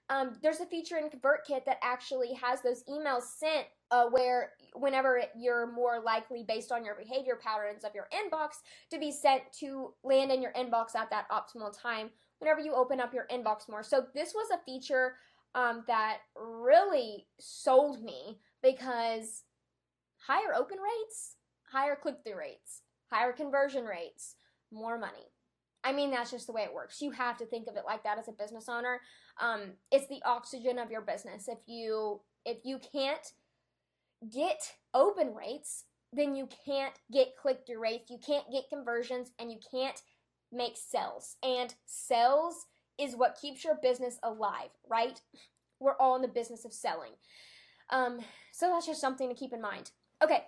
Um, 0.09 0.37
there's 0.41 0.61
a 0.61 0.65
feature 0.65 0.97
in 0.97 1.09
ConvertKit 1.09 1.65
that 1.65 1.79
actually 1.83 2.33
has 2.33 2.61
those 2.61 2.83
emails 2.85 3.23
sent 3.23 3.65
uh, 3.91 4.05
where 4.09 4.51
whenever 4.73 5.21
you're 5.35 5.69
more 5.71 5.99
likely 5.99 6.43
based 6.47 6.71
on 6.71 6.85
your 6.85 6.95
behavior 6.95 7.37
patterns 7.41 7.83
of 7.83 7.93
your 7.93 8.07
inbox 8.13 8.61
to 8.89 8.99
be 8.99 9.11
sent 9.11 9.41
to 9.59 9.93
land 10.03 10.31
in 10.31 10.41
your 10.41 10.53
inbox 10.53 10.95
at 10.95 11.09
that 11.09 11.29
optimal 11.29 11.77
time 11.77 12.09
whenever 12.39 12.61
you 12.61 12.73
open 12.73 13.01
up 13.01 13.13
your 13.13 13.27
inbox 13.31 13.67
more. 13.69 13.83
So 13.83 14.05
this 14.13 14.33
was 14.33 14.47
a 14.53 14.63
feature 14.63 15.15
um, 15.55 15.83
that 15.87 16.19
really 16.35 17.27
sold 17.39 18.01
me 18.03 18.39
because 18.61 19.43
higher 20.25 20.53
open 20.55 20.77
rates, 20.77 21.35
higher 21.69 21.95
click 21.95 22.17
through 22.23 22.37
rates, 22.37 22.81
higher 23.11 23.33
conversion 23.33 23.85
rates, 23.85 24.35
more 24.71 24.97
money. 24.97 25.31
I 25.87 25.93
mean, 25.93 26.11
that's 26.11 26.31
just 26.31 26.47
the 26.47 26.51
way 26.51 26.63
it 26.63 26.73
works. 26.73 27.01
You 27.01 27.11
have 27.11 27.37
to 27.37 27.45
think 27.45 27.69
of 27.69 27.77
it 27.77 27.83
like 27.85 28.03
that 28.03 28.19
as 28.19 28.27
a 28.27 28.33
business 28.33 28.67
owner. 28.67 28.99
Um, 29.39 29.61
it's 29.89 30.07
the 30.09 30.21
oxygen 30.25 30.77
of 30.79 30.91
your 30.91 30.99
business. 30.99 31.47
If 31.47 31.59
you 31.65 32.19
if 32.43 32.57
you 32.65 32.77
can't 32.91 33.31
get 34.29 34.59
open 34.93 35.33
rates, 35.33 35.85
then 36.11 36.35
you 36.35 36.49
can't 36.65 36.93
get 37.09 37.37
click 37.41 37.61
through 37.65 37.81
rates, 37.81 38.11
you 38.11 38.17
can't 38.25 38.51
get 38.51 38.69
conversions, 38.69 39.31
and 39.39 39.49
you 39.49 39.59
can't 39.71 40.01
make 40.51 40.75
sales. 40.75 41.37
And 41.41 41.73
sales 41.85 42.65
is 42.97 43.15
what 43.15 43.37
keeps 43.41 43.63
your 43.63 43.75
business 43.81 44.19
alive, 44.23 44.71
right? 44.89 45.21
We're 45.79 45.97
all 45.97 46.17
in 46.17 46.21
the 46.21 46.27
business 46.27 46.65
of 46.65 46.73
selling. 46.73 47.11
Um, 47.91 48.19
so 48.51 48.69
that's 48.69 48.87
just 48.87 48.99
something 48.99 49.29
to 49.29 49.35
keep 49.35 49.53
in 49.53 49.61
mind. 49.61 49.91
Okay, 50.21 50.43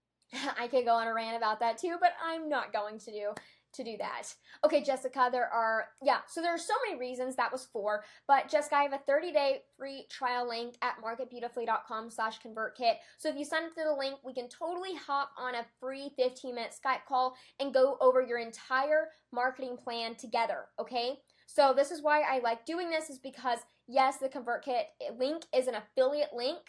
I 0.60 0.68
could 0.68 0.84
go 0.84 0.96
on 0.96 1.06
a 1.06 1.14
rant 1.14 1.38
about 1.38 1.60
that 1.60 1.78
too, 1.78 1.96
but 1.98 2.12
I'm 2.22 2.50
not 2.50 2.74
going 2.74 2.98
to 2.98 3.10
do 3.10 3.34
to 3.74 3.84
do 3.84 3.96
that. 3.98 4.34
Okay, 4.64 4.82
Jessica, 4.82 5.28
there 5.30 5.48
are, 5.48 5.86
yeah, 6.02 6.18
so 6.28 6.40
there 6.40 6.54
are 6.54 6.58
so 6.58 6.74
many 6.86 6.98
reasons 6.98 7.36
that 7.36 7.52
was 7.52 7.68
for, 7.72 8.04
but 8.28 8.48
Jessica, 8.48 8.76
I 8.76 8.82
have 8.82 8.92
a 8.92 9.10
30-day 9.10 9.60
free 9.78 10.06
trial 10.10 10.48
link 10.48 10.74
at 10.82 10.96
marketbeautifully.com 11.02 12.10
slash 12.10 12.38
convertkit. 12.40 12.94
So 13.18 13.28
if 13.28 13.36
you 13.36 13.44
sign 13.44 13.64
up 13.64 13.74
through 13.74 13.84
the 13.84 13.98
link, 13.98 14.16
we 14.24 14.34
can 14.34 14.48
totally 14.48 14.94
hop 14.94 15.30
on 15.38 15.54
a 15.54 15.66
free 15.80 16.10
15-minute 16.18 16.72
Skype 16.72 17.06
call 17.08 17.34
and 17.60 17.74
go 17.74 17.96
over 18.00 18.22
your 18.22 18.38
entire 18.38 19.08
marketing 19.32 19.76
plan 19.76 20.14
together, 20.14 20.66
okay? 20.80 21.18
So 21.46 21.72
this 21.74 21.90
is 21.90 22.02
why 22.02 22.22
I 22.22 22.40
like 22.40 22.64
doing 22.64 22.90
this 22.90 23.10
is 23.10 23.18
because, 23.18 23.58
yes, 23.86 24.18
the 24.18 24.28
ConvertKit 24.28 25.18
link 25.18 25.44
is 25.54 25.66
an 25.66 25.74
affiliate 25.74 26.32
link, 26.34 26.60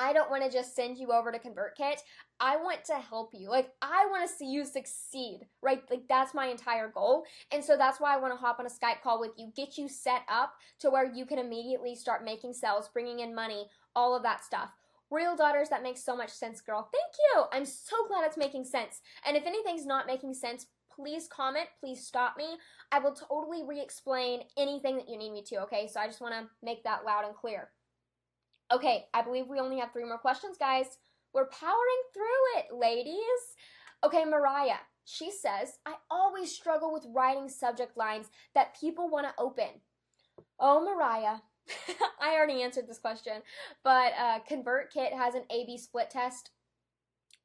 I 0.00 0.14
don't 0.14 0.30
want 0.30 0.42
to 0.42 0.50
just 0.50 0.74
send 0.74 0.96
you 0.96 1.12
over 1.12 1.30
to 1.30 1.38
ConvertKit. 1.38 1.98
I 2.40 2.56
want 2.56 2.84
to 2.86 2.94
help 2.94 3.32
you. 3.34 3.50
Like, 3.50 3.70
I 3.82 4.06
want 4.10 4.26
to 4.26 4.34
see 4.34 4.50
you 4.50 4.64
succeed, 4.64 5.40
right? 5.60 5.82
Like, 5.90 6.08
that's 6.08 6.32
my 6.32 6.46
entire 6.46 6.88
goal. 6.88 7.24
And 7.52 7.62
so 7.62 7.76
that's 7.76 8.00
why 8.00 8.14
I 8.14 8.18
want 8.18 8.32
to 8.32 8.38
hop 8.38 8.58
on 8.58 8.66
a 8.66 8.70
Skype 8.70 9.02
call 9.02 9.20
with 9.20 9.32
you, 9.36 9.52
get 9.54 9.76
you 9.76 9.88
set 9.88 10.22
up 10.26 10.54
to 10.78 10.88
where 10.88 11.04
you 11.04 11.26
can 11.26 11.38
immediately 11.38 11.94
start 11.94 12.24
making 12.24 12.54
sales, 12.54 12.88
bringing 12.88 13.20
in 13.20 13.34
money, 13.34 13.66
all 13.94 14.16
of 14.16 14.22
that 14.22 14.42
stuff. 14.42 14.70
Royal 15.10 15.36
Daughters, 15.36 15.68
that 15.68 15.82
makes 15.82 16.02
so 16.02 16.16
much 16.16 16.30
sense, 16.30 16.62
girl. 16.62 16.88
Thank 16.90 17.14
you. 17.18 17.44
I'm 17.52 17.66
so 17.66 17.96
glad 18.08 18.24
it's 18.24 18.38
making 18.38 18.64
sense. 18.64 19.02
And 19.26 19.36
if 19.36 19.44
anything's 19.44 19.84
not 19.84 20.06
making 20.06 20.32
sense, 20.32 20.66
please 20.90 21.28
comment. 21.28 21.68
Please 21.78 22.06
stop 22.06 22.36
me. 22.38 22.56
I 22.90 23.00
will 23.00 23.12
totally 23.12 23.64
re 23.66 23.80
explain 23.80 24.44
anything 24.56 24.96
that 24.96 25.10
you 25.10 25.18
need 25.18 25.32
me 25.32 25.42
to, 25.48 25.62
okay? 25.62 25.88
So 25.92 26.00
I 26.00 26.06
just 26.06 26.22
want 26.22 26.34
to 26.34 26.48
make 26.62 26.84
that 26.84 27.04
loud 27.04 27.26
and 27.26 27.34
clear. 27.34 27.70
Okay, 28.72 29.06
I 29.12 29.22
believe 29.22 29.48
we 29.48 29.58
only 29.58 29.78
have 29.78 29.92
three 29.92 30.04
more 30.04 30.18
questions, 30.18 30.56
guys. 30.56 30.98
We're 31.34 31.48
powering 31.48 32.02
through 32.14 32.58
it, 32.58 32.76
ladies. 32.76 33.16
Okay, 34.04 34.24
Mariah. 34.24 34.78
She 35.04 35.30
says, 35.30 35.78
I 35.84 35.94
always 36.10 36.54
struggle 36.54 36.92
with 36.92 37.06
writing 37.12 37.48
subject 37.48 37.96
lines 37.96 38.28
that 38.54 38.78
people 38.80 39.08
want 39.10 39.26
to 39.26 39.42
open. 39.42 39.80
Oh, 40.58 40.84
Mariah. 40.84 41.38
I 42.20 42.34
already 42.34 42.62
answered 42.62 42.88
this 42.88 42.98
question, 42.98 43.42
but 43.82 44.12
uh, 44.18 44.38
ConvertKit 44.48 45.12
has 45.12 45.34
an 45.34 45.42
A 45.50 45.64
B 45.66 45.76
split 45.76 46.10
test 46.10 46.50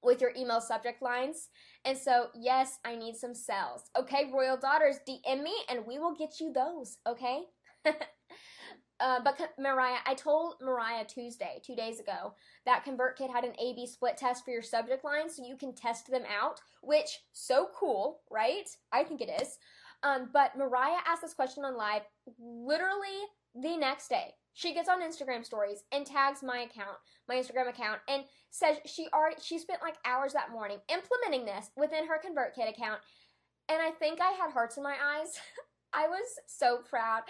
with 0.03 0.21
your 0.21 0.31
email 0.38 0.61
subject 0.61 1.01
lines. 1.01 1.49
And 1.83 1.97
so, 1.97 2.27
yes, 2.35 2.77
I 2.85 2.95
need 2.95 3.15
some 3.15 3.33
sales. 3.33 3.89
Okay, 3.97 4.29
Royal 4.31 4.57
Daughters, 4.57 4.97
DM 5.07 5.43
me 5.43 5.53
and 5.69 5.85
we 5.85 5.97
will 5.97 6.15
get 6.15 6.39
you 6.39 6.53
those, 6.53 6.97
okay? 7.07 7.45
Uh, 8.99 9.19
but 9.23 9.38
Mariah, 9.60 9.97
I 10.05 10.13
told 10.13 10.55
Mariah 10.62 11.05
Tuesday, 11.05 11.60
two 11.63 11.75
days 11.75 11.99
ago, 11.99 12.34
that 12.65 12.86
ConvertKit 12.86 13.31
had 13.31 13.43
an 13.43 13.53
A/B 13.60 13.88
split 13.88 14.17
test 14.17 14.45
for 14.45 14.51
your 14.51 14.62
subject 14.62 15.03
lines, 15.03 15.36
so 15.36 15.45
you 15.45 15.58
can 15.58 15.75
test 15.75 16.10
them 16.10 16.23
out. 16.29 16.62
Which 16.81 17.19
so 17.34 17.67
cool, 17.75 18.21
right? 18.31 18.69
I 18.93 19.03
think 19.03 19.21
it 19.21 19.29
is. 19.41 19.58
Um, 20.03 20.29
but 20.31 20.55
Mariah 20.58 21.01
asked 21.08 21.21
this 21.23 21.34
question 21.34 21.65
on 21.65 21.75
live 21.75 22.03
literally 22.39 23.25
the 23.53 23.75
next 23.75 24.08
day. 24.08 24.34
She 24.53 24.73
gets 24.73 24.88
on 24.88 25.01
Instagram 25.01 25.43
stories 25.43 25.84
and 25.91 26.05
tags 26.05 26.41
my 26.41 26.60
account, 26.60 26.97
my 27.27 27.36
Instagram 27.36 27.67
account, 27.67 27.99
and 28.08 28.23
says 28.51 28.77
she 28.86 29.08
already 29.13 29.36
she 29.41 29.60
spent 29.60 29.81
like 29.81 29.95
hours 30.05 30.31
that 30.34 30.51
morning 30.51 30.77
implementing 30.89 31.45
this 31.45 31.71
within 31.75 32.08
her 32.08 32.21
ConvertKit 32.23 32.69
account. 32.69 33.01
And 33.67 33.81
I 33.81 33.91
think 33.91 34.21
I 34.21 34.31
had 34.31 34.51
hearts 34.51 34.77
in 34.77 34.84
my 34.84 34.95
eyes. 34.95 35.39
I 35.93 36.08
was 36.08 36.39
so 36.47 36.79
proud. 36.89 37.23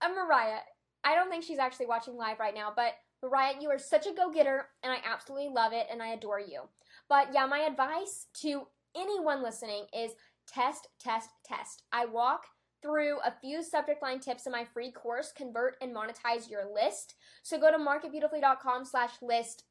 Uh, 0.00 0.08
Mariah, 0.08 0.60
I 1.04 1.14
don't 1.14 1.30
think 1.30 1.44
she's 1.44 1.58
actually 1.58 1.86
watching 1.86 2.16
live 2.16 2.38
right 2.38 2.54
now, 2.54 2.72
but 2.74 2.94
Mariah, 3.22 3.54
you 3.60 3.68
are 3.70 3.78
such 3.78 4.06
a 4.06 4.14
go 4.14 4.30
getter, 4.30 4.66
and 4.82 4.92
I 4.92 4.98
absolutely 5.04 5.50
love 5.50 5.72
it, 5.72 5.86
and 5.90 6.02
I 6.02 6.08
adore 6.08 6.40
you. 6.40 6.62
But 7.08 7.28
yeah, 7.34 7.46
my 7.46 7.60
advice 7.60 8.26
to 8.42 8.66
anyone 8.96 9.42
listening 9.42 9.84
is 9.96 10.12
test, 10.46 10.88
test, 10.98 11.30
test. 11.44 11.82
I 11.92 12.06
walk 12.06 12.44
through 12.82 13.18
a 13.20 13.34
few 13.40 13.62
subject 13.62 14.02
line 14.02 14.20
tips 14.20 14.46
in 14.46 14.52
my 14.52 14.64
free 14.64 14.90
course, 14.90 15.32
Convert 15.36 15.76
and 15.82 15.94
Monetize 15.94 16.50
Your 16.50 16.64
List. 16.72 17.14
So 17.42 17.58
go 17.58 17.70
to 17.70 17.78
marketbeautifully.com 17.78 18.84
slash 18.84 19.12
list 19.20 19.64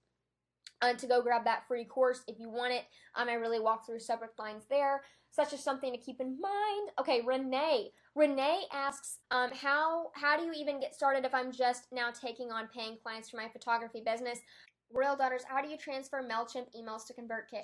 uh, 0.82 0.94
to 0.94 1.08
go 1.08 1.22
grab 1.22 1.44
that 1.46 1.68
free 1.68 1.86
course 1.86 2.24
if 2.28 2.40
you 2.40 2.50
want 2.50 2.74
it. 2.74 2.84
Um, 3.16 3.30
I 3.30 3.34
really 3.34 3.60
walk 3.60 3.86
through 3.86 4.00
subject 4.00 4.38
lines 4.40 4.66
there. 4.70 5.02
Such 5.32 5.54
as 5.54 5.64
something 5.64 5.92
to 5.92 5.98
keep 5.98 6.20
in 6.20 6.40
mind. 6.42 6.90
Okay, 7.00 7.22
Renee. 7.26 7.92
Renee 8.16 8.64
asks, 8.74 9.20
um, 9.32 9.52
how 9.54 10.08
how 10.16 10.38
do 10.38 10.44
you 10.44 10.54
even 10.54 10.80
get 10.80 10.96
started 10.96 11.24
if 11.24 11.34
I'm 11.34 11.52
just 11.52 11.84
now 11.92 12.10
taking 12.12 12.52
on 12.52 12.68
paying 12.74 12.98
clients 13.02 13.30
for 13.30 13.38
my 13.38 13.48
photography 13.48 14.02
business? 14.06 14.40
Royal 14.92 15.16
Daughters, 15.16 15.44
how 15.48 15.62
do 15.62 15.70
you 15.70 15.78
transfer 15.78 16.22
MailChimp 16.22 16.68
emails 16.76 17.06
to 17.08 17.14
ConvertKit? 17.14 17.64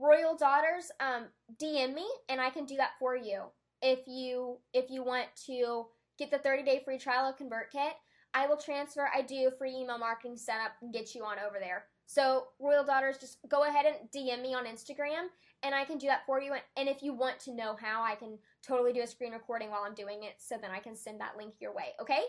Royal 0.00 0.36
Daughters, 0.36 0.90
um, 0.98 1.26
DM 1.62 1.94
me 1.94 2.06
and 2.28 2.40
I 2.40 2.50
can 2.50 2.64
do 2.66 2.76
that 2.76 2.92
for 2.98 3.16
you. 3.16 3.44
If 3.80 4.00
you 4.08 4.58
if 4.72 4.90
you 4.90 5.04
want 5.04 5.28
to 5.46 5.86
get 6.18 6.30
the 6.30 6.38
30 6.38 6.64
day 6.64 6.82
free 6.84 6.98
trial 6.98 7.28
of 7.28 7.38
ConvertKit, 7.38 7.92
I 8.34 8.48
will 8.48 8.56
transfer. 8.56 9.08
I 9.14 9.22
do 9.22 9.50
free 9.56 9.74
email 9.74 9.98
marketing 9.98 10.36
setup 10.36 10.72
and 10.82 10.92
get 10.92 11.14
you 11.14 11.24
on 11.24 11.36
over 11.38 11.58
there. 11.60 11.84
So, 12.06 12.48
Royal 12.58 12.84
Daughters, 12.84 13.18
just 13.18 13.38
go 13.48 13.64
ahead 13.64 13.86
and 13.86 14.10
DM 14.10 14.42
me 14.42 14.54
on 14.54 14.66
Instagram 14.66 15.28
and 15.64 15.74
I 15.74 15.84
can 15.84 15.98
do 15.98 16.06
that 16.06 16.26
for 16.26 16.40
you. 16.40 16.54
And 16.76 16.88
if 16.88 17.02
you 17.02 17.12
want 17.14 17.40
to 17.40 17.54
know 17.54 17.76
how, 17.80 18.02
I 18.02 18.14
can 18.14 18.38
totally 18.62 18.92
do 18.92 19.02
a 19.02 19.06
screen 19.06 19.32
recording 19.32 19.70
while 19.70 19.82
I'm 19.86 19.94
doing 19.94 20.22
it 20.22 20.34
so 20.38 20.56
then 20.60 20.70
I 20.70 20.78
can 20.78 20.94
send 20.94 21.20
that 21.20 21.36
link 21.36 21.54
your 21.60 21.74
way, 21.74 21.94
okay? 22.00 22.22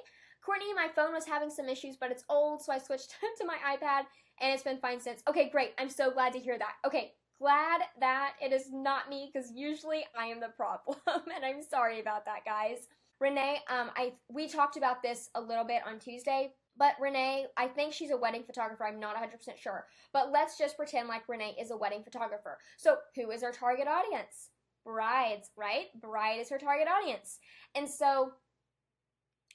Courtney, 0.44 0.74
my 0.76 0.88
phone 0.96 1.14
was 1.14 1.26
having 1.26 1.50
some 1.50 1.68
issues, 1.68 1.98
but 1.98 2.12
it's 2.12 2.24
old, 2.30 2.62
so 2.62 2.72
I 2.72 2.78
switched 2.78 3.16
to 3.38 3.46
my 3.46 3.58
iPad 3.66 4.04
and 4.42 4.54
it's 4.54 4.64
been 4.64 4.78
fine 4.78 5.00
since. 5.00 5.22
Okay, 5.28 5.50
great. 5.50 5.74
I'm 5.78 5.90
so 5.90 6.12
glad 6.12 6.34
to 6.34 6.40
hear 6.40 6.58
that. 6.58 6.74
Okay, 6.86 7.14
glad 7.40 7.82
that 8.00 8.34
it 8.42 8.54
is 8.54 8.72
not 8.72 9.10
me 9.10 9.30
because 9.32 9.52
usually 9.52 10.06
I 10.18 10.26
am 10.26 10.40
the 10.40 10.48
problem, 10.58 10.98
and 11.08 11.44
I'm 11.44 11.62
sorry 11.62 12.00
about 12.00 12.26
that, 12.26 12.46
guys. 12.46 12.88
Renee, 13.20 13.60
um, 13.70 13.92
I 13.96 14.14
we 14.30 14.48
talked 14.48 14.76
about 14.76 15.02
this 15.02 15.30
a 15.36 15.42
little 15.42 15.64
bit 15.64 15.82
on 15.88 16.00
Tuesday, 16.00 16.52
but 16.78 16.96
Renee, 17.00 17.46
I 17.58 17.68
think 17.68 17.94
she's 17.94 18.12
a 18.12 18.18
wedding 18.18 18.44
photographer. 18.44 18.86
I'm 18.86 19.00
not 19.00 19.16
100% 19.16 19.58
sure. 19.58 19.86
But 20.14 20.32
let's 20.32 20.58
just 20.58 20.78
pretend 20.78 21.08
like 21.08 21.28
Renee 21.30 21.56
is 21.60 21.72
a 21.72 21.78
wedding 21.78 22.04
photographer. 22.04 22.58
So, 22.78 22.98
who 23.16 23.32
is 23.32 23.44
her 23.44 23.52
target 23.52 23.88
audience? 23.88 24.50
Brides, 24.84 25.52
right? 25.58 25.86
Bride 26.00 26.40
is 26.40 26.50
her 26.50 26.58
target 26.58 26.88
audience. 26.88 27.40
And 27.76 27.90
so, 27.90 28.32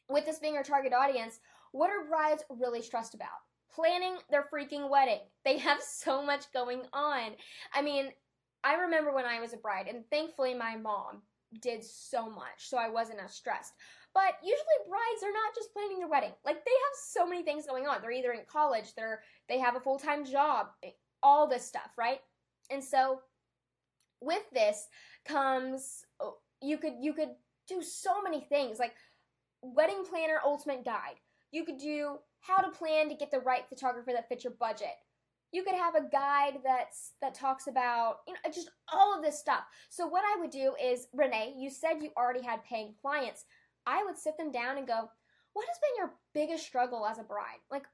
with 0.09 0.27
this 0.27 0.39
being 0.39 0.55
her 0.55 0.63
target 0.63 0.93
audience, 0.93 1.41
what 1.73 1.91
are 1.91 2.09
brides 2.09 2.43
really 2.49 2.83
stressed 2.83 3.15
about? 3.15 3.29
Planning 3.73 4.17
their 4.31 4.49
freaking 4.53 4.91
wedding. 4.91 5.21
They 5.45 5.59
have 5.59 5.81
so 5.83 6.25
much 6.25 6.53
going 6.53 6.83
on. 6.93 7.33
I 7.75 7.83
mean, 7.83 8.11
I 8.65 8.75
remember 8.75 9.15
when 9.15 9.25
I 9.25 9.41
was 9.41 9.53
a 9.53 9.59
bride, 9.59 9.87
and 9.89 10.05
thankfully 10.11 10.55
my 10.55 10.77
mom 10.77 11.23
did 11.61 11.83
so 11.85 12.31
much, 12.31 12.69
so 12.69 12.77
I 12.77 12.89
wasn't 12.89 13.21
as 13.25 13.35
stressed. 13.35 13.73
But 14.12 14.35
usually 14.42 14.88
brides 14.88 15.23
are 15.23 15.33
not 15.33 15.55
just 15.55 15.73
planning 15.73 15.99
their 15.99 16.09
wedding. 16.09 16.33
Like 16.44 16.64
they 16.64 16.70
have 16.70 16.96
so 17.07 17.27
many 17.27 17.42
things 17.42 17.66
going 17.66 17.87
on. 17.87 18.03
They're 18.03 18.11
either 18.11 18.33
in 18.33 18.40
college, 18.51 18.94
they're 18.96 19.20
they 19.49 19.59
have 19.59 19.77
a 19.77 19.81
full-time 19.81 20.25
job, 20.25 20.68
eh, 20.82 20.91
all 21.22 21.47
this 21.47 21.64
stuff, 21.64 21.93
right? 21.97 22.20
And 22.70 22.82
so 22.82 23.20
with 24.20 24.43
this 24.53 24.87
comes 25.24 26.05
oh, 26.20 26.37
you 26.62 26.78
could 26.78 26.95
you 27.01 27.12
could 27.12 27.30
do 27.68 27.82
so 27.82 28.22
many 28.22 28.41
things 28.41 28.78
like 28.78 28.95
wedding 29.62 30.05
planner 30.09 30.41
ultimate 30.45 30.85
guide. 30.85 31.16
You 31.53 31.64
could 31.64 31.78
do 31.78 32.18
how 32.41 32.59
to 32.59 32.70
plan 32.70 33.09
to 33.09 33.14
get 33.14 33.30
the 33.30 33.41
right 33.41 33.68
photographer 33.68 34.12
that 34.12 34.28
fits 34.28 34.45
your 34.45 34.55
budget. 34.59 34.97
You 35.53 35.64
could 35.64 35.74
have 35.74 35.95
a 35.97 36.09
guide 36.11 36.61
that's 36.64 37.14
that 37.20 37.35
talks 37.35 37.66
about 37.66 38.18
you 38.26 38.35
know 38.35 38.51
just 38.53 38.70
all 38.93 39.16
of 39.16 39.22
this 39.22 39.39
stuff. 39.39 39.64
So 39.89 40.07
what 40.07 40.24
I 40.24 40.41
would 40.41 40.51
do 40.51 40.74
is 40.82 41.09
Renee, 41.12 41.55
you 41.57 41.70
said 41.70 42.01
you 42.01 42.11
already 42.16 42.43
had 42.43 42.64
paying 42.64 42.95
clients. 43.01 43.45
I 43.87 44.05
would 44.05 44.18
sit 44.18 44.37
them 44.39 44.53
down 44.53 44.78
and 44.78 44.87
go, 44.87 45.11
what 45.53 45.66
has 45.66 45.78
been 45.78 45.97
your 45.99 46.14
biggest 46.35 46.66
struggle 46.66 47.07
as 47.07 47.18
a 47.18 47.24
bride? 47.24 47.61
Like, 47.70 47.85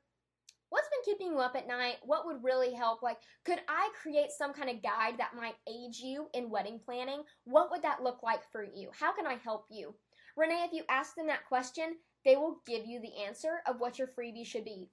what's 0.69 0.89
been 0.89 1.15
keeping 1.15 1.33
you 1.33 1.39
up 1.39 1.57
at 1.57 1.69
night? 1.69 1.97
What 2.03 2.27
would 2.27 2.43
really 2.43 2.75
help? 2.75 3.03
Like, 3.03 3.19
could 3.45 3.61
I 3.69 3.91
create 4.01 4.31
some 4.31 4.53
kind 4.53 4.71
of 4.71 4.83
guide 4.83 5.15
that 5.19 5.37
might 5.37 5.55
aid 5.67 5.97
you 5.97 6.29
in 6.35 6.51
wedding 6.51 6.81
planning? 6.85 7.23
What 7.45 7.71
would 7.71 7.83
that 7.83 8.03
look 8.03 8.23
like 8.23 8.41
for 8.53 8.63
you? 8.63 8.91
How 8.99 9.15
can 9.15 9.27
I 9.27 9.37
help 9.43 9.67
you? 9.71 9.95
Renee, 10.37 10.65
if 10.67 10.73
you 10.73 10.85
ask 10.91 11.15
them 11.15 11.29
that 11.29 11.47
question, 11.49 11.97
they 12.25 12.37
will 12.37 12.61
give 12.67 12.85
you 12.85 13.01
the 13.01 13.25
answer 13.25 13.63
of 13.67 13.77
what 13.79 13.99
your 13.99 14.09
freebie 14.09 14.47
should 14.47 14.65
be. 14.65 14.91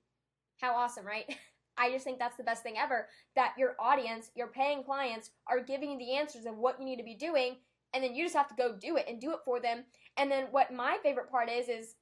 How 0.61 0.75
awesome, 0.75 1.05
right? 1.05 1.25
I 1.77 1.91
just 1.91 2.05
think 2.05 2.19
that's 2.19 2.37
the 2.37 2.43
best 2.43 2.61
thing 2.61 2.75
ever 2.77 3.07
that 3.35 3.55
your 3.57 3.75
audience, 3.79 4.29
your 4.35 4.47
paying 4.47 4.83
clients, 4.83 5.31
are 5.47 5.63
giving 5.63 5.91
you 5.91 5.97
the 5.97 6.15
answers 6.15 6.45
of 6.45 6.57
what 6.57 6.79
you 6.79 6.85
need 6.85 6.97
to 6.97 7.03
be 7.03 7.15
doing, 7.15 7.55
and 7.93 8.03
then 8.03 8.15
you 8.15 8.23
just 8.25 8.35
have 8.35 8.47
to 8.49 8.55
go 8.55 8.75
do 8.79 8.95
it 8.95 9.05
and 9.09 9.19
do 9.19 9.31
it 9.31 9.39
for 9.43 9.59
them. 9.59 9.83
And 10.17 10.31
then 10.31 10.47
what 10.51 10.73
my 10.73 10.97
favorite 11.03 11.29
part 11.29 11.49
is, 11.49 11.69
is 11.69 11.95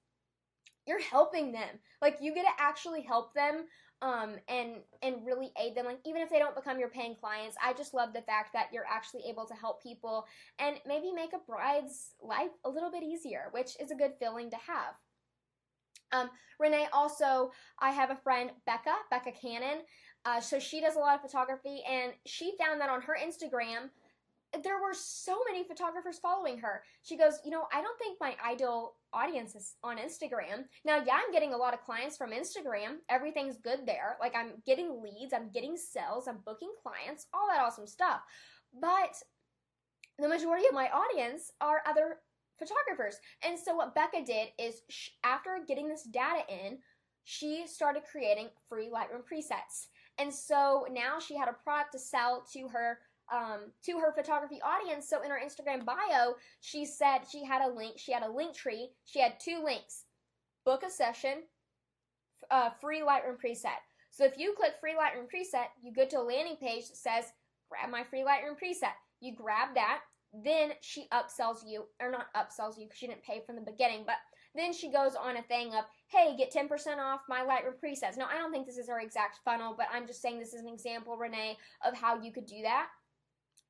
you're 0.86 1.02
helping 1.02 1.52
them. 1.52 1.80
Like 2.02 2.18
you 2.22 2.34
get 2.34 2.44
to 2.44 2.64
actually 2.64 3.02
help 3.02 3.34
them 3.34 3.66
um, 4.02 4.36
and 4.48 4.78
and 5.04 5.26
really 5.26 5.52
aid 5.62 5.76
them. 5.76 5.86
Like 5.86 6.00
even 6.06 6.22
if 6.22 6.30
they 6.30 6.40
don't 6.40 6.56
become 6.56 6.80
your 6.80 6.90
paying 6.90 7.16
clients, 7.16 7.56
I 7.64 7.74
just 7.74 7.94
love 7.94 8.14
the 8.14 8.22
fact 8.24 8.54
that 8.54 8.70
you're 8.74 8.88
actually 8.90 9.24
able 9.30 9.46
to 9.46 9.54
help 9.54 9.82
people 9.84 10.26
and 10.60 10.78
maybe 10.88 11.12
make 11.12 11.34
a 11.34 11.52
bride's 11.52 12.14
life 12.22 12.52
a 12.66 12.70
little 12.70 12.92
bit 12.92 13.04
easier, 13.04 13.50
which 13.52 13.80
is 13.80 13.92
a 13.92 13.96
good 13.96 14.14
feeling 14.20 14.50
to 14.50 14.58
have. 14.58 14.96
Um, 16.14 16.30
Renee 16.60 16.88
also, 16.92 17.52
I 17.80 17.92
have 17.92 18.12
a 18.12 18.18
friend, 18.18 18.52
Becca, 18.66 18.96
Becca 19.10 19.32
Cannon. 19.32 19.84
Uh, 20.26 20.42
so 20.42 20.60
she 20.60 20.82
does 20.82 20.96
a 20.96 21.00
lot 21.00 21.16
of 21.16 21.22
photography, 21.22 21.82
and 21.90 22.12
she 22.26 22.54
found 22.60 22.80
that 22.82 22.90
on 22.90 23.02
her 23.02 23.18
Instagram, 23.20 23.90
there 24.64 24.82
were 24.82 24.94
so 24.94 25.40
many 25.50 25.64
photographers 25.64 26.20
following 26.20 26.58
her. 26.60 26.84
She 27.04 27.18
goes, 27.18 27.40
You 27.46 27.52
know, 27.52 27.66
I 27.74 27.82
don't 27.82 27.98
think 27.98 28.18
my 28.20 28.36
ideal 28.46 28.96
audience 29.14 29.56
is 29.56 29.76
on 29.84 29.98
Instagram. 29.98 30.66
Now, 30.86 30.98
yeah, 31.06 31.16
I'm 31.16 31.32
getting 31.32 31.54
a 31.54 31.58
lot 31.58 31.74
of 31.74 31.82
clients 31.82 32.18
from 32.18 32.32
Instagram. 32.32 32.98
Everything's 33.10 33.58
good 33.58 33.86
there. 33.86 34.18
Like, 34.20 34.36
I'm 34.36 34.54
getting 34.66 35.02
leads, 35.02 35.34
I'm 35.34 35.52
getting 35.52 35.78
sales, 35.78 36.28
I'm 36.28 36.40
booking 36.46 36.74
clients, 36.82 37.28
all 37.34 37.48
that 37.50 37.62
awesome 37.62 37.88
stuff. 37.88 38.22
But 38.80 39.16
the 40.20 40.28
majority 40.28 40.68
of 40.68 40.74
my 40.74 40.90
audience 40.90 41.52
are 41.62 41.82
other 41.88 42.18
photographers. 42.60 43.20
And 43.44 43.58
so, 43.58 43.76
what 43.76 43.96
Becca 43.96 44.26
did 44.26 44.50
is, 44.60 44.82
after 45.24 45.60
getting 45.66 45.88
this 45.88 46.04
data 46.04 46.42
in, 46.50 46.80
she 47.24 47.66
started 47.68 48.04
creating 48.10 48.50
free 48.68 48.90
Lightroom 48.90 49.24
presets. 49.24 49.88
And 50.18 50.34
so 50.34 50.86
now 50.92 51.20
she 51.20 51.38
had 51.38 51.48
a 51.48 51.64
product 51.64 51.94
to 51.94 52.00
sell 52.00 52.46
to 52.54 52.68
her 52.68 53.00
um, 53.32 53.72
to 53.86 53.94
her 54.00 54.14
photography 54.14 54.60
audience. 54.62 55.08
So 55.08 55.24
in 55.24 55.32
her 55.32 55.40
Instagram 55.44 55.86
bio, 55.86 56.36
she 56.60 56.86
said 56.86 57.20
she 57.32 57.44
had 57.46 57.62
a 57.62 57.74
link. 57.74 57.98
She 57.98 58.12
had 58.12 58.24
a 58.24 58.32
link 58.32 58.56
tree. 58.56 58.90
She 59.06 59.20
had 59.20 59.40
two 59.40 59.62
links: 59.64 60.06
book 60.66 60.84
a 60.86 60.90
session, 60.90 61.44
uh, 62.50 62.70
free 62.82 63.02
Lightroom 63.02 63.38
preset. 63.44 63.80
So 64.12 64.26
if 64.26 64.38
you 64.38 64.54
click 64.58 64.74
free 64.80 64.94
Lightroom 64.94 65.28
preset, 65.32 65.68
you 65.82 65.94
go 65.94 66.06
to 66.06 66.20
a 66.20 66.22
landing 66.22 66.58
page 66.58 66.90
that 66.90 66.98
says 66.98 67.26
grab 67.70 67.90
my 67.90 68.04
free 68.04 68.24
Lightroom 68.24 68.60
preset. 68.62 68.94
You 69.22 69.34
grab 69.36 69.70
that. 69.76 70.02
Then 70.34 70.72
she 70.82 71.08
upsells 71.14 71.60
you, 71.66 71.86
or 72.00 72.12
not 72.12 72.34
upsells 72.36 72.78
you 72.78 72.86
because 72.86 72.98
she 72.98 73.08
didn't 73.08 73.24
pay 73.24 73.42
from 73.46 73.56
the 73.56 73.62
beginning, 73.62 74.04
but 74.06 74.16
then 74.56 74.74
she 74.74 74.90
goes 74.92 75.16
on 75.16 75.38
a 75.38 75.42
thing 75.44 75.74
of, 75.74 75.86
hey, 76.08 76.36
get 76.38 76.54
10% 76.54 76.70
off 77.00 77.22
my 77.28 77.42
Lightroom 77.42 77.76
presets. 77.84 78.18
Now, 78.18 78.28
I 78.32 78.38
don't 78.38 78.52
think 78.52 78.66
this 78.66 78.78
is 78.78 78.88
her 78.88 79.00
exact 79.00 79.40
funnel, 79.44 79.74
but 79.78 79.88
I'm 79.94 80.08
just 80.08 80.22
saying 80.22 80.40
this 80.40 80.54
is 80.54 80.62
an 80.62 80.70
example, 80.70 81.18
Renee, 81.18 81.58
of 81.86 81.96
how 81.96 82.22
you 82.22 82.32
could 82.32 82.46
do 82.46 82.62
that 82.64 82.88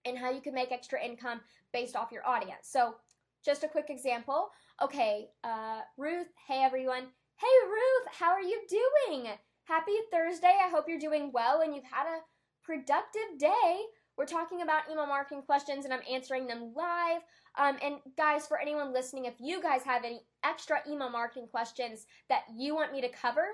and 0.05 0.17
how 0.17 0.31
you 0.31 0.41
can 0.41 0.53
make 0.53 0.71
extra 0.71 1.03
income 1.03 1.41
based 1.73 1.95
off 1.95 2.11
your 2.11 2.25
audience. 2.27 2.67
So, 2.67 2.95
just 3.43 3.63
a 3.63 3.67
quick 3.67 3.89
example. 3.89 4.49
Okay, 4.81 5.29
uh, 5.43 5.81
Ruth, 5.97 6.27
hey 6.47 6.63
everyone. 6.63 7.03
Hey 7.37 7.67
Ruth, 7.67 8.15
how 8.19 8.29
are 8.31 8.41
you 8.41 8.61
doing? 8.69 9.27
Happy 9.63 9.93
Thursday. 10.11 10.53
I 10.63 10.69
hope 10.69 10.85
you're 10.87 10.99
doing 10.99 11.31
well 11.33 11.61
and 11.61 11.73
you've 11.73 11.83
had 11.83 12.05
a 12.05 12.21
productive 12.63 13.39
day. 13.39 13.79
We're 14.17 14.25
talking 14.25 14.61
about 14.61 14.83
email 14.91 15.07
marketing 15.07 15.43
questions 15.43 15.85
and 15.85 15.93
I'm 15.93 16.01
answering 16.11 16.45
them 16.45 16.73
live. 16.75 17.21
Um, 17.57 17.77
and 17.81 17.95
guys, 18.17 18.45
for 18.45 18.59
anyone 18.59 18.93
listening, 18.93 19.25
if 19.25 19.35
you 19.39 19.61
guys 19.61 19.81
have 19.83 20.03
any 20.03 20.21
extra 20.43 20.81
email 20.87 21.09
marketing 21.09 21.47
questions 21.49 22.05
that 22.29 22.43
you 22.55 22.75
want 22.75 22.91
me 22.91 23.01
to 23.01 23.09
cover, 23.09 23.45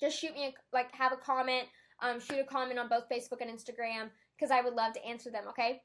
just 0.00 0.18
shoot 0.18 0.34
me 0.34 0.46
a, 0.46 0.52
like 0.72 0.92
have 0.94 1.12
a 1.12 1.16
comment. 1.16 1.68
Um, 2.02 2.18
shoot 2.18 2.40
a 2.40 2.44
comment 2.44 2.80
on 2.80 2.88
both 2.88 3.08
Facebook 3.08 3.40
and 3.40 3.50
Instagram 3.50 4.10
because 4.42 4.50
I 4.50 4.60
would 4.60 4.74
love 4.74 4.92
to 4.94 5.06
answer 5.06 5.30
them, 5.30 5.44
okay? 5.50 5.82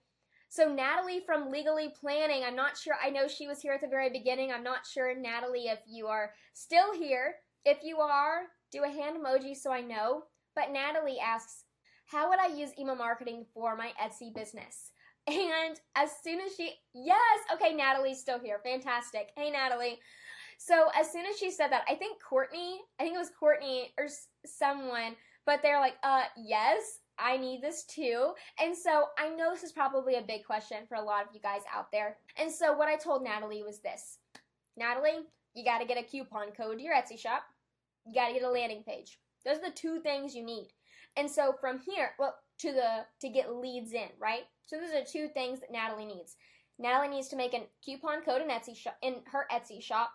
So 0.50 0.74
Natalie 0.74 1.22
from 1.24 1.52
Legally 1.52 1.94
Planning, 2.00 2.44
I'm 2.44 2.56
not 2.56 2.76
sure, 2.76 2.96
I 3.04 3.12
know 3.12 3.28
she 3.28 3.46
was 3.46 3.62
here 3.62 3.74
at 3.74 3.82
the 3.82 3.88
very 3.88 4.10
beginning. 4.10 4.52
I'm 4.52 4.64
not 4.64 4.88
sure, 4.92 5.14
Natalie, 5.16 5.68
if 5.68 5.80
you 5.88 6.08
are 6.08 6.32
still 6.54 6.98
here. 6.98 7.36
If 7.66 7.80
you 7.84 7.98
are, 7.98 8.44
do 8.72 8.84
a 8.84 8.88
hand 8.88 9.18
emoji 9.18 9.56
so 9.56 9.72
I 9.72 9.82
know. 9.82 10.24
But 10.56 10.72
Natalie 10.72 11.20
asks, 11.20 11.66
how 12.08 12.30
would 12.30 12.40
I 12.40 12.48
use 12.48 12.72
email 12.80 12.96
marketing 12.96 13.46
for 13.54 13.76
my 13.76 13.92
Etsy 14.02 14.34
business? 14.34 14.92
And 15.28 15.78
as 15.98 16.12
soon 16.24 16.40
as 16.40 16.56
she, 16.56 16.72
yes, 16.94 17.40
okay, 17.54 17.74
Natalie's 17.74 18.22
still 18.22 18.40
here. 18.40 18.62
Fantastic. 18.64 19.32
Hey, 19.36 19.52
Natalie. 19.52 20.00
So 20.58 20.88
as 20.98 21.12
soon 21.12 21.26
as 21.26 21.38
she 21.38 21.52
said 21.52 21.70
that, 21.74 21.84
I 21.90 21.96
think 21.96 22.24
Courtney, 22.24 22.80
I 22.98 23.04
think 23.04 23.16
it 23.16 23.20
was 23.20 23.32
Courtney 23.38 23.92
or 24.00 24.08
someone, 24.46 25.18
but 25.46 25.62
they're 25.62 25.82
like, 25.82 25.96
uh, 26.02 26.24
yes, 26.38 27.00
I 27.20 27.38
need 27.38 27.62
this 27.62 27.84
too. 27.84 28.34
And 28.60 28.76
so 28.76 29.06
I 29.18 29.30
know 29.30 29.52
this 29.52 29.64
is 29.64 29.72
probably 29.72 30.16
a 30.16 30.22
big 30.22 30.46
question 30.46 30.80
for 30.88 30.96
a 30.96 31.02
lot 31.02 31.24
of 31.24 31.34
you 31.34 31.40
guys 31.40 31.62
out 31.74 31.92
there. 31.92 32.18
And 32.38 32.52
so 32.52 32.74
what 32.74 32.88
I 32.88 32.96
told 32.96 33.24
Natalie 33.24 33.64
was 33.64 33.80
this 33.80 34.20
Natalie, 34.78 35.26
you 35.54 35.66
got 35.66 35.80
to 35.80 35.86
get 35.88 35.98
a 35.98 36.04
coupon 36.04 36.52
code 36.52 36.78
to 36.78 36.84
your 36.84 36.94
Etsy 36.94 37.18
shop, 37.18 37.44
you 38.06 38.14
got 38.14 38.28
to 38.28 38.34
get 38.34 38.44
a 38.44 38.50
landing 38.50 38.84
page. 38.84 39.18
Those 39.46 39.58
are 39.58 39.70
the 39.70 39.76
two 39.76 40.00
things 40.02 40.36
you 40.36 40.46
need. 40.46 40.70
And 41.16 41.30
so 41.30 41.56
from 41.60 41.80
here, 41.80 42.12
well, 42.20 42.36
to 42.60 42.72
the 42.72 43.06
to 43.22 43.30
get 43.30 43.56
leads 43.56 43.94
in, 43.94 44.10
right? 44.20 44.44
So 44.66 44.78
those 44.78 44.94
are 44.94 45.06
two 45.06 45.30
things 45.30 45.60
that 45.62 45.72
Natalie 45.72 46.06
needs. 46.06 46.36
Natalie 46.80 47.08
needs 47.08 47.28
to 47.30 47.36
make 47.36 47.54
a 47.54 47.68
coupon 47.84 48.22
code 48.22 48.42
in 48.42 48.50
Etsy 48.50 48.76
shop 48.76 48.98
in 49.02 49.16
her 49.32 49.48
Etsy 49.52 49.82
shop 49.82 50.12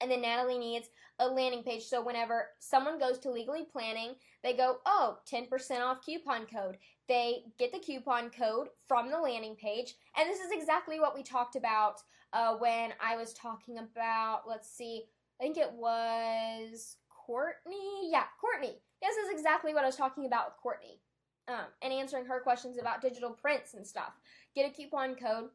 and 0.00 0.10
then 0.10 0.22
Natalie 0.22 0.58
needs 0.58 0.88
a 1.18 1.26
landing 1.26 1.62
page. 1.62 1.84
So 1.84 2.04
whenever 2.04 2.48
someone 2.58 2.98
goes 2.98 3.18
to 3.20 3.30
Legally 3.30 3.66
Planning, 3.70 4.14
they 4.42 4.54
go, 4.54 4.78
oh, 4.84 5.18
10% 5.32 5.80
off 5.80 6.04
coupon 6.04 6.46
code. 6.46 6.76
They 7.08 7.44
get 7.58 7.72
the 7.72 7.78
coupon 7.78 8.30
code 8.30 8.68
from 8.86 9.10
the 9.10 9.18
landing 9.18 9.56
page. 9.56 9.94
And 10.16 10.28
this 10.28 10.40
is 10.40 10.50
exactly 10.52 11.00
what 11.00 11.14
we 11.14 11.22
talked 11.22 11.56
about 11.56 12.02
uh, 12.32 12.56
when 12.56 12.92
I 13.00 13.16
was 13.16 13.32
talking 13.32 13.78
about, 13.78 14.42
let's 14.46 14.70
see, 14.70 15.04
I 15.40 15.44
think 15.44 15.56
it 15.56 15.72
was 15.72 16.96
Courtney. 17.08 18.10
Yeah, 18.10 18.24
Courtney. 18.40 18.76
This 19.00 19.16
is 19.16 19.30
exactly 19.30 19.72
what 19.72 19.84
I 19.84 19.86
was 19.86 19.96
talking 19.96 20.26
about 20.26 20.46
with 20.46 20.56
Courtney. 20.62 21.00
Um, 21.48 21.66
and 21.80 21.92
answering 21.92 22.26
her 22.26 22.40
questions 22.40 22.76
about 22.78 23.00
digital 23.00 23.30
prints 23.30 23.74
and 23.74 23.86
stuff. 23.86 24.12
Get 24.54 24.68
a 24.68 24.74
coupon 24.74 25.14
code. 25.14 25.50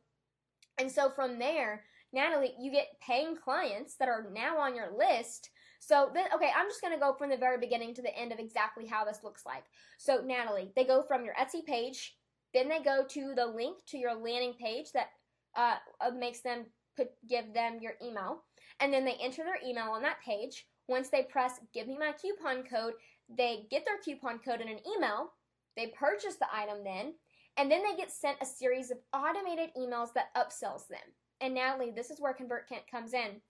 And 0.78 0.90
so 0.90 1.10
from 1.10 1.38
there, 1.38 1.84
Natalie, 2.14 2.54
you 2.60 2.72
get 2.72 3.00
paying 3.02 3.36
clients 3.38 3.96
that 3.96 4.10
are 4.10 4.28
now 4.34 4.58
on 4.58 4.76
your 4.76 4.90
list. 4.98 5.50
So 5.80 6.12
then, 6.14 6.26
okay, 6.36 6.52
I'm 6.56 6.68
just 6.68 6.82
going 6.82 6.94
to 6.94 7.00
go 7.00 7.14
from 7.14 7.30
the 7.30 7.38
very 7.38 7.58
beginning 7.58 7.96
to 7.96 8.02
the 8.02 8.16
end 8.16 8.32
of 8.32 8.40
exactly 8.40 8.86
how 8.86 9.04
this 9.04 9.24
looks 9.24 9.46
like. 9.46 9.64
So 9.98 10.22
Natalie, 10.24 10.72
they 10.76 10.84
go 10.86 11.02
from 11.02 11.26
your 11.26 11.34
Etsy 11.36 11.66
page, 11.66 12.16
then 12.54 12.70
they 12.70 12.82
go 12.82 13.04
to 13.10 13.34
the 13.36 13.46
link 13.46 13.78
to 13.88 13.98
your 13.98 14.14
landing 14.14 14.54
page 14.60 14.92
that 14.94 15.08
uh, 15.56 15.78
uh, 16.00 16.12
makes 16.12 16.42
them 16.42 16.66
put 16.96 17.10
give 17.30 17.54
them 17.54 17.80
your 17.82 17.94
email, 18.04 18.44
and 18.80 18.94
then 18.94 19.06
they 19.06 19.16
enter 19.22 19.44
their 19.44 19.60
email 19.66 19.92
on 19.92 20.02
that 20.02 20.22
page. 20.24 20.68
Once 20.88 21.10
they 21.10 21.24
press 21.24 21.60
"Give 21.74 21.88
me 21.88 21.98
my 21.98 22.14
coupon 22.14 22.64
code," 22.64 22.94
they 23.30 23.68
get 23.70 23.86
their 23.86 23.98
coupon 24.04 24.40
code 24.40 24.62
in 24.62 24.68
an 24.68 24.80
email. 24.96 25.34
They 25.76 25.88
purchase 25.88 26.36
the 26.36 26.48
item 26.54 26.84
then, 26.84 27.14
and 27.58 27.72
then 27.72 27.84
they 27.84 27.96
get 27.96 28.12
sent 28.12 28.38
a 28.42 28.46
series 28.46 28.92
of 28.92 28.98
automated 29.14 29.70
emails 29.78 30.14
that 30.14 30.36
upsells 30.36 30.88
them. 30.88 31.00
And 31.42 31.54
Natalie, 31.56 31.92
this 31.96 32.10
is 32.10 32.22
where 32.22 32.34
ConvertKit 32.34 32.90
comes 32.90 33.14
in. 33.14 33.42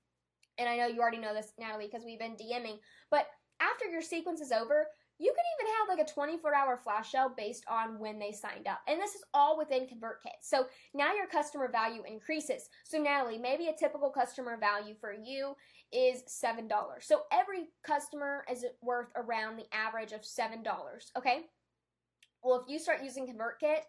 And 0.57 0.67
I 0.69 0.77
know 0.77 0.87
you 0.87 1.01
already 1.01 1.17
know 1.17 1.33
this, 1.33 1.53
Natalie, 1.59 1.87
because 1.91 2.05
we've 2.05 2.19
been 2.19 2.35
DMing. 2.35 2.79
But 3.09 3.27
after 3.59 3.85
your 3.85 4.01
sequence 4.01 4.41
is 4.41 4.51
over, 4.51 4.87
you 5.19 5.31
can 5.35 5.45
even 5.59 5.73
have 5.77 5.97
like 5.97 6.07
a 6.07 6.11
24 6.11 6.55
hour 6.55 6.79
flash 6.83 7.11
sale 7.11 7.31
based 7.37 7.63
on 7.69 7.99
when 7.99 8.17
they 8.17 8.31
signed 8.31 8.67
up. 8.67 8.79
And 8.87 8.99
this 8.99 9.13
is 9.13 9.23
all 9.35 9.55
within 9.55 9.83
ConvertKit. 9.83 10.41
So 10.41 10.65
now 10.95 11.13
your 11.13 11.27
customer 11.27 11.69
value 11.71 12.01
increases. 12.07 12.69
So, 12.83 12.97
Natalie, 12.97 13.37
maybe 13.37 13.67
a 13.67 13.77
typical 13.77 14.09
customer 14.09 14.57
value 14.57 14.95
for 14.99 15.13
you 15.13 15.55
is 15.91 16.23
$7. 16.23 16.69
So 17.01 17.21
every 17.31 17.65
customer 17.85 18.45
is 18.51 18.65
worth 18.81 19.09
around 19.15 19.57
the 19.57 19.65
average 19.71 20.11
of 20.11 20.21
$7. 20.21 20.63
Okay? 21.17 21.41
Well, 22.43 22.63
if 22.65 22.67
you 22.67 22.79
start 22.79 23.03
using 23.03 23.27
ConvertKit, 23.27 23.81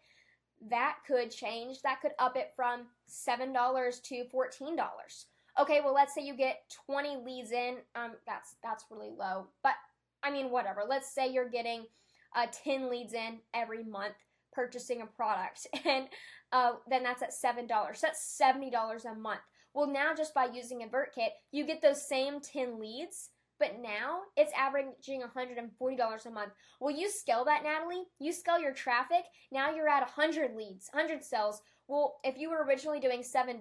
that 0.70 0.98
could 1.06 1.30
change. 1.30 1.82
That 1.82 2.00
could 2.00 2.12
up 2.18 2.36
it 2.36 2.52
from 2.54 2.82
$7 3.10 4.02
to 4.02 4.24
$14. 4.32 4.76
Okay, 5.60 5.80
well 5.84 5.94
let's 5.94 6.14
say 6.14 6.22
you 6.22 6.36
get 6.36 6.62
20 6.86 7.18
leads 7.24 7.52
in. 7.52 7.76
Um 7.94 8.12
that's 8.26 8.56
that's 8.62 8.84
really 8.90 9.10
low. 9.10 9.48
But 9.62 9.74
I 10.22 10.30
mean 10.30 10.50
whatever. 10.50 10.82
Let's 10.88 11.12
say 11.12 11.28
you're 11.28 11.48
getting 11.48 11.86
uh, 12.34 12.46
10 12.64 12.88
leads 12.90 13.12
in 13.12 13.38
every 13.52 13.84
month 13.84 14.14
purchasing 14.52 15.02
a 15.02 15.06
product 15.06 15.66
and 15.84 16.06
uh, 16.52 16.72
then 16.88 17.02
that's 17.02 17.22
at 17.22 17.30
$7. 17.32 17.68
So 17.96 18.06
that's 18.06 18.40
$70 18.40 19.04
a 19.04 19.14
month. 19.14 19.40
Well, 19.74 19.86
now 19.86 20.14
just 20.14 20.34
by 20.34 20.48
using 20.52 20.80
ConvertKit, 20.80 21.30
you 21.50 21.66
get 21.66 21.80
those 21.80 22.06
same 22.06 22.40
10 22.40 22.78
leads, 22.78 23.30
but 23.62 23.80
now 23.80 24.22
it's 24.36 24.52
averaging 24.58 25.22
$140 25.22 26.26
a 26.26 26.30
month. 26.30 26.52
Will 26.80 26.90
you 26.90 27.08
scale 27.08 27.44
that, 27.44 27.62
Natalie? 27.62 28.02
You 28.18 28.32
scale 28.32 28.58
your 28.58 28.74
traffic, 28.74 29.22
now 29.52 29.72
you're 29.72 29.88
at 29.88 30.00
100 30.00 30.56
leads, 30.56 30.90
100 30.92 31.22
sales. 31.22 31.62
Well, 31.86 32.16
if 32.24 32.36
you 32.36 32.50
were 32.50 32.64
originally 32.64 32.98
doing 32.98 33.22
$7, 33.22 33.60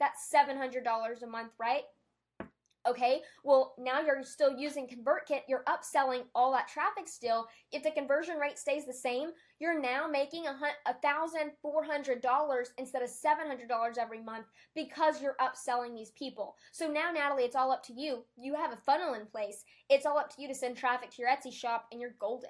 that's 0.00 0.34
$700 0.34 1.22
a 1.22 1.26
month, 1.26 1.52
right? 1.60 1.82
Okay, 2.88 3.20
well, 3.44 3.74
now 3.78 4.00
you're 4.00 4.22
still 4.22 4.56
using 4.56 4.88
ConvertKit, 4.88 5.42
you're 5.48 5.64
upselling 5.68 6.22
all 6.34 6.50
that 6.52 6.68
traffic 6.68 7.08
still. 7.08 7.46
If 7.72 7.82
the 7.82 7.90
conversion 7.90 8.38
rate 8.38 8.58
stays 8.58 8.86
the 8.86 8.92
same, 8.92 9.30
you're 9.58 9.78
now 9.78 10.08
making 10.10 10.44
$1,400 10.44 12.66
instead 12.78 13.02
of 13.02 13.10
$700 13.10 13.98
every 13.98 14.22
month 14.22 14.46
because 14.74 15.20
you're 15.20 15.36
upselling 15.40 15.94
these 15.94 16.12
people. 16.12 16.56
So 16.72 16.90
now, 16.90 17.10
Natalie, 17.12 17.44
it's 17.44 17.56
all 17.56 17.70
up 17.70 17.84
to 17.86 17.92
you. 17.92 18.24
You 18.38 18.54
have 18.54 18.72
a 18.72 18.76
funnel 18.76 19.12
in 19.14 19.26
place. 19.26 19.64
It's 19.90 20.06
all 20.06 20.18
up 20.18 20.34
to 20.34 20.40
you 20.40 20.48
to 20.48 20.54
send 20.54 20.76
traffic 20.76 21.10
to 21.10 21.22
your 21.22 21.30
Etsy 21.30 21.52
shop 21.52 21.84
and 21.92 22.00
you're 22.00 22.14
golden. 22.18 22.48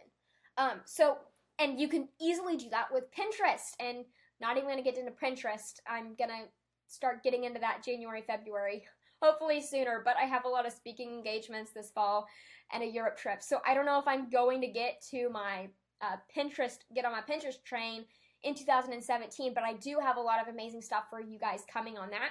Um, 0.58 0.80
so, 0.84 1.18
and 1.58 1.80
you 1.80 1.88
can 1.88 2.08
easily 2.20 2.56
do 2.56 2.70
that 2.70 2.92
with 2.92 3.10
Pinterest. 3.12 3.74
And 3.80 4.04
not 4.40 4.56
even 4.56 4.76
to 4.76 4.82
get 4.82 4.96
into 4.96 5.12
Pinterest. 5.12 5.80
I'm 5.86 6.16
to 6.16 6.48
start 6.88 7.22
getting 7.22 7.44
into 7.44 7.60
that 7.60 7.84
January, 7.84 8.24
February 8.26 8.84
hopefully 9.20 9.60
sooner. 9.60 10.02
But 10.04 10.16
I 10.16 10.24
have 10.24 10.44
a 10.44 10.48
lot 10.48 10.66
of 10.66 10.72
speaking 10.72 11.10
engagements 11.10 11.72
this 11.72 11.90
fall 11.90 12.26
and 12.72 12.82
a 12.82 12.86
Europe 12.86 13.16
trip. 13.16 13.42
So 13.42 13.60
I 13.66 13.74
don't 13.74 13.86
know 13.86 13.98
if 13.98 14.06
I'm 14.06 14.30
going 14.30 14.60
to 14.60 14.68
get 14.68 15.02
to 15.10 15.28
my 15.30 15.68
uh, 16.00 16.16
Pinterest, 16.34 16.78
get 16.94 17.04
on 17.04 17.12
my 17.12 17.22
Pinterest 17.22 17.62
train 17.64 18.04
in 18.42 18.54
2017, 18.54 19.52
but 19.54 19.64
I 19.64 19.74
do 19.74 19.98
have 20.00 20.16
a 20.16 20.20
lot 20.20 20.40
of 20.40 20.52
amazing 20.52 20.82
stuff 20.82 21.04
for 21.10 21.20
you 21.20 21.38
guys 21.38 21.62
coming 21.70 21.98
on 21.98 22.10
that. 22.10 22.30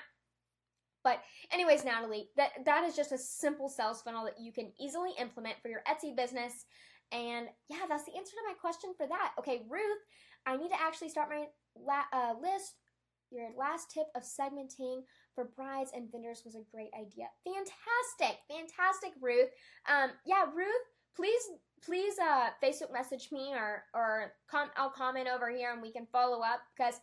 But 1.03 1.21
anyways, 1.51 1.85
Natalie, 1.85 2.29
that 2.35 2.51
that 2.65 2.83
is 2.83 2.95
just 2.95 3.11
a 3.11 3.17
simple 3.17 3.69
sales 3.69 4.01
funnel 4.01 4.25
that 4.25 4.39
you 4.39 4.51
can 4.51 4.71
easily 4.79 5.11
implement 5.19 5.55
for 5.61 5.69
your 5.69 5.81
Etsy 5.87 6.15
business. 6.15 6.65
And 7.11 7.47
yeah, 7.69 7.85
that's 7.87 8.03
the 8.03 8.15
answer 8.17 8.31
to 8.31 8.47
my 8.47 8.53
question 8.59 8.91
for 8.97 9.07
that. 9.07 9.31
Okay, 9.39 9.61
Ruth, 9.69 9.99
I 10.45 10.57
need 10.57 10.69
to 10.69 10.81
actually 10.81 11.09
start 11.09 11.29
my 11.29 11.45
la- 11.75 12.09
uh, 12.11 12.33
list 12.41 12.75
your 13.31 13.49
last 13.57 13.91
tip 13.91 14.07
of 14.15 14.23
segmenting 14.23 15.01
for 15.39 15.45
brides 15.55 15.91
and 15.95 16.11
vendors 16.11 16.41
was 16.43 16.55
a 16.55 16.69
great 16.69 16.91
idea. 16.93 17.27
Fantastic, 17.45 18.41
fantastic, 18.49 19.13
Ruth. 19.21 19.47
Um, 19.87 20.11
yeah, 20.25 20.43
Ruth, 20.53 20.85
please, 21.15 21.41
please, 21.81 22.15
uh, 22.19 22.49
Facebook 22.61 22.91
message 22.91 23.29
me 23.31 23.53
or 23.53 23.83
or 23.93 24.33
com- 24.51 24.71
I'll 24.75 24.89
comment 24.89 25.29
over 25.33 25.49
here 25.49 25.71
and 25.71 25.81
we 25.81 25.93
can 25.93 26.07
follow 26.11 26.41
up 26.41 26.59
because 26.75 26.95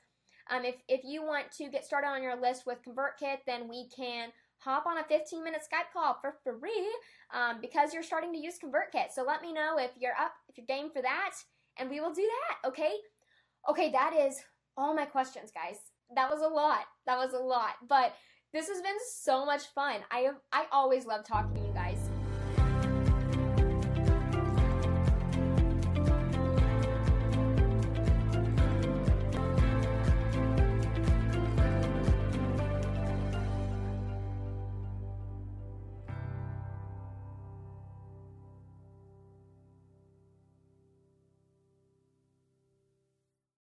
um, 0.51 0.67
if 0.67 0.75
if 0.87 1.01
you 1.03 1.23
want 1.23 1.51
to 1.53 1.71
get 1.71 1.87
started 1.87 2.09
on 2.09 2.23
your 2.23 2.39
list 2.39 2.65
with 2.67 2.79
ConvertKit, 2.87 3.39
then 3.47 3.71
we 3.71 3.89
can 3.89 4.29
hop 4.59 4.85
on 4.87 4.99
a 4.99 5.05
15 5.05 5.43
minute 5.43 5.63
Skype 5.63 5.91
call 5.95 6.19
for 6.21 6.35
free 6.45 6.95
um, 7.33 7.63
because 7.63 7.95
you're 7.95 8.03
starting 8.03 8.35
to 8.35 8.39
use 8.39 8.59
ConvertKit. 8.63 9.13
So 9.15 9.25
let 9.25 9.41
me 9.41 9.55
know 9.55 9.79
if 9.79 9.93
you're 9.99 10.13
up, 10.13 10.33
if 10.51 10.59
you're 10.59 10.67
game 10.67 10.91
for 10.93 11.01
that, 11.01 11.33
and 11.79 11.89
we 11.89 12.01
will 12.01 12.13
do 12.13 12.29
that. 12.51 12.69
Okay. 12.69 12.93
Okay, 13.69 13.91
that 13.93 14.13
is 14.15 14.43
all 14.77 14.95
my 14.95 15.07
questions, 15.07 15.51
guys 15.51 15.79
that 16.15 16.31
was 16.31 16.41
a 16.41 16.49
lot. 16.49 16.85
That 17.07 17.19
was 17.19 17.33
a 17.33 17.39
lot. 17.39 17.75
But 17.89 18.15
this 18.53 18.69
has 18.69 18.81
been 18.81 18.97
so 19.13 19.45
much 19.45 19.65
fun. 19.75 20.01
I 20.11 20.21
have, 20.21 20.37
I 20.53 20.67
always 20.73 21.07
love 21.07 21.25
talking 21.25 21.55
to 21.55 21.61
you 21.61 21.73
guys. 21.75 21.86